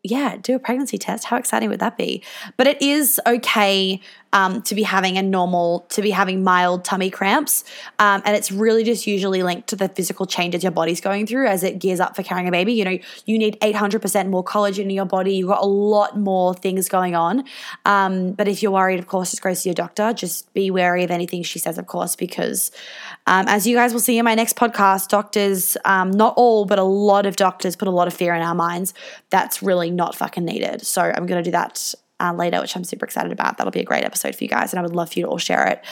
yeah, 0.04 0.36
do 0.42 0.56
a 0.56 0.60
pregnancy 0.60 0.98
test. 0.98 1.26
How 1.26 1.38
exciting 1.38 1.70
would 1.70 1.80
that 1.80 1.98
be? 1.98 2.24
But 2.58 2.68
it 2.68 2.82
is 2.82 3.20
okay 3.26 4.02
um, 4.34 4.64
to 4.64 4.76
be 4.76 4.84
having 4.84 5.18
a 5.18 5.22
normal, 5.22 5.86
to 5.90 6.02
be 6.02 6.10
having 6.10 6.44
mild 6.44 6.84
tummy 6.84 7.10
cramps. 7.10 7.64
Um, 8.00 8.22
and 8.26 8.36
it's 8.36 8.52
really 8.52 8.84
just 8.84 9.08
usually 9.08 9.44
linked 9.44 9.70
to 9.70 9.76
the 9.76 9.88
physical 9.88 10.26
changes 10.26 10.64
your 10.64 10.72
body's 10.72 11.00
going 11.00 11.28
through 11.28 11.48
as 11.48 11.64
it 11.64 11.80
gears 11.80 12.00
up 12.00 12.16
for 12.16 12.24
carrying 12.24 12.48
a 12.48 12.52
baby. 12.52 12.74
You 12.74 12.84
know, 12.84 12.98
you 13.26 13.38
need 13.38 13.58
800% 13.62 14.30
more 14.30 14.44
collagen 14.44 14.86
in 14.86 14.90
your 14.90 15.06
body. 15.06 15.36
You've 15.36 15.50
got 15.50 15.62
a 15.62 15.68
lot 15.68 16.20
more 16.20 16.54
things 16.56 16.90
going 16.90 17.16
on. 17.16 17.46
Um, 17.86 18.32
but 18.32 18.48
if 18.48 18.64
you're 18.64 18.72
worried, 18.72 19.00
of 19.00 19.08
course, 19.08 19.32
just 19.32 19.44
go 19.44 19.54
see 19.54 19.70
your 19.70 19.76
doctor. 19.76 20.12
Just 20.14 20.52
be 20.54 20.72
wary 20.72 21.04
of 21.04 21.12
anything 21.12 21.44
she 21.44 21.60
says, 21.60 21.78
of 21.78 21.86
course, 21.86 22.16
because 22.16 22.72
um, 23.28 23.46
as 23.48 23.68
you 23.68 23.76
guys 23.76 23.94
will 23.94 24.02
see 24.02 24.18
in 24.18 24.26
my 24.26 24.34
next 24.34 24.56
podcast, 24.56 25.10
doctors, 25.10 25.78
um, 25.86 26.10
not 26.10 26.34
all, 26.36 26.66
but 26.66 26.80
a 26.80 26.84
lot 26.84 27.28
of 27.28 27.36
doctors 27.36 27.76
put 27.76 27.88
a 27.88 27.92
lot 27.92 28.08
of 28.08 28.14
fear 28.14 28.34
in 28.34 28.42
our 28.42 28.56
minds. 28.56 28.96
That's 29.30 29.62
really 29.62 29.92
not 29.92 30.16
fucking 30.16 30.44
needed. 30.44 30.86
So 30.86 31.02
I'm 31.02 31.28
going 31.28 31.42
to 31.42 31.44
do 31.44 31.52
that 31.52 31.94
uh, 32.24 32.34
later, 32.34 32.62
which 32.62 32.76
I'm 32.76 32.84
super 32.84 33.06
excited 33.06 33.32
about. 33.32 33.58
That'll 33.58 33.72
be 33.72 33.82
a 33.82 33.86
great 33.86 34.04
episode 34.04 34.36
for 34.36 34.44
you 34.44 34.50
guys, 34.50 34.72
and 34.72 34.80
I 34.80 34.84
would 34.84 34.96
love 34.96 35.12
for 35.12 35.20
you 35.20 35.26
to 35.26 35.32
all 35.32 35.38
share 35.38 35.68
it. 35.68 35.84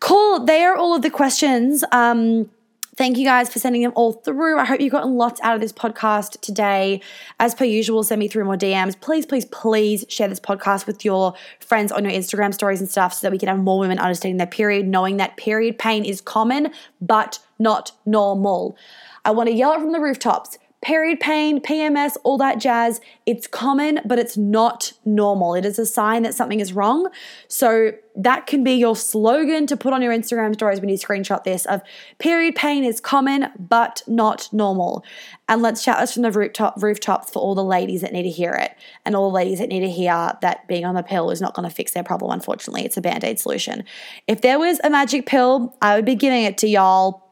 Cool. 0.00 0.44
They 0.44 0.64
are 0.64 0.76
all 0.76 0.96
of 0.96 1.02
the 1.02 1.10
questions. 1.10 1.84
Um, 1.92 2.50
Thank 2.94 3.16
you 3.16 3.24
guys 3.24 3.50
for 3.50 3.58
sending 3.58 3.80
them 3.80 3.92
all 3.94 4.12
through. 4.12 4.58
I 4.58 4.66
hope 4.66 4.78
you've 4.78 4.92
gotten 4.92 5.14
lots 5.14 5.40
out 5.40 5.54
of 5.54 5.62
this 5.62 5.72
podcast 5.72 6.38
today. 6.42 7.00
As 7.40 7.54
per 7.54 7.64
usual, 7.64 8.02
send 8.02 8.18
me 8.18 8.28
through 8.28 8.44
more 8.44 8.56
DMs. 8.56 9.00
Please, 9.00 9.24
please, 9.24 9.46
please 9.46 10.04
share 10.10 10.28
this 10.28 10.38
podcast 10.38 10.86
with 10.86 11.02
your 11.02 11.32
friends 11.58 11.90
on 11.90 12.04
your 12.04 12.12
Instagram 12.12 12.52
stories 12.52 12.80
and 12.80 12.90
stuff 12.90 13.14
so 13.14 13.22
that 13.22 13.32
we 13.32 13.38
can 13.38 13.48
have 13.48 13.58
more 13.58 13.78
women 13.78 13.98
understanding 13.98 14.36
their 14.36 14.46
period, 14.46 14.86
knowing 14.86 15.16
that 15.16 15.38
period 15.38 15.78
pain 15.78 16.04
is 16.04 16.20
common 16.20 16.70
but 17.00 17.38
not 17.58 17.92
normal. 18.04 18.76
I 19.24 19.30
want 19.30 19.48
to 19.48 19.54
yell 19.54 19.72
it 19.72 19.80
from 19.80 19.92
the 19.92 20.00
rooftops 20.00 20.58
period 20.82 21.20
pain, 21.20 21.60
PMS, 21.60 22.16
all 22.24 22.36
that 22.38 22.58
jazz, 22.58 23.00
it's 23.24 23.46
common, 23.46 24.00
but 24.04 24.18
it's 24.18 24.36
not 24.36 24.92
normal. 25.04 25.54
It 25.54 25.64
is 25.64 25.78
a 25.78 25.86
sign 25.86 26.24
that 26.24 26.34
something 26.34 26.58
is 26.58 26.72
wrong. 26.72 27.08
So 27.46 27.92
that 28.16 28.48
can 28.48 28.64
be 28.64 28.72
your 28.72 28.96
slogan 28.96 29.66
to 29.68 29.76
put 29.76 29.92
on 29.92 30.02
your 30.02 30.12
Instagram 30.12 30.54
stories 30.54 30.80
when 30.80 30.88
you 30.88 30.96
screenshot 30.96 31.44
this 31.44 31.64
of 31.66 31.82
period 32.18 32.56
pain 32.56 32.82
is 32.82 33.00
common, 33.00 33.46
but 33.58 34.02
not 34.08 34.48
normal. 34.52 35.04
And 35.48 35.62
let's 35.62 35.80
shout 35.80 36.00
this 36.00 36.14
from 36.14 36.22
the 36.22 36.32
rooftop, 36.32 36.82
rooftops 36.82 37.30
for 37.30 37.38
all 37.38 37.54
the 37.54 37.64
ladies 37.64 38.00
that 38.00 38.12
need 38.12 38.24
to 38.24 38.30
hear 38.30 38.52
it 38.52 38.72
and 39.06 39.14
all 39.14 39.30
the 39.30 39.34
ladies 39.34 39.60
that 39.60 39.68
need 39.68 39.80
to 39.80 39.90
hear 39.90 40.32
that 40.42 40.66
being 40.66 40.84
on 40.84 40.96
the 40.96 41.04
pill 41.04 41.30
is 41.30 41.40
not 41.40 41.54
going 41.54 41.68
to 41.68 41.74
fix 41.74 41.92
their 41.92 42.02
problem, 42.02 42.32
unfortunately. 42.32 42.84
It's 42.84 42.96
a 42.96 43.00
band 43.00 43.22
aid 43.22 43.38
solution. 43.38 43.84
If 44.26 44.40
there 44.40 44.58
was 44.58 44.80
a 44.82 44.90
magic 44.90 45.26
pill, 45.26 45.76
I 45.80 45.94
would 45.94 46.04
be 46.04 46.16
giving 46.16 46.42
it 46.42 46.58
to 46.58 46.66
y'all. 46.66 47.22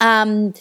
Um, 0.00 0.54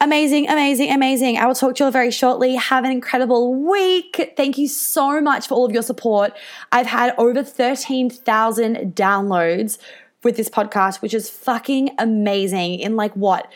Amazing, 0.00 0.48
amazing, 0.48 0.92
amazing. 0.92 1.38
I 1.38 1.46
will 1.46 1.56
talk 1.56 1.74
to 1.74 1.80
you 1.80 1.84
all 1.86 1.90
very 1.90 2.12
shortly. 2.12 2.54
Have 2.54 2.84
an 2.84 2.92
incredible 2.92 3.52
week. 3.52 4.32
Thank 4.36 4.56
you 4.56 4.68
so 4.68 5.20
much 5.20 5.48
for 5.48 5.54
all 5.54 5.66
of 5.66 5.72
your 5.72 5.82
support. 5.82 6.36
I've 6.70 6.86
had 6.86 7.14
over 7.18 7.42
13,000 7.42 8.94
downloads 8.94 9.78
with 10.22 10.36
this 10.36 10.48
podcast, 10.48 11.02
which 11.02 11.14
is 11.14 11.28
fucking 11.28 11.90
amazing 11.98 12.78
in 12.78 12.94
like 12.94 13.12
what? 13.14 13.50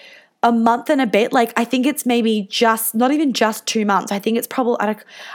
A 0.44 0.50
month 0.50 0.90
and 0.90 1.00
a 1.00 1.06
bit. 1.06 1.32
Like 1.32 1.52
I 1.56 1.64
think 1.64 1.86
it's 1.86 2.04
maybe 2.04 2.46
just 2.50 2.94
not 2.94 3.12
even 3.12 3.32
just 3.32 3.64
two 3.66 3.86
months. 3.86 4.10
I 4.10 4.18
think 4.18 4.36
it's 4.36 4.46
probably 4.46 4.76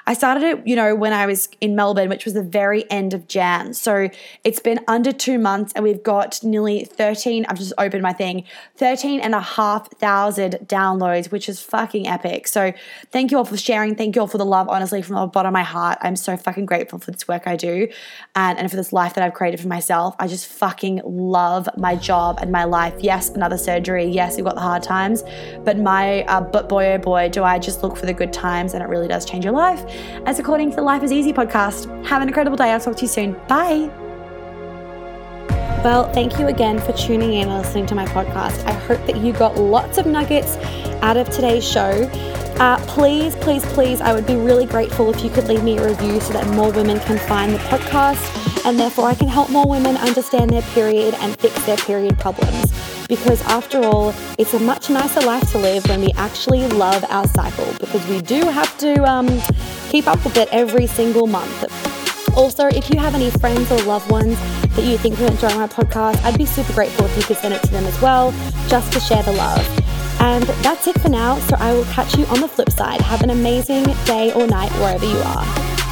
I 0.06 0.14
started 0.14 0.44
it, 0.44 0.68
you 0.68 0.76
know, 0.76 0.96
when 0.96 1.14
I 1.14 1.26
was 1.26 1.48
in 1.62 1.76
Melbourne, 1.76 2.10
which 2.10 2.26
was 2.26 2.34
the 2.34 2.44
very 2.44 2.90
end 2.92 3.14
of 3.14 3.28
Jan. 3.28 3.74
So 3.74 4.10
it's 4.44 4.60
been 4.60 4.80
under 4.88 5.14
two 5.14 5.40
months 5.40 5.72
and 5.74 5.84
we've 5.84 6.04
got 6.04 6.44
nearly 6.44 6.84
13, 6.84 7.46
I've 7.48 7.58
just 7.58 7.74
opened 7.78 8.04
my 8.04 8.12
thing, 8.12 8.44
13 8.76 9.22
and 9.22 9.34
a 9.34 9.40
half 9.40 9.90
thousand 9.94 10.54
downloads, 10.66 11.32
which 11.32 11.48
is 11.48 11.62
fucking 11.62 12.08
epic. 12.08 12.48
So 12.48 12.74
thank 13.12 13.32
you 13.32 13.38
all 13.38 13.46
for 13.46 13.58
sharing. 13.58 13.96
Thank 13.96 14.16
you 14.16 14.22
all 14.22 14.28
for 14.28 14.38
the 14.38 14.46
love, 14.46 14.68
honestly, 14.68 15.02
from 15.02 15.16
the 15.16 15.28
bottom 15.28 15.50
of 15.50 15.54
my 15.54 15.64
heart. 15.64 15.98
I'm 16.02 16.18
so 16.18 16.36
fucking 16.36 16.66
grateful 16.66 17.00
for 17.00 17.12
this 17.12 17.28
work 17.28 17.48
I 17.48 17.56
do 17.56 17.88
and, 18.36 18.60
and 18.60 18.70
for 18.70 18.76
this 18.76 18.92
life 18.92 19.14
that 19.14 19.24
I've 19.24 19.34
created 19.34 19.62
for 19.62 19.70
myself. 19.70 20.16
I 20.20 20.28
just 20.28 20.48
fucking 20.48 21.02
love 21.06 21.70
my 21.78 21.96
job 21.96 22.40
and 22.42 22.52
my 22.52 22.66
life. 22.66 22.94
Yes, 23.00 23.30
another 23.30 23.58
surgery. 23.58 24.06
Yes, 24.06 24.36
we've 24.36 24.46
got 24.46 24.56
the 24.56 24.62
hard 24.62 24.84
times, 24.98 25.24
but 25.64 25.78
my, 25.78 26.24
uh, 26.24 26.42
but 26.42 26.68
boy, 26.68 26.86
oh 26.94 26.98
boy, 26.98 27.30
do 27.30 27.44
I 27.44 27.60
just 27.60 27.84
look 27.84 27.96
for 27.96 28.06
the 28.06 28.14
good 28.14 28.34
times 28.34 28.74
and 28.74 28.82
it 28.84 28.90
really 28.90 29.08
does 29.08 29.26
change 29.26 29.44
your 29.46 29.54
life. 29.54 29.84
As 30.26 30.40
according 30.40 30.72
to 30.72 30.76
the 30.76 30.82
Life 30.82 31.04
is 31.04 31.12
Easy 31.12 31.34
podcast, 31.34 31.80
have 32.06 32.22
an 32.22 32.28
incredible 32.28 32.58
day. 32.58 32.72
I'll 32.72 32.80
talk 32.80 32.98
to 32.98 33.02
you 33.04 33.08
soon. 33.08 33.34
Bye. 33.48 33.90
Well, 35.84 36.12
thank 36.12 36.40
you 36.40 36.48
again 36.48 36.80
for 36.80 36.94
tuning 36.94 37.34
in 37.34 37.48
and 37.48 37.60
listening 37.60 37.86
to 37.88 37.96
my 37.96 38.06
podcast. 38.06 38.66
I 38.66 38.74
hope 38.74 39.06
that 39.06 39.18
you 39.18 39.32
got 39.32 39.58
lots 39.58 39.98
of 40.00 40.06
nuggets 40.08 40.58
out 41.02 41.18
of 41.18 41.30
today's 41.30 41.66
show. 41.66 41.92
Uh, 42.60 42.78
please, 42.88 43.36
please, 43.36 43.64
please, 43.68 44.02
I 44.02 44.14
would 44.14 44.26
be 44.26 44.36
really 44.36 44.66
grateful 44.66 45.14
if 45.14 45.24
you 45.24 45.30
could 45.30 45.48
leave 45.48 45.64
me 45.64 45.78
a 45.78 45.88
review 45.88 46.20
so 46.20 46.34
that 46.34 46.48
more 46.56 46.72
women 46.72 47.00
can 47.02 47.20
find 47.20 47.54
the 47.54 47.60
podcast 47.60 48.66
and 48.66 48.80
therefore 48.80 49.06
I 49.06 49.16
can 49.16 49.28
help 49.28 49.50
more 49.52 49.68
women 49.68 49.96
understand 49.98 50.50
their 50.50 50.64
period 50.74 51.14
and 51.20 51.38
fix 51.40 51.54
their 51.68 51.78
period 51.78 52.18
problems. 52.18 52.97
Because 53.08 53.42
after 53.44 53.84
all, 53.84 54.14
it's 54.38 54.54
a 54.54 54.60
much 54.60 54.90
nicer 54.90 55.22
life 55.22 55.52
to 55.52 55.58
live 55.58 55.88
when 55.88 56.02
we 56.02 56.12
actually 56.18 56.68
love 56.68 57.06
our 57.10 57.28
cycle 57.28 57.72
because 57.80 58.06
we 58.08 58.22
do 58.22 58.42
have 58.42 58.78
to 58.80 59.04
um, 59.04 59.28
keep 59.90 60.08
up 60.08 60.24
with 60.24 60.38
it 60.38 60.50
every 60.52 60.88
single 60.88 61.28
month. 61.28 61.64
Also, 62.36 62.68
if 62.68 62.90
you 62.90 63.00
have 63.00 63.16
any 63.16 63.32
friends 63.32 63.72
or 63.72 63.82
loved 63.84 64.12
ones 64.12 64.38
that 64.76 64.84
you 64.84 64.98
think 64.98 65.18
would 65.20 65.32
enjoy 65.32 65.54
my 65.56 65.68
podcast, 65.68 66.24
I'd 66.24 66.38
be 66.38 66.46
super 66.46 66.74
grateful 66.74 67.06
if 67.06 67.18
you 67.18 67.24
could 67.24 67.38
send 67.38 67.54
it 67.54 67.64
to 67.64 67.72
them 67.72 67.86
as 67.86 68.00
well, 68.02 68.32
just 68.68 68.92
to 68.94 69.00
share 69.00 69.24
the 69.24 69.32
love. 69.32 69.66
And 70.20 70.44
that's 70.64 70.88
it 70.88 71.00
for 71.00 71.10
now. 71.10 71.40
So 71.40 71.56
I 71.60 71.74
will 71.74 71.86
catch 71.86 72.18
you 72.18 72.26
on 72.26 72.42
the 72.42 72.48
flip 72.48 72.70
side. 72.70 73.02
Have 73.02 73.24
an 73.24 73.30
amazing 73.30 73.86
day 74.06 74.34
or 74.34 74.46
night 74.48 74.72
wherever 74.74 75.06
you 75.06 75.18
are. 75.18 75.87